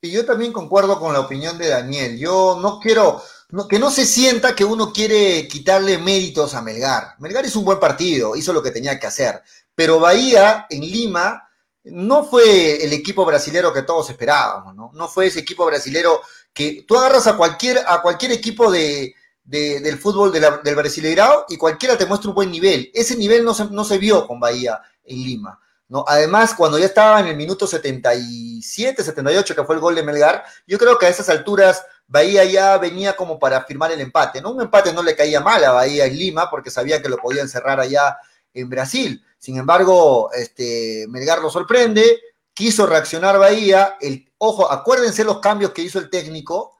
[0.00, 2.18] Y yo también concuerdo con la opinión de Daniel.
[2.18, 3.20] Yo no quiero,
[3.68, 7.14] que no se sienta que uno quiere quitarle méritos a Melgar.
[7.18, 9.42] Melgar hizo un buen partido, hizo lo que tenía que hacer.
[9.74, 11.48] Pero Bahía en Lima
[11.84, 14.90] no fue el equipo brasilero que todos esperábamos, ¿no?
[14.92, 16.20] No fue ese equipo brasilero
[16.52, 19.14] que tú agarras a cualquier, a cualquier equipo de,
[19.46, 22.90] del fútbol del Brasileirao y cualquiera te muestra un buen nivel.
[22.92, 25.60] Ese nivel no se, no se vio con Bahía en Lima.
[25.88, 26.04] ¿no?
[26.06, 30.44] Además, cuando ya estaba en el minuto 77, 78, que fue el gol de Melgar,
[30.66, 34.52] yo creo que a esas alturas Bahía ya venía como para firmar el empate, ¿no?
[34.52, 37.48] Un empate no le caía mal a Bahía en Lima porque sabía que lo podían
[37.48, 38.18] cerrar allá
[38.52, 39.24] en Brasil.
[39.38, 42.20] Sin embargo, este, Melgar lo sorprende,
[42.54, 46.75] quiso reaccionar Bahía, el, ojo, acuérdense los cambios que hizo el técnico,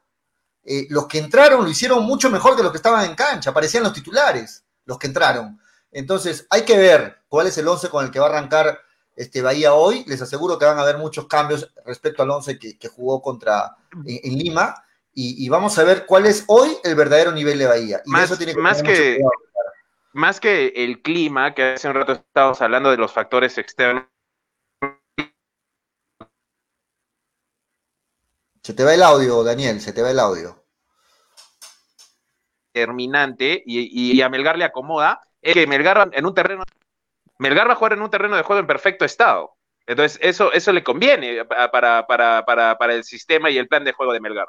[0.67, 3.85] eh, los que entraron lo hicieron mucho mejor que los que estaban en cancha, parecían
[3.85, 5.61] los titulares, los que entraron.
[5.93, 8.81] Entonces, hay que ver cuál es el once con el que va a arrancar
[9.15, 12.89] este, Bahía hoy, les aseguro que van a haber muchos cambios respecto al 11 que,
[12.89, 14.83] jugó contra en, Lima.
[15.15, 18.03] Y, vamos a ver cuál es hoy el verdadero nivel de Bahía.
[18.05, 19.19] Y más, eso tiene que más que
[20.13, 24.05] más que el clima, que hace un rato estábamos hablando de los factores externos.
[28.67, 30.65] Se te va el audio, Daniel, se te va el audio.
[32.73, 36.65] Terminante y, y a Melgar le acomoda, es que Melgar en un terreno
[37.39, 39.57] Melgar va a jugar en un terreno de juego en perfecto estado.
[39.87, 44.19] Entonces, eso, eso le conviene para, para, el sistema y el plan de juego de
[44.19, 44.49] Melgar.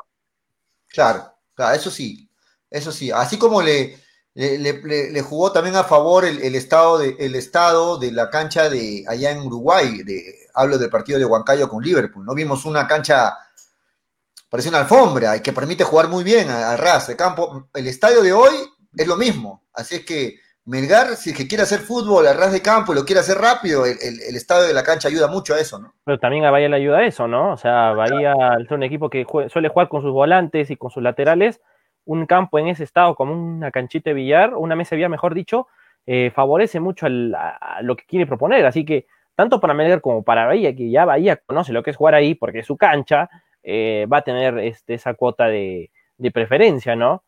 [0.88, 2.28] Claro, claro, eso sí,
[2.72, 3.12] eso sí.
[3.12, 4.00] Así como le,
[4.34, 9.30] le, jugó también a favor el, estado de, el estado de la cancha de allá
[9.30, 12.34] en Uruguay, de, hablo del partido de Huancayo con Liverpool, ¿no?
[12.34, 13.38] Vimos una cancha,
[14.50, 17.70] parece una alfombra, y que permite jugar muy bien al ras de campo.
[17.74, 18.54] El estadio de hoy
[18.96, 20.36] es lo mismo, así es que
[20.68, 23.38] Melgar, si es que quiere hacer fútbol a ras de campo y lo quiere hacer
[23.38, 25.94] rápido, el, el, estado de la cancha ayuda mucho a eso, ¿no?
[26.04, 27.54] Pero también a Bahía le ayuda a eso, ¿no?
[27.54, 31.02] O sea, Bahía es un equipo que suele jugar con sus volantes y con sus
[31.02, 31.62] laterales,
[32.04, 35.34] un campo en ese estado como una canchita de billar, una mesa de billar, mejor
[35.34, 35.68] dicho,
[36.06, 38.66] eh, favorece mucho a, lo que quiere proponer.
[38.66, 41.96] Así que, tanto para Melgar como para Bahía, que ya Bahía conoce lo que es
[41.96, 43.30] jugar ahí, porque es su cancha,
[43.70, 45.92] eh, va a tener este, esa cuota de,
[46.34, 47.26] preferencia, ¿no?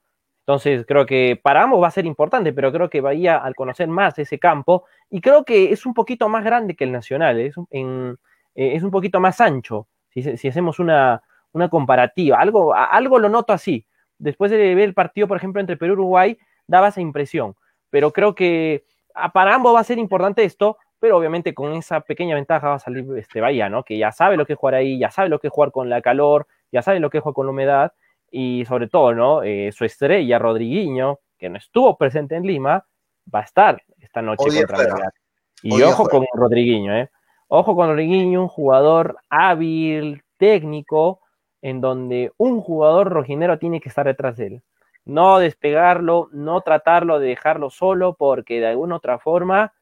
[0.48, 3.90] Entonces creo que para ambos va a ser importante, pero creo que Bahía al conocer
[3.90, 7.58] más ese campo, y creo que es un poquito más grande que el Nacional, es
[7.58, 8.18] un,
[8.56, 11.22] eh, poquito más ancho, si, hacemos una,
[11.70, 13.86] comparativa, algo, algo lo noto así.
[14.18, 16.38] Después de ver el partido, por ejemplo, entre Perú y Uruguay,
[16.68, 17.56] daba esa impresión,
[17.90, 18.86] pero creo que
[19.34, 22.80] para ambos va a ser importante esto, pero obviamente con esa pequeña ventaja va a
[22.80, 23.84] salir este Bahía, ¿no?
[23.84, 25.90] Que ya sabe lo que es jugar ahí, ya sabe lo que es jugar con
[25.90, 27.94] la calor, ya sabe lo que es jugar con la humedad,
[28.32, 29.44] y sobre todo, ¿no?
[29.44, 32.86] Eh, su estrella, Rodriguinho, que no estuvo presente en Lima,
[33.34, 35.14] va a estar esta noche contra Melgar.
[35.62, 37.10] Y ojo con Rodriguinho, ¿eh?
[37.48, 41.22] Ojo con Rodriguinho, un jugador hábil, técnico,
[41.62, 44.64] en donde un jugador rojinero tiene que estar detrás de él.
[45.06, 49.74] No despegarlo, no tratarlo de dejarlo solo, porque de alguna otra forma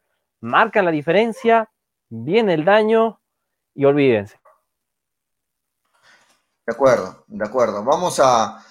[0.42, 1.70] marcan la diferencia,
[2.10, 3.22] viene el daño
[3.74, 4.40] y olvídense.
[6.66, 7.84] De acuerdo, de acuerdo.
[7.84, 8.62] Vamos a,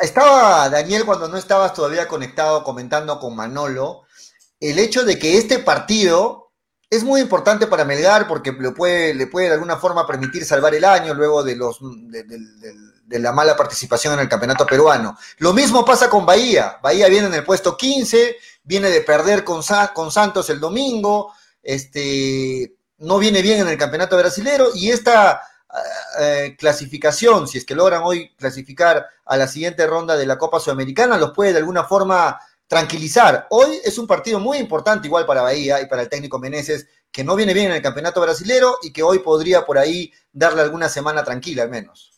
[0.00, 4.02] Estaba Daniel cuando no estabas todavía conectado comentando con Manolo
[4.60, 6.39] el hecho de que este partido
[6.90, 10.74] es muy importante para Melgar porque le puede, le puede de alguna forma permitir salvar
[10.74, 15.16] el año luego de, los, de, la mala participación en el campeonato peruano.
[15.38, 16.78] Lo mismo pasa con Bahía.
[16.82, 19.62] Bahía viene en el puesto 15, viene de perder con,
[19.94, 21.32] con Santos el domingo,
[21.62, 25.42] este, no viene bien en el campeonato brasilero y esta
[26.18, 30.58] eh, clasificación, si es que logran hoy clasificar a la siguiente ronda de la Copa
[30.58, 33.48] Sudamericana, los puede de alguna forma tranquilizar.
[33.50, 37.24] Hoy es un partido muy importante igual para Bahía y para el técnico Meneses, que
[37.24, 40.88] no viene bien en el campeonato brasilero y que hoy podría por ahí darle alguna
[40.88, 42.12] semana tranquila al menos.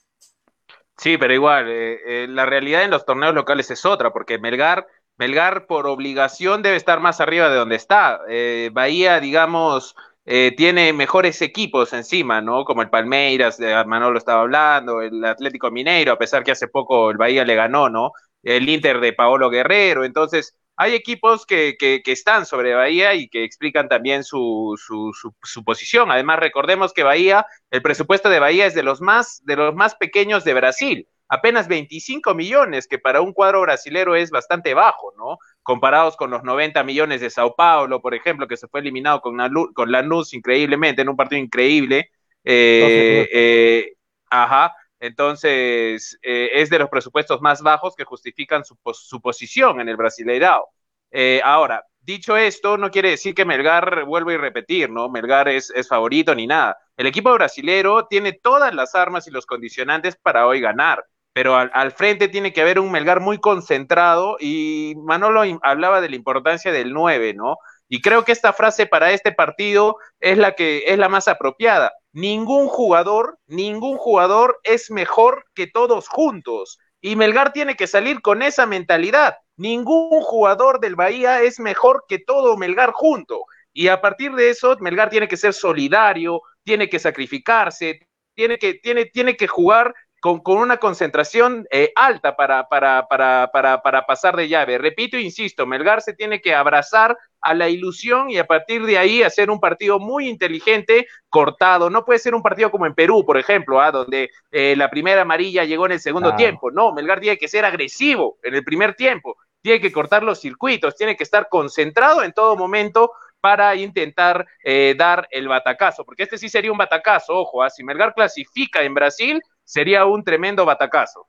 [0.99, 4.87] Sí, pero igual, eh, eh, la realidad en los torneos locales es otra, porque Melgar,
[5.17, 8.21] Melgar por obligación debe estar más arriba de donde está.
[8.29, 12.65] Eh, Bahía, digamos, tiene mejores equipos encima, ¿no?
[12.65, 17.17] Como el Palmeiras, Manolo estaba hablando, el Atlético Mineiro, a pesar que hace poco el
[17.17, 18.13] Bahía le ganó, ¿no?
[18.43, 20.05] El Inter de Paolo Guerrero.
[20.05, 25.13] Entonces, hay equipos que, que, que están sobre Bahía y que explican también su, su,
[25.13, 26.11] su, su, posición.
[26.11, 29.95] Además, recordemos que Bahía, el presupuesto de Bahía es de los más, de los más
[29.95, 31.09] pequeños de Brasil.
[31.29, 35.39] Apenas 25 millones, que para un cuadro brasilero es bastante bajo, ¿no?
[35.63, 39.37] comparados con los 90 millones de Sao Paulo, por ejemplo, que se fue eliminado con,
[39.37, 42.11] Lanús, con Lanús increíblemente, en un partido increíble.
[42.45, 43.93] Eh, eh,
[44.29, 49.89] ajá, entonces eh, es de los presupuestos más bajos que justifican su, su posición en
[49.89, 50.71] el Brasileirao.
[51.11, 55.09] Eh, ahora, dicho esto, no quiere decir que Melgar, vuelvo a repetir, ¿no?
[55.09, 56.79] Melgar es, es favorito ni nada.
[56.97, 61.71] El equipo brasilero tiene todas las armas y los condicionantes para hoy ganar pero al,
[61.73, 66.73] al, frente tiene que haber un Melgar muy concentrado y Manolo hablaba de la importancia
[66.73, 67.57] del 9, ¿no?
[67.89, 71.93] Y creo que esta frase para este partido es la que es la más apropiada.
[72.13, 76.79] Ningún jugador, ningún jugador es mejor que todos juntos.
[77.01, 79.37] Y Melgar tiene que salir con esa mentalidad.
[79.57, 83.45] Ningún jugador del Bahía es mejor que todo Melgar junto.
[83.73, 88.01] Y a partir de eso, Melgar tiene que ser solidario, tiene que sacrificarse,
[88.35, 93.51] tiene que, tiene, tiene que jugar con, con una concentración eh, alta para, para, para,
[93.53, 94.79] para, para pasar de llave.
[94.79, 99.25] Repito, insisto, Melgar se tiene que abrazar a la ilusión y a partir de ahí
[99.25, 101.91] hacer un partido muy inteligente, cortado.
[101.91, 103.91] No puede ser un partido como en Perú, por ejemplo, ¿ah?
[103.91, 106.39] donde eh, la primera amarilla llegó en el segundo claro.
[106.39, 106.71] tiempo.
[106.71, 110.95] No, Melgar tiene que ser agresivo en el primer tiempo, tiene que cortar los circuitos,
[110.95, 113.11] tiene que estar concentrado en todo momento
[113.41, 117.71] para intentar eh, dar el batacazo, porque este sí sería un batacazo, ojo, ¿ah?
[117.71, 121.27] si Melgar clasifica en Brasil, sería un tremendo batacazo.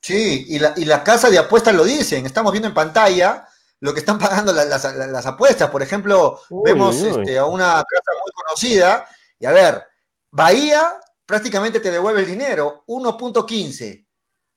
[0.00, 3.48] Sí, y la, y la casa de apuestas lo dicen, estamos viendo en pantalla
[3.80, 7.08] lo que están pagando las, las, las apuestas, por ejemplo, uy, vemos uy.
[7.08, 9.82] Este, a una casa muy conocida, y a ver,
[10.30, 14.06] Bahía prácticamente te devuelve el dinero, 1.15,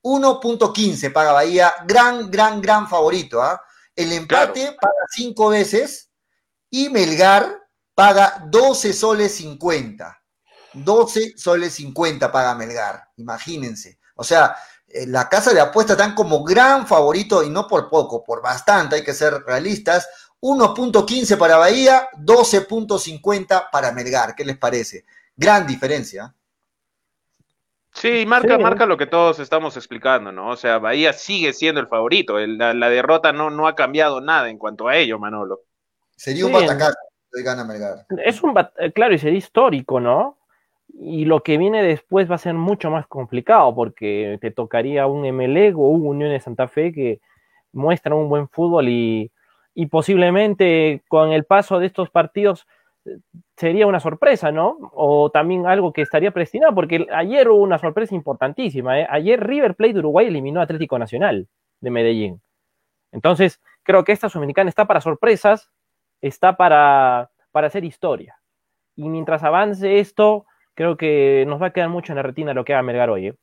[0.02, 3.60] 1.15 paga Bahía, gran, gran, gran favorito, ¿ah?
[3.64, 4.02] ¿eh?
[4.04, 4.76] El empate claro.
[4.80, 6.10] paga cinco veces
[6.70, 10.17] y Melgar paga 12 soles 50.
[10.72, 13.98] 12 soles 50 paga Melgar, imagínense.
[14.16, 14.56] O sea,
[14.88, 18.96] eh, la casa de apuestas están como gran favorito y no por poco, por bastante,
[18.96, 20.08] hay que ser realistas.
[20.40, 24.34] 1.15 para Bahía, 12.50 para Melgar.
[24.34, 25.04] ¿Qué les parece?
[25.36, 26.34] Gran diferencia.
[27.92, 28.62] Sí, marca, sí.
[28.62, 30.50] marca lo que todos estamos explicando, ¿no?
[30.50, 32.38] O sea, Bahía sigue siendo el favorito.
[32.38, 35.62] El, la, la, derrota no, no ha cambiado nada en cuanto a ello, Manolo.
[36.16, 36.96] Sería un sí, batacazo
[37.32, 38.06] de gana Melgar.
[38.24, 40.37] Es un bat eh, claro, y sería histórico, ¿no?
[41.00, 45.24] Y lo que viene después va a ser mucho más complicado porque te tocaría un
[45.32, 47.20] MLE o un Unión de Santa Fe que
[47.72, 49.30] muestran un buen fútbol y,
[49.74, 52.66] y posiblemente con el paso de estos partidos
[53.56, 54.90] sería una sorpresa, ¿no?
[54.92, 59.00] O también algo que estaría predestinado, porque ayer hubo una sorpresa importantísima.
[59.00, 59.06] ¿eh?
[59.10, 61.48] Ayer River Plate de Uruguay eliminó a Atlético Nacional
[61.80, 62.42] de Medellín.
[63.12, 65.70] Entonces, creo que esta Sudamericana está para sorpresas,
[66.20, 68.38] está para, para hacer historia.
[68.96, 70.46] Y mientras avance esto,
[70.78, 73.26] creo que nos va a quedar mucho en la retina lo que haga Melgar hoy.
[73.26, 73.34] ¿eh?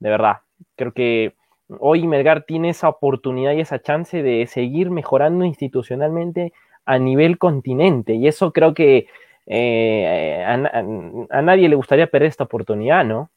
[0.00, 0.40] De verdad.
[0.76, 1.34] Creo que
[1.80, 6.52] hoy Melgar tiene esa oportunidad y esa chance de seguir mejorando institucionalmente
[6.84, 8.16] a nivel continente.
[8.16, 9.06] Y eso creo que
[9.46, 13.30] eh, a, a, a, nadie le gustaría perder esta oportunidad, ¿no?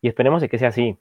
[0.00, 0.96] Y esperemos de que sea así.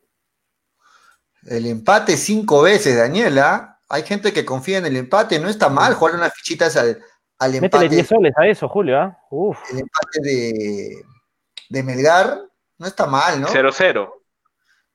[1.45, 3.79] El empate cinco veces, Daniela.
[3.87, 5.39] Hay gente que confía en el empate.
[5.39, 6.99] No está mal jugar unas fichitas al,
[7.37, 7.85] al empate.
[7.85, 9.01] Métele 10 soles a eso, Julio.
[9.01, 9.13] ¿eh?
[9.29, 9.57] Uf.
[9.71, 11.05] El empate de,
[11.69, 12.41] de Melgar
[12.77, 13.47] no está mal, ¿no?
[13.47, 14.13] 0-0.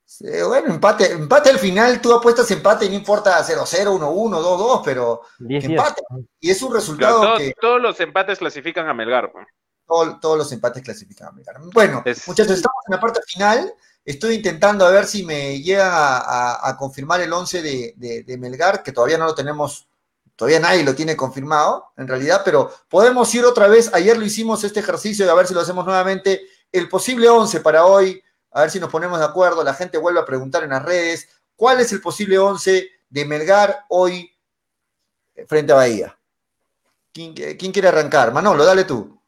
[0.06, 4.82] Sí, bueno, empate, empate al final, tú apuestas empate y no importa 0-0, 1-1, 2-2,
[4.84, 6.02] pero 10, empate.
[6.10, 6.26] 10.
[6.40, 7.54] Y es un resultado claro, todo, que...
[7.58, 9.32] Todos los empates clasifican a Melgar.
[9.34, 9.46] ¿no?
[9.86, 11.56] Todo, todos los empates clasifican a Melgar.
[11.72, 12.28] Bueno, es...
[12.28, 13.72] muchachos, estamos en la parte final.
[14.04, 18.22] Estoy intentando a ver si me llega a, a, a confirmar el 11 de, de,
[18.24, 19.88] de, Melgar, que todavía no lo tenemos,
[20.36, 23.92] todavía nadie lo tiene confirmado, en realidad, pero podemos ir otra vez.
[23.94, 26.42] Ayer lo hicimos este ejercicio y a ver si lo hacemos nuevamente.
[26.74, 28.22] El posible 11 para hoy
[28.54, 31.28] a ver si nos ponemos de acuerdo, la gente vuelve a preguntar en las redes,
[31.56, 34.32] ¿cuál es el posible 11 de Melgar hoy
[35.48, 36.16] frente a Bahía?
[37.12, 38.32] ¿Quién, quiere arrancar?
[38.32, 39.20] Manolo, dale tú.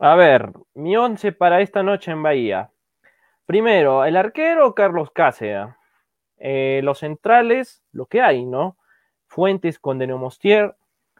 [0.00, 2.70] A ver, mi 11 para esta noche en Bahía.
[3.46, 5.68] Primero, el arquero Carlos Cáceres.
[6.38, 8.76] Eh, los centrales, lo que hay, ¿no?
[9.28, 10.74] Fuentes con Denomostier.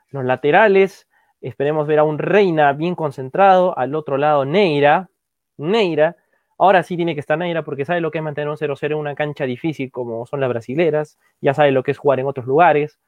[0.08, 1.06] Los laterales,
[1.40, 3.78] esperemos ver a un Reina bien concentrado.
[3.78, 5.10] Al otro lado, Neira.
[5.56, 6.16] Neira
[6.56, 8.94] Ahora sí tiene que estar Neira porque sabe lo que es mantener un 0-0 en
[8.94, 12.46] una cancha difícil como son las brasileras, ya sabe lo que es jugar en otros
[12.46, 13.00] lugares.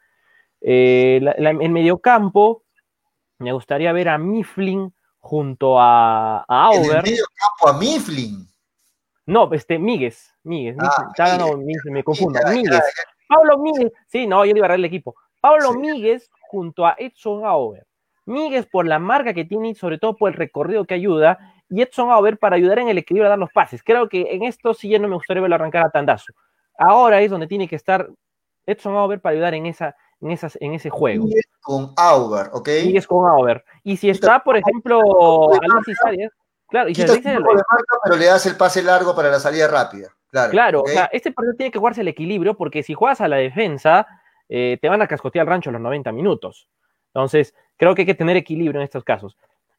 [0.61, 2.64] Eh, la, la, en mediocampo,
[3.38, 6.90] me gustaría ver a Mifflin junto a, a Auber.
[6.90, 8.47] En el medio campo a Mifflin.
[9.26, 10.32] No, este, Míguez.
[10.42, 10.76] Míguez.
[10.80, 11.82] Ah, ya, no, Míguez.
[11.84, 12.40] me confundo.
[12.42, 12.72] Ya, ya, Míguez.
[12.72, 13.03] ya.
[13.28, 13.92] Pablo Míguez.
[14.09, 15.14] Sí, no, yo le iba a agarrar el equipo.
[15.40, 15.78] Pablo Sí.
[15.78, 17.86] Míguez junto a Edson Auber.
[18.24, 21.55] Míguez por la marca que tiene y sobre todo por el recorrido que ayuda.
[21.69, 23.83] Y Edson Auber para ayudar en el equilibrio a dar los pases.
[23.83, 26.33] Creo que en esto sí ya no me gustaría verlo arrancar a tandazo.
[26.79, 28.09] Ahora es donde tiene que estar
[28.67, 31.25] Edson Auber para ayudar en, esa, en, esas, en ese juego.
[31.25, 32.69] Míguez con Auber, ¿ok?
[32.85, 33.64] Míguez con Auber.
[33.83, 36.33] Y si está, por ejemplo, Alexis Arias,
[36.69, 37.64] claro, y si Alexis marca,
[38.05, 40.09] pero le das el pase largo para la salida rápida.
[40.31, 43.29] Claro, Claro, o sea, este partido tiene que jugarse el equilibrio porque si juegas a
[43.29, 44.07] la defensa,
[44.49, 46.69] eh, te van a cascotear el rancho a los 90 minutos.
[47.14, 49.37] Entonces, creo que hay que tener equilibrio en estos casos.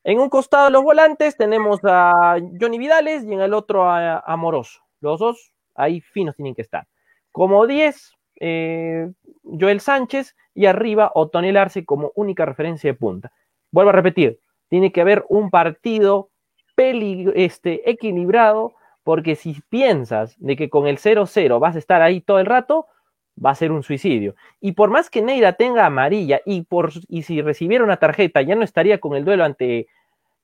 [0.07, 4.19] En un costado de los volantes tenemos a Johnny Vidales y en el otro a,
[4.19, 4.79] a Moroso.
[5.01, 6.87] Los dos ahí finos tienen que estar.
[7.33, 9.11] Como 10, eh,
[9.43, 13.33] Joel Sánchez y arriba Otoniel Arce como única referencia de punta.
[13.69, 14.39] Vuelvo a repetir,
[14.69, 16.29] tiene que haber un partido
[16.77, 22.39] este, equilibrado porque si piensas de que con el 0-0 vas a estar ahí todo
[22.39, 22.87] el rato,
[23.43, 24.35] va a ser un suicidio.
[24.61, 28.55] Y por más que Neira tenga amarilla y, por, y si recibiera una tarjeta ya
[28.55, 29.87] no estaría con el duelo ante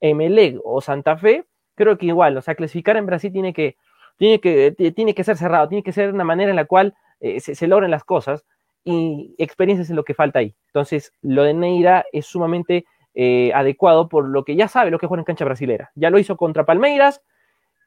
[0.03, 1.45] Emelec o Santa Fe,
[1.75, 3.77] creo que igual, o sea, clasificar en Brasil tiene que,
[4.17, 7.39] tiene que, tiene que ser cerrado, tiene que ser una manera en la cual eh,
[7.39, 8.45] se, se logren las cosas
[8.83, 10.55] y experiencia es lo que falta ahí.
[10.67, 12.85] Entonces, lo de Neira es sumamente
[13.15, 15.91] eh, adecuado por lo que ya sabe lo que jugar en cancha brasilera.
[15.95, 17.21] Ya lo hizo contra Palmeiras,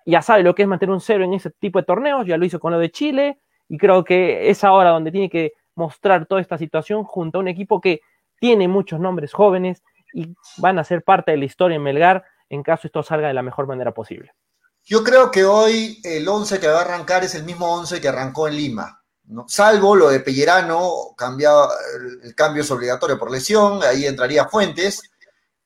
[0.07, 2.47] ya sabe lo que es mantener un cero en ese tipo de torneos, ya lo
[2.47, 6.41] hizo con lo de Chile, y creo que es ahora donde tiene que mostrar toda
[6.41, 8.01] esta situación junto a un equipo que
[8.39, 9.83] tiene muchos nombres jóvenes
[10.17, 13.35] y van a ser parte de la historia en Melgar en caso esto salga de
[13.35, 14.33] la mejor manera posible.
[14.83, 18.09] Yo creo que hoy el 11 que va a arrancar es el mismo 11 que
[18.09, 19.03] arrancó en Lima.
[19.47, 21.69] Salvo lo de Pellerano, cambiado,
[22.23, 25.03] el, cambio es obligatorio por lesión, ahí entraría Fuentes,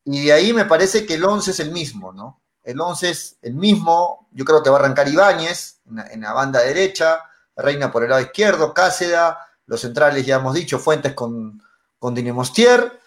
[0.05, 2.43] y de ahí me parece que el 11 es el mismo, ¿no?
[2.65, 6.33] El 11 es el mismo, yo creo que va a arrancar Ibáñez en en la
[6.33, 7.21] banda derecha,
[7.55, 11.63] Reina por el lado izquierdo, Cáceda, los centrales ya hemos dicho, Fuentes con,
[11.99, 13.01] con Dinemostier.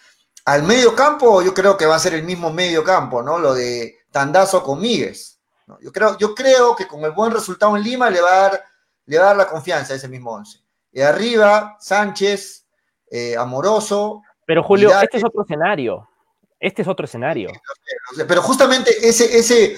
[0.45, 3.39] Al medio campo yo creo que va a ser el mismo medio campo, ¿no?
[3.39, 5.39] Lo de Tandazo con Míguez.
[5.67, 5.79] ¿no?
[5.79, 8.63] Yo, creo, yo creo que con el buen resultado en Lima le va a dar,
[9.05, 10.59] le va a dar la confianza a ese mismo 11.
[10.91, 12.65] Y arriba, Sánchez,
[13.09, 14.21] eh, Amoroso.
[14.45, 16.07] Pero Julio, este es otro escenario.
[16.59, 17.49] Este es otro escenario.
[18.27, 19.77] Pero justamente ese, ese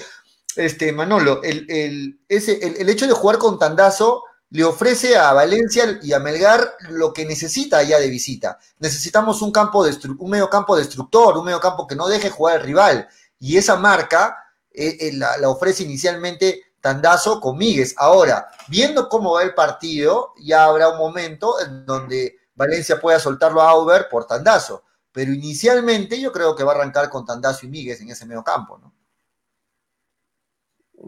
[0.56, 5.32] este, Manolo, el, el, ese, el, el hecho de jugar con Tandazo le ofrece a
[5.32, 8.58] Valencia y a Melgar lo que necesita allá de visita.
[8.78, 12.62] Necesitamos un campo un medio campo destructor, un medio campo que no deje jugar al
[12.62, 13.08] rival.
[13.38, 14.36] Y esa marca
[14.70, 17.94] eh, eh, la, la, ofrece inicialmente Tandazo con Míguez.
[17.98, 23.60] Ahora, viendo cómo va el partido, ya habrá un momento en donde Valencia pueda soltarlo
[23.60, 24.84] a Auber por Tandazo.
[25.10, 28.44] Pero inicialmente yo creo que va a arrancar con Tandazo y Míguez en ese medio
[28.44, 28.95] campo, ¿no?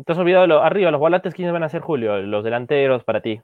[0.05, 2.19] Te has olvidado arriba, los volantes, ¿quiénes van a ser, Julio?
[2.19, 3.41] Los delanteros para ti.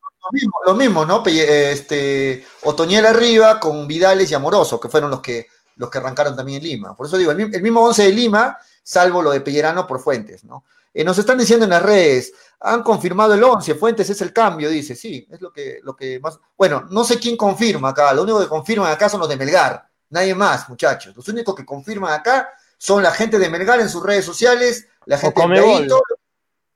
[0.00, 1.22] Lo mismo, lo mismo ¿no?
[1.26, 6.58] Este, Otoñel arriba con Vidales y Amoroso, que fueron los que, los que arrancaron también
[6.58, 6.96] en Lima.
[6.96, 10.44] Por eso digo, el, el mismo 11 de Lima, salvo lo de Pellerano por Fuentes,
[10.44, 10.64] ¿no?
[10.92, 14.68] Eh, nos están diciendo en las redes, han confirmado el 11, Fuentes es el cambio,
[14.70, 16.38] dice, sí, es lo que, lo que más...
[16.56, 19.88] Bueno, no sé quién confirma acá, lo único que confirman acá son los de Melgar,
[20.10, 21.14] nadie más, muchachos.
[21.14, 25.18] Los únicos que confirman acá son la gente de Melgar en sus redes sociales, la
[25.18, 26.02] gente de ahí, todo,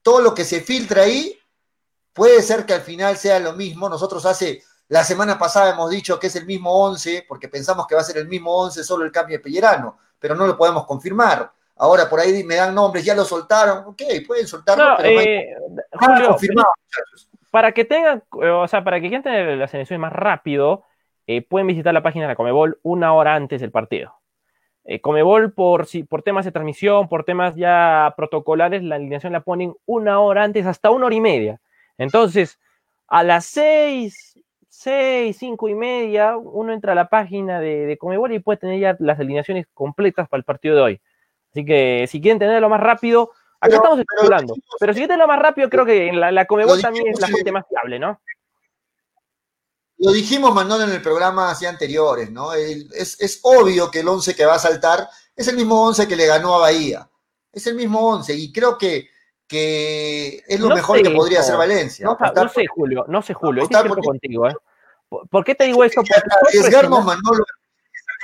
[0.02, 1.38] todo, lo que se filtra ahí,
[2.12, 3.88] puede ser que al final sea lo mismo.
[3.88, 7.94] Nosotros hace, la semana pasada hemos dicho que es el mismo 11, porque pensamos que
[7.94, 10.84] va a ser el mismo 11, solo el cambio de Pellerano, pero no lo podemos
[10.86, 11.50] confirmar.
[11.76, 15.56] Ahora por ahí me dan nombres, ya lo soltaron, ok, pueden soltarlo, no, pero eh,
[15.68, 17.28] no hay, Julio, confirmado, muchachos.
[17.50, 20.84] Para que tengan, o sea, para que quieran tener las elecciones más rápido,
[21.26, 24.21] eh, pueden visitar la página de la Comebol una hora antes del partido.
[24.84, 29.40] Eh, Comebol, por, si, por temas de transmisión, por temas ya protocolares, la alineación la
[29.40, 31.60] ponen una hora antes, hasta una hora y media.
[31.98, 32.58] Entonces,
[33.06, 38.32] a las seis, seis, cinco y media, uno entra a la página de, de Comebol
[38.32, 41.00] y puede tener ya las alineaciones completas para el partido de hoy.
[41.52, 43.30] Así que si quieren tenerlo más rápido,
[43.60, 44.54] acá pero, estamos especulando.
[44.54, 47.20] Pero, pero, si quieren tenerlo más rápido, creo que en la, la Comebol también es
[47.20, 48.20] la fuente más fiable, ¿no?
[50.02, 52.52] Lo dijimos, Manolo, en el programa así anteriores, ¿no?
[52.54, 56.08] El, es, es, obvio que el 11 que va a saltar es el mismo 11
[56.08, 57.08] que le ganó a Bahía.
[57.52, 59.08] Es el mismo 11 y creo que,
[59.46, 62.04] que es lo no mejor sé, que podría no, hacer Valencia.
[62.04, 63.62] No, no sé, Julio, no sé, Julio.
[63.62, 64.54] Estoy porque, contigo, ¿eh?
[65.30, 65.78] ¿Por qué te digo?
[65.78, 66.14] Porque
[66.48, 67.44] arriesgarnos, Manolo,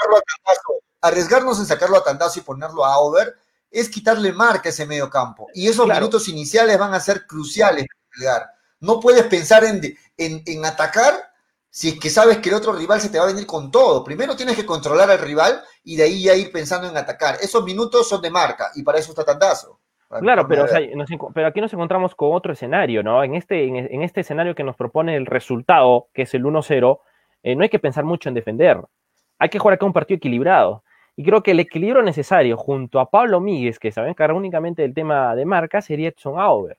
[0.01, 3.37] sacarlo a tandazo, arriesgarnos en sacarlo a tandazo y ponerlo a over
[3.71, 5.47] es quitarle marca a ese medio campo.
[5.55, 6.01] Y esos Claro.
[6.01, 7.87] minutos iniciales van a ser cruciales.
[8.81, 9.81] No puedes pensar en,
[10.17, 11.29] en, en atacar
[11.71, 14.03] si es que sabes que el otro rival se te va a venir con todo.
[14.05, 17.37] Primero tienes que controlar al rival y de ahí ya ir pensando en atacar.
[17.41, 19.79] Esos minutos son de marca y para eso está Tandazo.
[20.21, 23.03] Claro, pero, o forma de sea, nos enco- pero aquí nos encontramos con otro escenario,
[23.03, 23.23] ¿no?
[23.23, 27.01] En este, en, en este escenario que nos propone el resultado, que es el 1-0,
[27.43, 28.81] eh, no hay que pensar mucho en defender.
[29.39, 30.83] Hay que jugar acá un partido equilibrado.
[31.15, 34.35] Y creo que el equilibrio necesario junto a Pablo Míguez, que se va a encargar
[34.37, 36.79] únicamente del tema de marca, sería Edson Auber.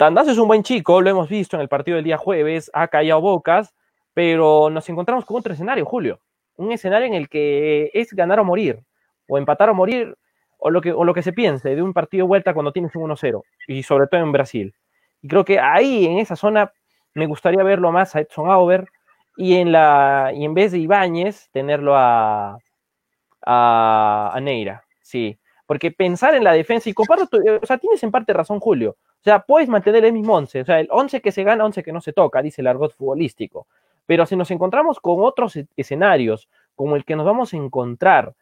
[0.00, 2.88] Tandazo es un buen chico, lo hemos visto en el partido del día jueves, ha
[2.88, 3.74] callado bocas,
[4.14, 6.22] pero nos encontramos con otro escenario, Julio.
[6.56, 8.82] Un escenario en el que es ganar o morir,
[9.28, 10.16] o empatar o morir,
[10.56, 12.96] o lo que, o lo que se piense de un partido de vuelta cuando tienes
[12.96, 14.74] un 1-0, y sobre todo en Brasil.
[15.20, 16.72] Y creo que ahí, en esa zona,
[17.12, 18.88] me gustaría verlo más a Edson Auber,
[19.36, 22.56] y en, la, y en vez de Ibáñez, tenerlo a,
[24.40, 25.38] Neira, sí.
[25.66, 28.96] Porque pensar en la defensa, y comparto, o sea, tienes en parte razón, Julio.
[29.20, 31.82] O sea, puedes mantener el mismo 11, o sea, el 11 que se gana, 11
[31.82, 33.66] que no se toca, dice el argot futbolístico.
[34.06, 38.34] Pero si nos encontramos con otros e- escenarios, como el que nos vamos a encontrar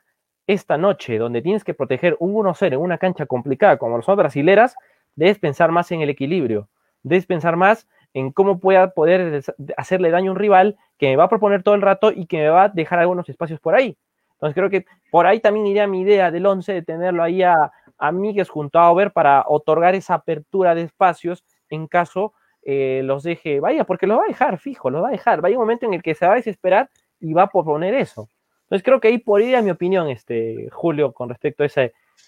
[0.47, 4.77] esta noche, donde tienes que proteger un 1-0 en una cancha complicada como son brasileras,
[5.17, 6.69] debes pensar más en el equilibrio,
[7.03, 9.43] debes pensar más en cómo pueda poder
[9.77, 12.39] hacerle daño a un rival que me va a proponer todo el rato y que
[12.39, 13.97] me va a dejar algunos espacios por ahí.
[14.35, 17.55] Entonces creo que por ahí también iría mi idea del 11 de tenerlo ahí a,
[17.99, 22.33] a Míguez junto a Over para otorgar esa apertura de espacios en caso
[22.63, 25.43] eh, los deje, vaya, porque lo va a dejar fijo, lo va a dejar.
[25.43, 26.91] Va a un momento en el que se va a desesperar
[27.21, 28.29] y va a proponer eso.
[28.65, 31.83] Entonces creo que ahí por es mi opinión, este, Julio, con respecto a esa,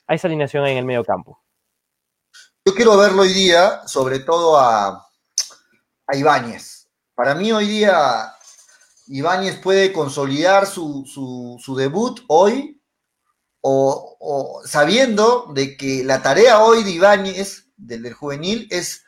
[0.06, 1.38] a esa alineación en el medio campo.
[2.64, 5.06] Yo quiero verlo hoy día, sobre todo a,
[6.06, 6.88] a Ibáñez.
[7.14, 8.32] Para mí hoy día
[9.08, 12.79] Ibáñez puede consolidar su, su, su debut hoy,
[13.62, 19.04] o, sabiendo de que la tarea hoy de Ibáñez, del, juvenil, es,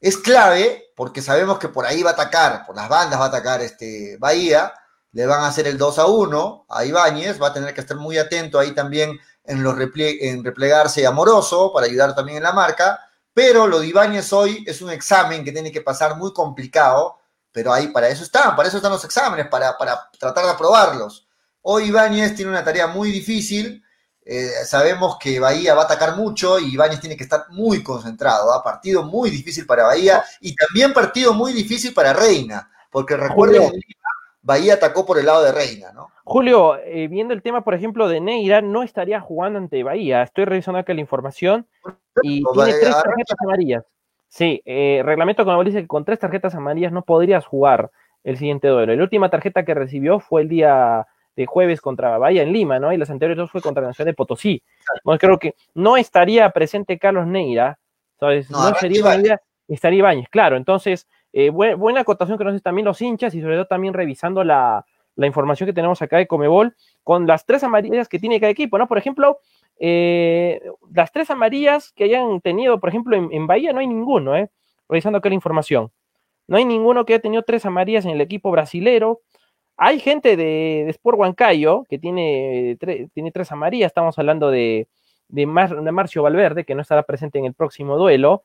[0.00, 3.28] es clave, porque sabemos que por ahí va a atacar, por las bandas va a
[3.28, 4.72] atacar este Bahía,
[5.12, 7.96] le van a hacer el 2 a 1 a Ibáñez, va a tener que estar
[7.96, 13.00] muy atento ahí también en, los en replegarse amoroso para ayudar también en la marca,
[13.32, 17.18] pero lo de Ibáñez hoy es un examen que tiene que pasar muy complicado,
[17.52, 21.27] pero ahí para eso están, para eso están los exámenes, para, para tratar de aprobarlos.
[21.62, 23.82] Hoy Ibáñez tiene una tarea muy difícil,
[24.30, 28.52] eh, sabemos que Bahía va a atacar mucho y Ibáñez tiene que estar muy concentrado,
[28.52, 28.62] ¿ah?
[28.62, 33.72] partido muy difícil para Bahía y también partido muy difícil para Reina, porque recuerden.
[34.42, 36.10] Bahía atacó por el lado de Reina, ¿no?
[36.24, 40.22] Julio, eh, viendo el tema, por ejemplo, de Neira, no estaría jugando ante Bahía.
[40.22, 41.66] Estoy revisando acá la información
[42.22, 43.84] y tiene tres tarjetas amarillas.
[44.28, 47.90] Sí, eh, reglamento como dice que con tres tarjetas amarillas no podrías jugar
[48.24, 48.94] el siguiente duelo.
[48.94, 51.06] La última tarjeta que recibió fue el día
[51.38, 52.92] de jueves contra Bahía en Lima, ¿no?
[52.92, 54.60] Y las anteriores dos fue contra la Nación de Potosí.
[54.96, 57.78] Entonces creo que no estaría presente Carlos Neira,
[58.18, 58.50] ¿sabes?
[58.50, 60.56] No, No, sería estaría Ibáñez, claro.
[60.56, 63.94] Entonces, eh, bue- buena acotación que nos hacen también los hinchas y sobre todo también
[63.94, 64.84] revisando la,
[65.14, 66.74] la información que tenemos acá de Comebol
[67.04, 68.88] con las tres amarillas que tiene cada equipo, ¿no?
[68.88, 69.38] Por ejemplo,
[69.78, 70.60] eh,
[70.92, 74.50] las tres amarillas que hayan tenido, por ejemplo, en, en Bahía no hay ninguno, ¿eh?
[74.88, 75.90] Revisando acá la información.
[76.48, 79.20] No hay ninguno que haya tenido tres amarillas en el equipo brasilero.
[79.80, 83.86] Hay gente de, de Sport Huancayo que tiene, tre- tiene tres amarillas.
[83.90, 84.88] Estamos hablando de,
[85.28, 88.42] de, Mar- de Marcio Valverde, que no estará presente en el próximo duelo,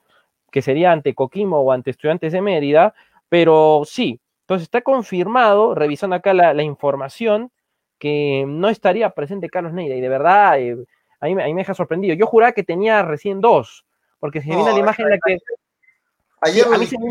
[0.52, 2.94] que sería ante Coquimo o ante Estudiantes de Mérida.
[3.30, 7.52] Pero sí, entonces está confirmado, revisando acá la, la información,
[7.98, 9.96] que no estaría presente Carlos Neira.
[9.96, 10.78] Y de verdad, eh,
[11.20, 12.14] a, mí, me- a mí me deja sorprendido.
[12.14, 13.86] Yo juraba que tenía recién dos,
[14.20, 15.38] porque se No, viene la imagen en la que.
[16.42, 17.10] Ayer Sí, lo a mí se me-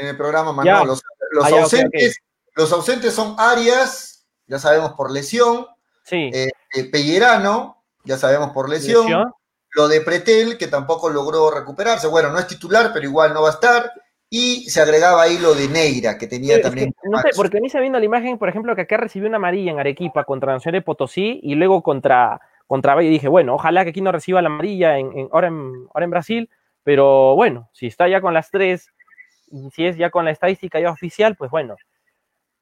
[0.00, 0.72] en el programa, Ya.
[0.72, 0.84] Manolo.
[0.86, 2.18] Los, los Ah, ya, ok, ausentes,
[2.54, 5.66] los ausentes son Arias, ya sabemos por lesión,
[6.04, 9.32] Sí, eh, eh, Pellerano, ya sabemos por lesión, lesión.
[9.70, 13.50] lo de Pretel, que tampoco logró recuperarse, bueno, no es titular, pero igual no va
[13.50, 13.90] a estar,
[14.28, 16.92] y se agregaba ahí lo de Neira, que tenía Sí, es también...
[16.92, 19.28] que, no sé, porque a mí se viendo la imagen, por ejemplo, que acá recibió
[19.28, 23.00] una amarilla en Arequipa contra Nacional de Potosí y luego contra, contra.
[23.02, 26.04] Y dije, bueno, ojalá que aquí no reciba la amarilla en, en- ahora, en, ahora
[26.04, 26.50] en Brasil,
[26.82, 28.90] pero bueno, si está ya con las tres
[29.50, 31.76] y si es ya con la estadística ya oficial, pues bueno,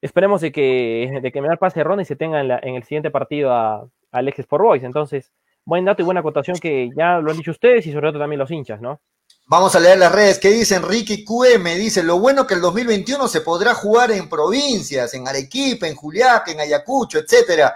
[0.02, 2.82] esperemos de que, de que Menal pase ronda y se tenga en, la- en el
[2.84, 4.82] siguiente partido a, al ex Sport Boys.
[4.84, 5.30] Entonces,
[5.64, 8.38] buen dato y buena acotación que ya lo han dicho ustedes y sobre todo también
[8.38, 9.00] los hinchas, ¿no?
[9.46, 10.38] Vamos a leer las redes.
[10.38, 11.64] ¿Qué dice Enrique QM?
[11.76, 16.52] Dice, lo bueno que el 2021 se podrá jugar en provincias, en Arequipa, en Juliaca,
[16.52, 17.74] en Ayacucho, etcétera.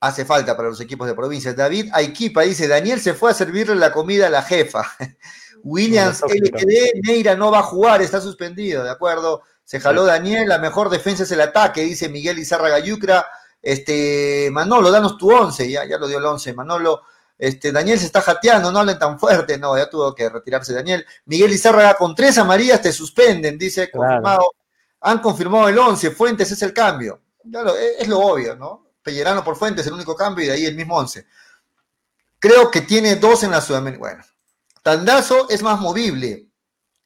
[0.00, 1.54] Hace falta para los equipos de provincias.
[1.56, 4.84] David Aiquipa dice, Daniel se fue a servirle la comida a la jefa.
[5.64, 6.22] Williams.
[6.22, 9.42] LTD, Neira no va a jugar, está suspendido, ¿de acuerdo?
[9.64, 10.04] Se jaló.
[10.04, 13.26] Daniel, la mejor defensa es el ataque, dice Miguel Izarra Gayucra.
[13.60, 17.02] Este, Manolo, danos tu once, ya, ya lo dio el once, Manolo.
[17.38, 19.58] Este, Daniel se está jateando, no hablen tan fuerte.
[19.58, 21.04] No, ya tuvo que retirarse Daniel.
[21.26, 24.06] Miguel Izárraga, con tres amarillas te suspenden, dice, Claro.
[24.08, 24.54] confirmado.
[25.00, 27.20] Han confirmado el 11, Fuentes es el cambio.
[27.50, 28.86] Claro, es, es lo obvio, ¿no?
[29.02, 31.26] Pellerano por Fuentes, el único cambio, y de ahí el mismo 11.
[32.38, 33.98] Creo que tiene dos en la Sudamérica.
[34.00, 34.24] Bueno,
[34.82, 36.48] Tandazo es más movible.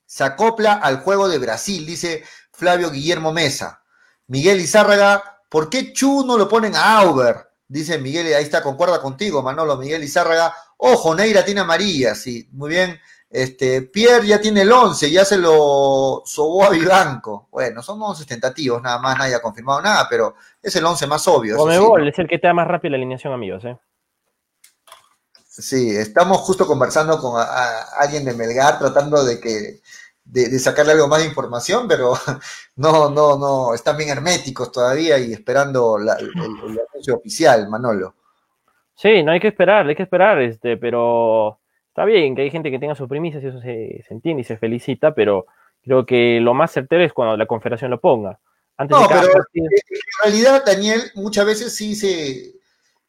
[0.06, 2.24] Se acopla al juego de Brasil, dice
[2.56, 3.82] Flavio Guillermo Mesa.
[4.28, 7.48] Miguel Izárraga, ¿por qué Chu no lo ponen a Auber?
[7.68, 10.54] Dice Miguel, ahí está, concuerda contigo, Manolo, Miguel Izárraga.
[10.78, 12.98] Ojo, Neira tiene amarilla, sí, muy bien.
[13.28, 17.48] Este, Pierre ya tiene el 11, ya se lo sobó a Vivanco.
[17.50, 21.26] Bueno, son 11 tentativos, nada más, nadie ha confirmado nada, pero es el 11 más
[21.28, 21.54] obvio.
[21.54, 22.08] sí, Comebol ¿no?
[22.08, 23.64] es el que te da más rápido la alineación, amigos.
[23.64, 23.76] ¿eh?
[25.48, 29.80] Sí, estamos justo conversando con a- a alguien de Melgar tratando de que
[30.27, 32.12] de, de sacarle algo más de información, pero
[32.77, 38.15] no, no, no, están bien herméticos todavía y esperando la- el, el anuncio oficial, Manolo.
[38.94, 41.59] Sí, no hay que esperar, hay que esperar, este, pero
[41.89, 44.44] está bien que hay gente que tenga sus primicias y eso se, se entiende y
[44.44, 45.47] se felicita, pero
[45.82, 48.39] creo que lo más certero es cuando la confederación lo ponga.
[48.78, 49.66] Antes No, de pero partido.
[49.66, 52.55] en realidad, Daniel, muchas veces sí se,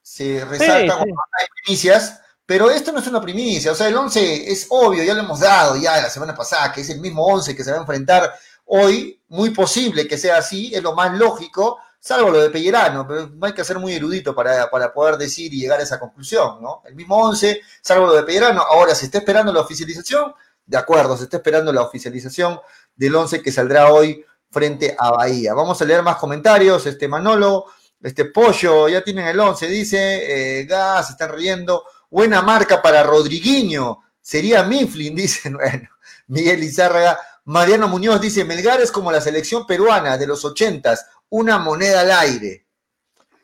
[0.01, 1.09] se resalta Sí, sí.
[1.09, 5.03] cuando hay primicias, pero esto no es una primicia, o sea, el 11 es obvio,
[5.03, 7.69] ya lo hemos dado ya la semana pasada, que es el mismo 11 que se
[7.69, 8.33] va a enfrentar
[8.65, 13.27] hoy, muy posible que sea así, es lo más lógico, salvo lo de Pellerano, pero
[13.27, 16.61] no hay que ser muy erudito para, para poder decir y llegar a esa conclusión,
[16.61, 16.81] ¿no?
[16.85, 20.33] El mismo 11, salvo lo de Pellerano, ahora se está esperando la oficialización,
[20.65, 22.59] de acuerdo, se está esperando la oficialización
[22.95, 25.53] del 11 que saldrá hoy frente a Bahía.
[25.53, 26.85] Vamos a leer más comentarios.
[26.85, 27.65] Este Manolo,
[28.01, 31.85] este Pollo, ya tienen el 11, dice, eh, Gas, están riendo.
[32.09, 34.03] Buena marca para Rodriguinho.
[34.21, 35.53] Sería Mifflin, dicen.
[35.57, 35.89] Bueno,
[36.27, 37.19] Miguel Izárraga.
[37.45, 42.11] Mariano Muñoz dice, Melgar es como la selección peruana de los ochentas, una moneda al
[42.11, 42.65] aire.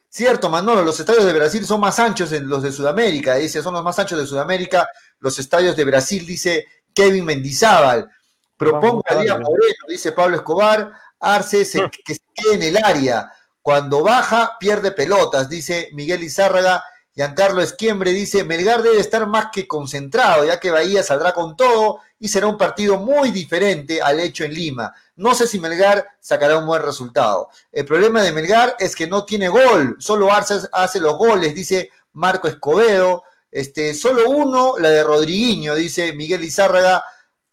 [0.10, 3.74] Cierto, Manolo, los estadios de Brasil son más anchos en los de Sudamérica, dice, son
[3.74, 4.88] los más anchos de Sudamérica,
[5.20, 8.10] los estadios de Brasil, dice Kevin Mendizábal.
[8.58, 13.32] Propongo a Díaz Moreno, dice Pablo Escobar, Arce se- que se quede en el área.
[13.62, 16.84] Cuando baja, pierde pelotas, dice Miguel Izárraga.
[17.16, 22.00] Giancarlo Esquiembre dice, Melgar debe estar más que concentrado, ya que Bahía saldrá con todo
[22.18, 24.94] y será un partido muy diferente al hecho en Lima.
[25.18, 27.50] No sé si Melgar sacará un buen resultado.
[27.72, 31.92] El problema de Melgar es que no tiene gol, solo Arce hace los goles, dice
[32.14, 33.24] Marco Escobedo.
[33.52, 37.04] Este, solo uno, la de Rodriguinho, dice Miguel Izárraga.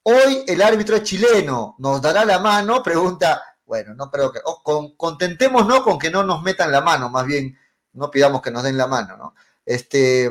[0.04, 2.82] Hoy el árbitro es chileno, ¿nos dará la mano?
[2.84, 7.10] Pregunta, bueno, no creo que, o con, contentémonos con que no nos metan la mano,
[7.10, 7.58] más bien
[7.92, 9.34] no pidamos que nos den la mano, ¿no?
[9.70, 10.28] Este,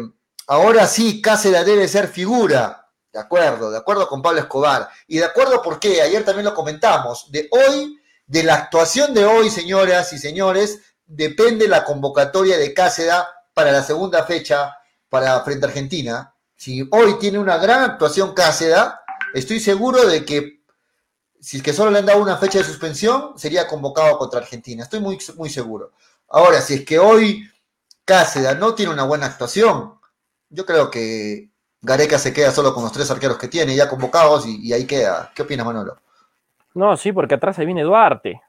[0.48, 5.24] ahora sí, Cáceres debe ser figura, de acuerdo, de acuerdo con Pablo Escobar, y de
[5.24, 7.98] acuerdo por qué, ayer también lo comentamos, de hoy,
[8.28, 13.14] de la actuación de hoy, señoras y señores, depende la convocatoria de Cáceres
[13.54, 14.76] para la segunda fecha
[15.08, 16.36] para frente a Argentina.
[16.58, 18.90] Si hoy tiene una gran actuación Cáceres,
[19.34, 20.64] estoy seguro de que
[21.40, 24.84] si es que solo le han dado una fecha de suspensión, sería convocado contra Argentina.
[24.84, 25.94] Estoy muy, muy seguro.
[26.28, 27.50] Ahora, si es que hoy
[28.10, 29.94] Cáceres no tiene una buena actuación,
[30.50, 31.50] yo creo que
[31.80, 35.32] Gareca se queda solo con los tres arqueros que tiene ya convocados y, ahí queda.
[35.36, 35.96] ¿Qué opinas, Manolo?
[36.74, 38.42] No, sí, porque atrás se viene Duarte.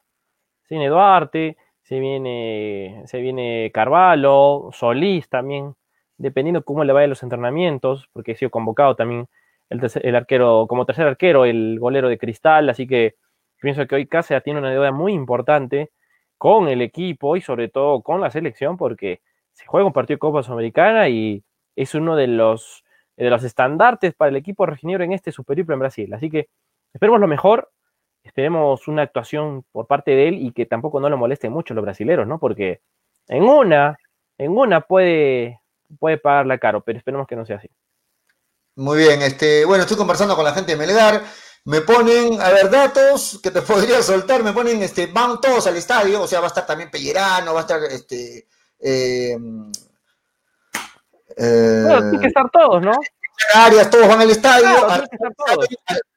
[0.67, 5.75] Se viene Duarte, se viene, se viene Carvalho, Solís también,
[6.17, 9.29] dependiendo cómo le vaya los entrenamientos, porque ha sido convocado también
[9.69, 13.17] el, el arquero, como tercer arquero, el golero de cristal, así que
[13.61, 15.91] pienso que hoy Cáceres tiene una deuda muy importante
[16.39, 19.21] con el equipo y sobre todo con la selección, porque
[19.61, 21.45] se juega un partido de Copa Sudamericana y
[21.77, 22.83] es uno de los,
[23.17, 26.13] de los estandartes para el equipo reginero en este Super en Brasil.
[26.15, 26.49] Así que
[26.95, 27.71] esperemos lo mejor,
[28.23, 31.85] esperemos una actuación por parte de él y que tampoco no lo molesten mucho los
[31.85, 32.39] brasileros, ¿no?
[32.39, 32.81] Porque
[33.29, 33.99] en una,
[34.39, 35.61] en una puede,
[35.99, 37.69] puede pagarla caro, pero esperemos que no sea así.
[38.77, 41.23] Muy bien, este, bueno, estoy conversando con la gente de Melgar.
[41.67, 45.77] Me ponen, a ver, datos que te podría soltar, me ponen, este, van todos al
[45.77, 48.47] estadio, o sea, va a estar también Pellerano, va a estar, este,
[48.81, 49.37] eh,
[51.37, 52.93] eh, Bueno, tienen que estar todos, ¿no?
[53.91, 55.67] Todos van al estadio, Claro, a- tienen que estar todos.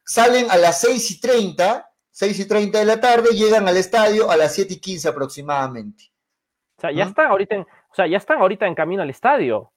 [0.06, 4.30] salen, a las 6 y 30, 6 y 30 de la tarde, llegan al estadio
[4.30, 6.06] a las 7 y 15 aproximadamente.
[6.78, 7.10] O sea, ya ¿Mm?
[7.10, 9.72] están ahorita en, o sea, ya están ahorita en camino al estadio.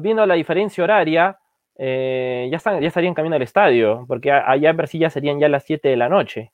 [0.00, 1.36] Viendo la diferencia horaria,
[1.76, 5.40] eh, ya están, ya estarían en camino al estadio, porque allá en Brasil ya serían
[5.40, 6.52] ya las 7 de la noche.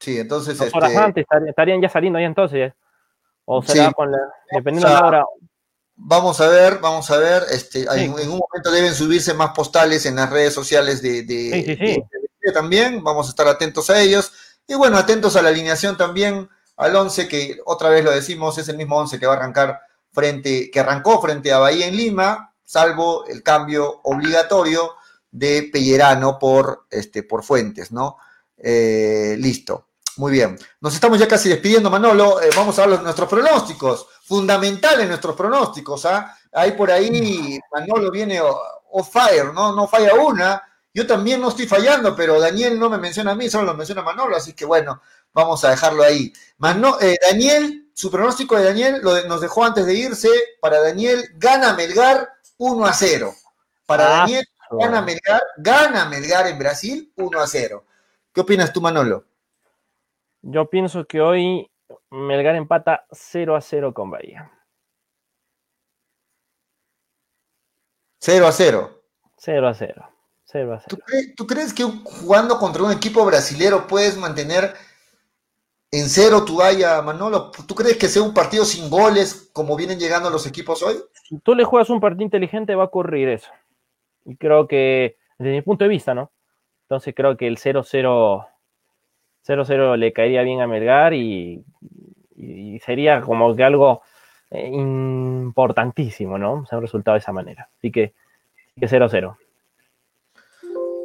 [0.00, 2.72] Sí, entonces, Dos horas este, antes estarían, estarían ya saliendo ya entonces.
[3.50, 3.94] O será Sí.
[3.94, 4.18] con la,
[4.52, 5.24] dependiendo O de la hora.
[5.96, 7.42] Vamos a ver, vamos a ver.
[7.50, 7.86] Este, Sí.
[7.90, 11.62] en, en un momento deben subirse más postales en las redes sociales de, de- Sí,
[11.64, 11.76] sí, sí.
[11.76, 12.04] de-
[12.42, 13.02] de- también.
[13.02, 14.32] Vamos a estar atentos a ellos.
[14.66, 18.68] Y bueno, atentos a la alineación también, al 11, que otra vez lo decimos, es
[18.68, 19.80] el mismo 11 que va a arrancar
[20.12, 22.44] frente, que arrancó frente a Bahía en Lima.
[22.64, 24.92] salvo el cambio obligatorio
[25.30, 28.18] de Pellerano por, este, por Fuentes, ¿no?
[28.58, 29.87] Eh, listo.
[30.18, 30.58] Muy bien.
[30.80, 32.42] Nos estamos ya casi despidiendo, Manolo.
[32.42, 34.08] Eh, vamos a ver nuestros pronósticos.
[34.24, 36.04] Fundamentales nuestros pronósticos.
[36.06, 36.36] ¿ah?
[36.52, 39.72] Ahí por ahí Manolo viene off fire, ¿no?
[39.76, 40.60] No falla una.
[40.92, 44.02] Yo también no estoy fallando, pero Daniel no me menciona a mí, solo lo menciona
[44.02, 45.00] Manolo, así que bueno,
[45.32, 46.32] vamos a dejarlo ahí.
[47.00, 50.28] Eh, Daniel, su pronóstico de Daniel lo nos dejó antes de irse.
[50.60, 53.32] Para Daniel, gana Melgar 1 a 0.
[53.86, 57.84] Para Ah, Daniel, gana Melgar, gana Melgar en Brasil 1 a 0.
[58.32, 59.27] ¿Qué opinas tú, Manolo?
[60.50, 61.70] Yo pienso que hoy
[62.10, 64.50] Melgar empata 0 a 0 con Bahía.
[68.20, 69.02] 0 a 0.
[69.36, 70.08] 0 a 0.
[70.44, 70.86] 0 a 0.
[70.88, 74.72] ¿Tú, cre- tú crees que jugando contra un equipo brasilero puedes mantener
[75.90, 77.50] en cero tu valla, Manolo?
[77.50, 80.96] ¿Tú crees que sea un partido sin goles como vienen llegando los equipos hoy?
[81.24, 83.50] Si tú le juegas un partido inteligente, va a ocurrir eso.
[84.24, 86.32] Y creo que, desde mi punto de vista, ¿no?
[86.82, 88.48] Entonces creo que el 0-0
[89.48, 91.64] 0-0 le caería bien a Melgar y,
[92.84, 94.02] sería como que algo
[94.50, 96.64] eh, importantísimo, ¿no?
[96.70, 97.68] O un resultado de esa manera.
[97.76, 98.14] Así que,
[98.78, 99.36] que 0-0.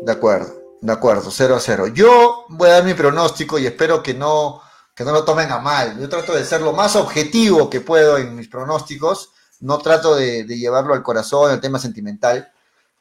[0.02, 1.88] De acuerdo, de acuerdo, 0 a 0.
[1.88, 4.62] Yo voy a dar mi pronóstico y espero que no,
[4.94, 6.00] que no lo tomen a mal.
[6.00, 9.32] Yo trato de ser lo más objetivo que puedo en mis pronósticos.
[9.62, 12.52] No trato de llevarlo al corazón, al tema sentimental.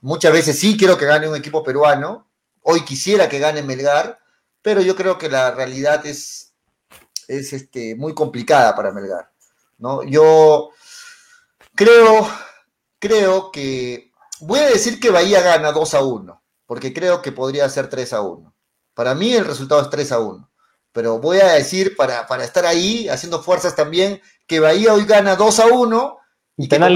[0.02, 2.26] Muchas veces sí quiero que gane un equipo peruano.
[2.62, 4.18] Hoy quisiera que gane Melgar,
[4.62, 6.54] pero yo creo que la realidad es,
[7.28, 9.30] es este, muy complicada para Melgar.
[9.78, 10.02] ¿no?
[10.04, 10.70] Yo
[11.74, 12.28] creo,
[12.98, 17.68] creo que voy a decir que Bahía gana 2 a 1 porque creo que podría
[17.68, 18.54] ser 3 a 1.
[18.94, 20.50] Para mí el resultado es 3 a 1.
[20.90, 25.36] Pero voy a decir, para, para estar ahí, haciendo fuerzas también, que Bahía hoy gana
[25.36, 26.18] 2 a 1
[26.56, 26.94] y que con,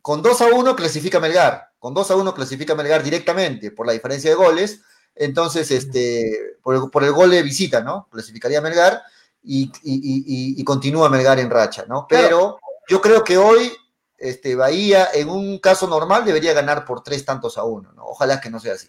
[0.00, 1.70] con 2 a 1 clasifica Melgar.
[1.80, 4.80] Con 2 a 1 clasifica Melgar directamente por la diferencia de goles.
[5.16, 8.06] Entonces, este, por el, por el gol de visita, ¿no?
[8.10, 9.00] Clasificaría Melgar
[9.42, 10.24] y, y-
[10.54, 12.06] y- y- continúa Melgar en racha, ¿no?
[12.08, 13.72] Pero yo creo que hoy
[14.18, 18.04] este, Bahía, en un caso normal, debería ganar por tres tantos a uno, ¿no?
[18.04, 18.88] Ojalá que no sea así.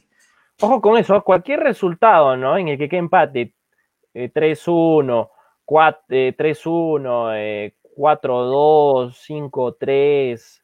[0.62, 2.58] Ojo con eso, cualquier resultado, ¿no?
[2.58, 3.54] En el que quede empate
[4.14, 5.30] eh, 3-1,
[5.66, 10.62] cuat- eh, 3-1, eh, 4-2, 5-3,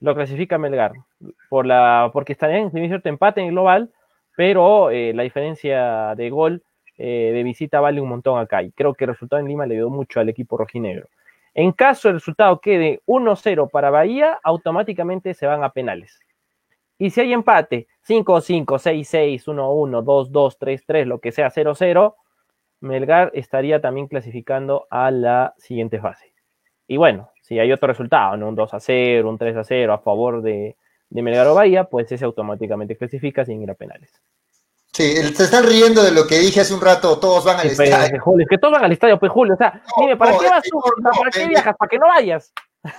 [0.00, 0.92] lo clasifica Melgar.
[1.48, 3.92] Por la, porque estaría en cierto empate en el global,
[4.36, 6.62] pero eh, la diferencia de gol
[6.96, 8.62] eh, de visita vale un montón acá.
[8.62, 11.08] Y creo que el resultado en Lima le dio mucho al equipo rojinegro.
[11.54, 16.20] En caso el resultado quede 1-0 para Bahía, automáticamente se van a penales.
[16.98, 22.14] Y si hay empate, 5-5, 6-6, 1-1, 2-2, 3-3, lo que sea 0-0,
[22.80, 26.34] Melgar estaría también clasificando a la siguiente fase.
[26.86, 28.48] Y bueno, si hay otro resultado, ¿no?
[28.48, 30.76] un 2-0, un 3-0 a favor de,
[31.14, 34.10] de Melgar o Bahía, pues ese automáticamente clasifica sin ir a penales.
[34.92, 37.80] Sí, se están riendo de lo que dije hace un rato, todos van al pues,
[37.80, 38.20] estadio.
[38.20, 39.54] Julio, es que todos van al estadio, pues Julio.
[39.54, 40.76] O sea, dime, ¿para no, qué vas tú?
[40.76, 41.74] no, ¿Para no, qué viajas?
[41.78, 42.52] ¿Para que no vayas?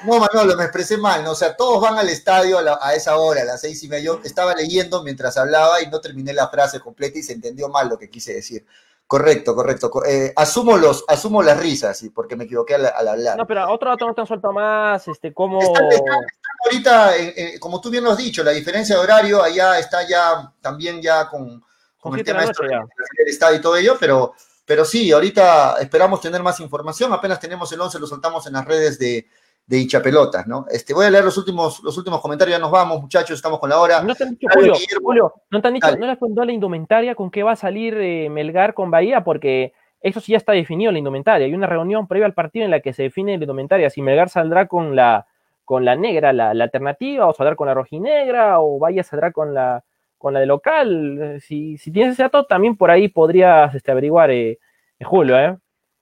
[0.05, 1.31] No, Manolo, me expresé mal, ¿no?
[1.31, 3.87] O sea, todos van al estadio a, la- a esa hora, a las seis y
[3.87, 4.05] media.
[4.05, 7.87] Yo estaba leyendo mientras hablaba y no terminé la frase completa y se entendió mal
[7.89, 8.65] lo que quise decir.
[9.07, 9.89] Correcto, correcto.
[9.89, 13.37] Co- eh, asumo los, asumo las risas, sí, porque me equivoqué al, al hablar.
[13.37, 15.61] No, pero otro dato no te han suelto más, este, cómo...
[15.61, 19.01] Están- están- están ahorita, eh, eh, como tú bien lo has dicho, la diferencia de
[19.01, 21.63] horario allá está ya también ya con,
[21.99, 24.33] con el de tema esto del estado y todo ello, pero,
[24.65, 27.13] pero sí, ahorita esperamos tener más información.
[27.13, 29.27] Apenas tenemos el 11, lo soltamos en las redes de,
[29.67, 30.65] de hinchapelotas, ¿no?
[30.69, 33.69] Este, voy a leer los últimos, los últimos comentarios, ya nos vamos, muchachos, estamos con
[33.69, 34.03] la hora.
[34.03, 34.73] No te han dicho, Julio.
[35.01, 35.99] Julio, no te han dicho, Dale.
[35.99, 39.23] no le has preguntado la indumentaria con qué va a salir eh, Melgar con Bahía,
[39.23, 41.47] porque eso sí ya está definido la indumentaria.
[41.47, 43.89] Hay una reunión previa al partido en la que se define la indumentaria.
[43.89, 45.25] Si Melgar saldrá con la
[45.63, 49.55] con la negra, la, la alternativa, o saldrá con la rojinegra, o Bahía saldrá con
[49.55, 49.83] la
[50.19, 51.39] con la de local.
[51.41, 54.59] Si, si tienes ese dato, también por ahí podrías este, averiguar, eh,
[54.99, 55.57] eh, Julio, ¿eh?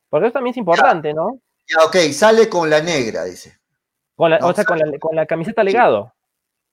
[0.09, 1.39] Porque eso también es importante, ¿no?
[1.67, 3.57] Ya, ok, sale con la negra, dice.
[4.15, 6.13] Con la, No, o sea, con la, con la camiseta legado.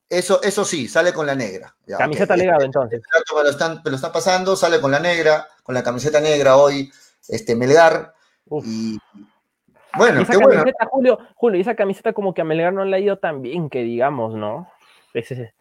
[0.09, 1.75] Eso, eso sí, sale con la negra.
[1.87, 3.01] Ya, Camiseta legado, entonces.
[3.33, 6.57] Me lo, están, me lo están pasando, sale con la negra, con la camiseta negra
[6.57, 6.91] hoy,
[7.29, 8.13] este Melgar.
[8.47, 8.65] Uf.
[8.67, 8.99] Y
[9.97, 10.65] bueno, Y esa qué bueno.
[10.91, 13.71] Julio, Julio, y esa camiseta como que a Melgar no le ha ido tan bien
[13.71, 14.69] que digamos, ¿no?
[15.15, 15.55] Es- es-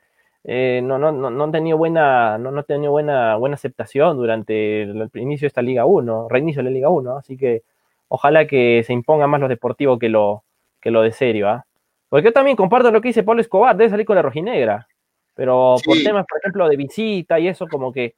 [0.46, 4.18] eh, no, no, no, no han tenido buena, no, no han tenido buena, buena aceptación
[4.18, 7.64] durante el, el inicio de esta Liga 1, reinicio de la Liga 1, así que
[8.10, 10.44] ojalá que se imponga más lo deportivo que lo,
[10.82, 11.66] que lo de serio, ¿ah?
[12.10, 14.88] Porque yo también comparto lo que dice Pablo Escobar, debe salir con la rojinegra,
[15.36, 18.16] pero por temas, por ejemplo, de visita y eso, como que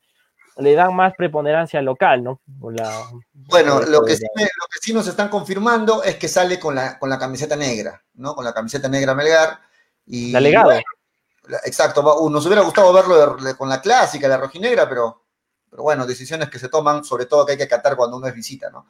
[0.57, 2.41] le dan más preponderancia al local, ¿no?
[2.71, 3.03] La-
[3.33, 6.59] Bueno, lo que, sí la- me- lo que sí nos están confirmando es que sale
[6.59, 8.33] con la, con la camiseta negra, ¿no?
[8.33, 9.59] Con la camiseta negra Melgar.
[10.05, 10.65] Y, Delegado.
[10.71, 10.81] bueno,
[11.65, 15.23] exacto, va- nos hubiera gustado verlo de- de- con la clásica, la rojinegra, pero,
[15.69, 18.33] pero bueno, decisiones que se toman, sobre todo que hay que acatar cuando uno es
[18.33, 18.87] visita, ¿no?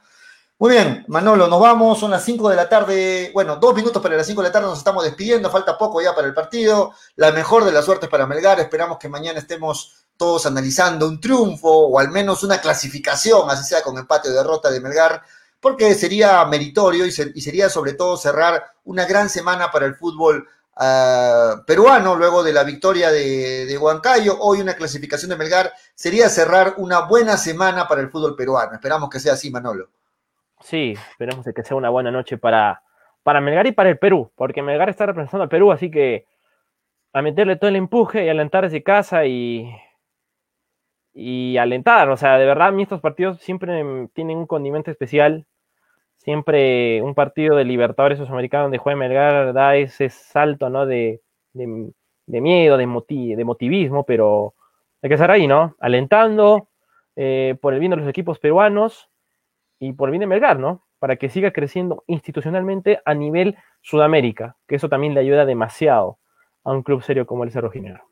[0.61, 4.15] Muy bien, Manolo, nos vamos, son las 5 de la tarde, bueno, dos minutos para
[4.15, 7.31] las 5 de la tarde, nos estamos despidiendo, falta poco ya para el partido, la
[7.31, 11.97] mejor de las suertes para Melgar, esperamos que mañana estemos todos analizando un triunfo o
[11.97, 15.23] al menos una clasificación, así sea con empate o derrota de Melgar,
[15.59, 19.95] porque sería meritorio y, se- y sería sobre todo cerrar una gran semana para el
[19.95, 24.37] fútbol ah, peruano luego de la victoria de, de Huancayo.
[24.39, 28.73] Hoy una clasificación de Melgar sería cerrar una buena semana para el fútbol peruano.
[28.73, 29.89] Esperamos que sea así, Manolo.
[30.61, 32.83] Sí, esperemos que sea una buena noche para,
[33.23, 36.27] para Melgar y para el Perú, porque Melgar está representando al Perú, así que
[37.13, 39.69] a meterle todo el empuje y alentar desde casa y,
[41.13, 42.09] y alentar.
[42.09, 45.45] O sea, de verdad, a mí estos partidos siempre tienen un condimento especial.
[46.15, 50.85] Siempre un partido de Libertadores o Sudamericano donde juega Melgar da ese salto, ¿no?
[50.85, 51.21] De,
[51.53, 51.91] de,
[52.27, 52.85] miedo, de
[53.43, 54.53] motivismo, pero
[55.01, 55.75] hay que estar ahí, ¿no?
[55.79, 56.69] Alentando
[57.15, 59.10] eh, por el bien de los equipos peruanos
[59.81, 60.85] y por bien de Melgar, ¿no?
[60.99, 66.19] Para que siga creciendo institucionalmente a nivel Sudamérica, que eso también le ayuda demasiado
[66.63, 68.05] a un club serio como el Cerro Ginebra.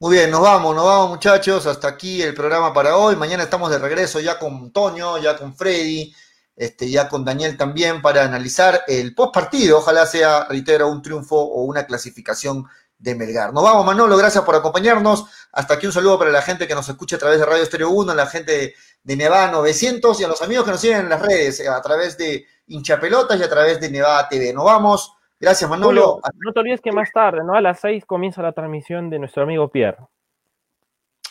[0.00, 1.66] Muy bien, nos vamos, nos vamos muchachos.
[1.66, 3.14] Hasta aquí el programa para hoy.
[3.14, 6.14] Mañana estamos de regreso ya con Toño, ya con Freddy,
[6.56, 9.78] este, ya con Daniel también para analizar el post partido.
[9.78, 12.64] Ojalá sea, reitero, un triunfo o una clasificación
[13.04, 13.52] de Melgar.
[13.52, 15.26] Nos vamos, Manolo, gracias por acompañarnos.
[15.52, 17.90] Hasta aquí un saludo para la gente que nos escucha a través de Radio Estéreo
[17.90, 21.08] 1, a la gente de Nevada 900 y a los amigos que nos siguen en
[21.10, 24.54] las redes, eh, a través de Hinchapelotas y a través de Nevada TV.
[24.54, 25.12] Nos vamos.
[25.38, 26.14] Gracias, Manolo.
[26.14, 27.54] Julio, no te olvides que más tarde, ¿no?
[27.54, 29.98] A las seis comienza la transmisión de nuestro amigo Pierre.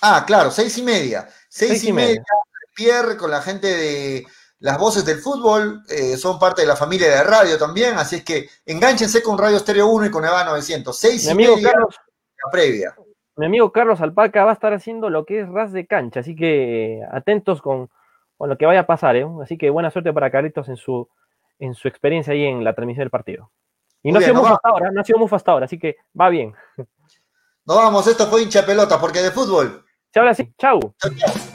[0.04, 1.28] Ah, claro, seis y media.
[1.50, 2.08] Seis, Seis y, y media.
[2.10, 2.24] media.
[2.76, 4.28] Pierre con la gente de
[4.64, 8.24] las voces del fútbol, eh, son parte de la familia de radio también, así es
[8.24, 10.98] que enganchense con Radio Estéreo 1 y con Eva 900.
[10.98, 12.00] Seis Mi amigo Carlos,
[12.46, 12.96] la previa.
[13.36, 16.34] mi amigo Carlos Alpaca va a estar haciendo lo que es ras de cancha, así
[16.34, 17.90] que eh, atentos con,
[18.38, 19.28] con lo que vaya a pasar, ¿eh?
[19.44, 21.10] Así que buena suerte para Carlitos en su,
[21.60, 23.52] en su experiencia ahí en la transmisión del partido.
[24.02, 26.30] Y Muy no ha sido hasta ahora, no ha sido hasta ahora, así que va
[26.30, 26.54] bien.
[27.66, 29.84] Nos vamos, esto fue hincha pelota, porque de fútbol.
[30.14, 30.80] Se habla así, chau.
[31.00, 31.53] Chau, chau.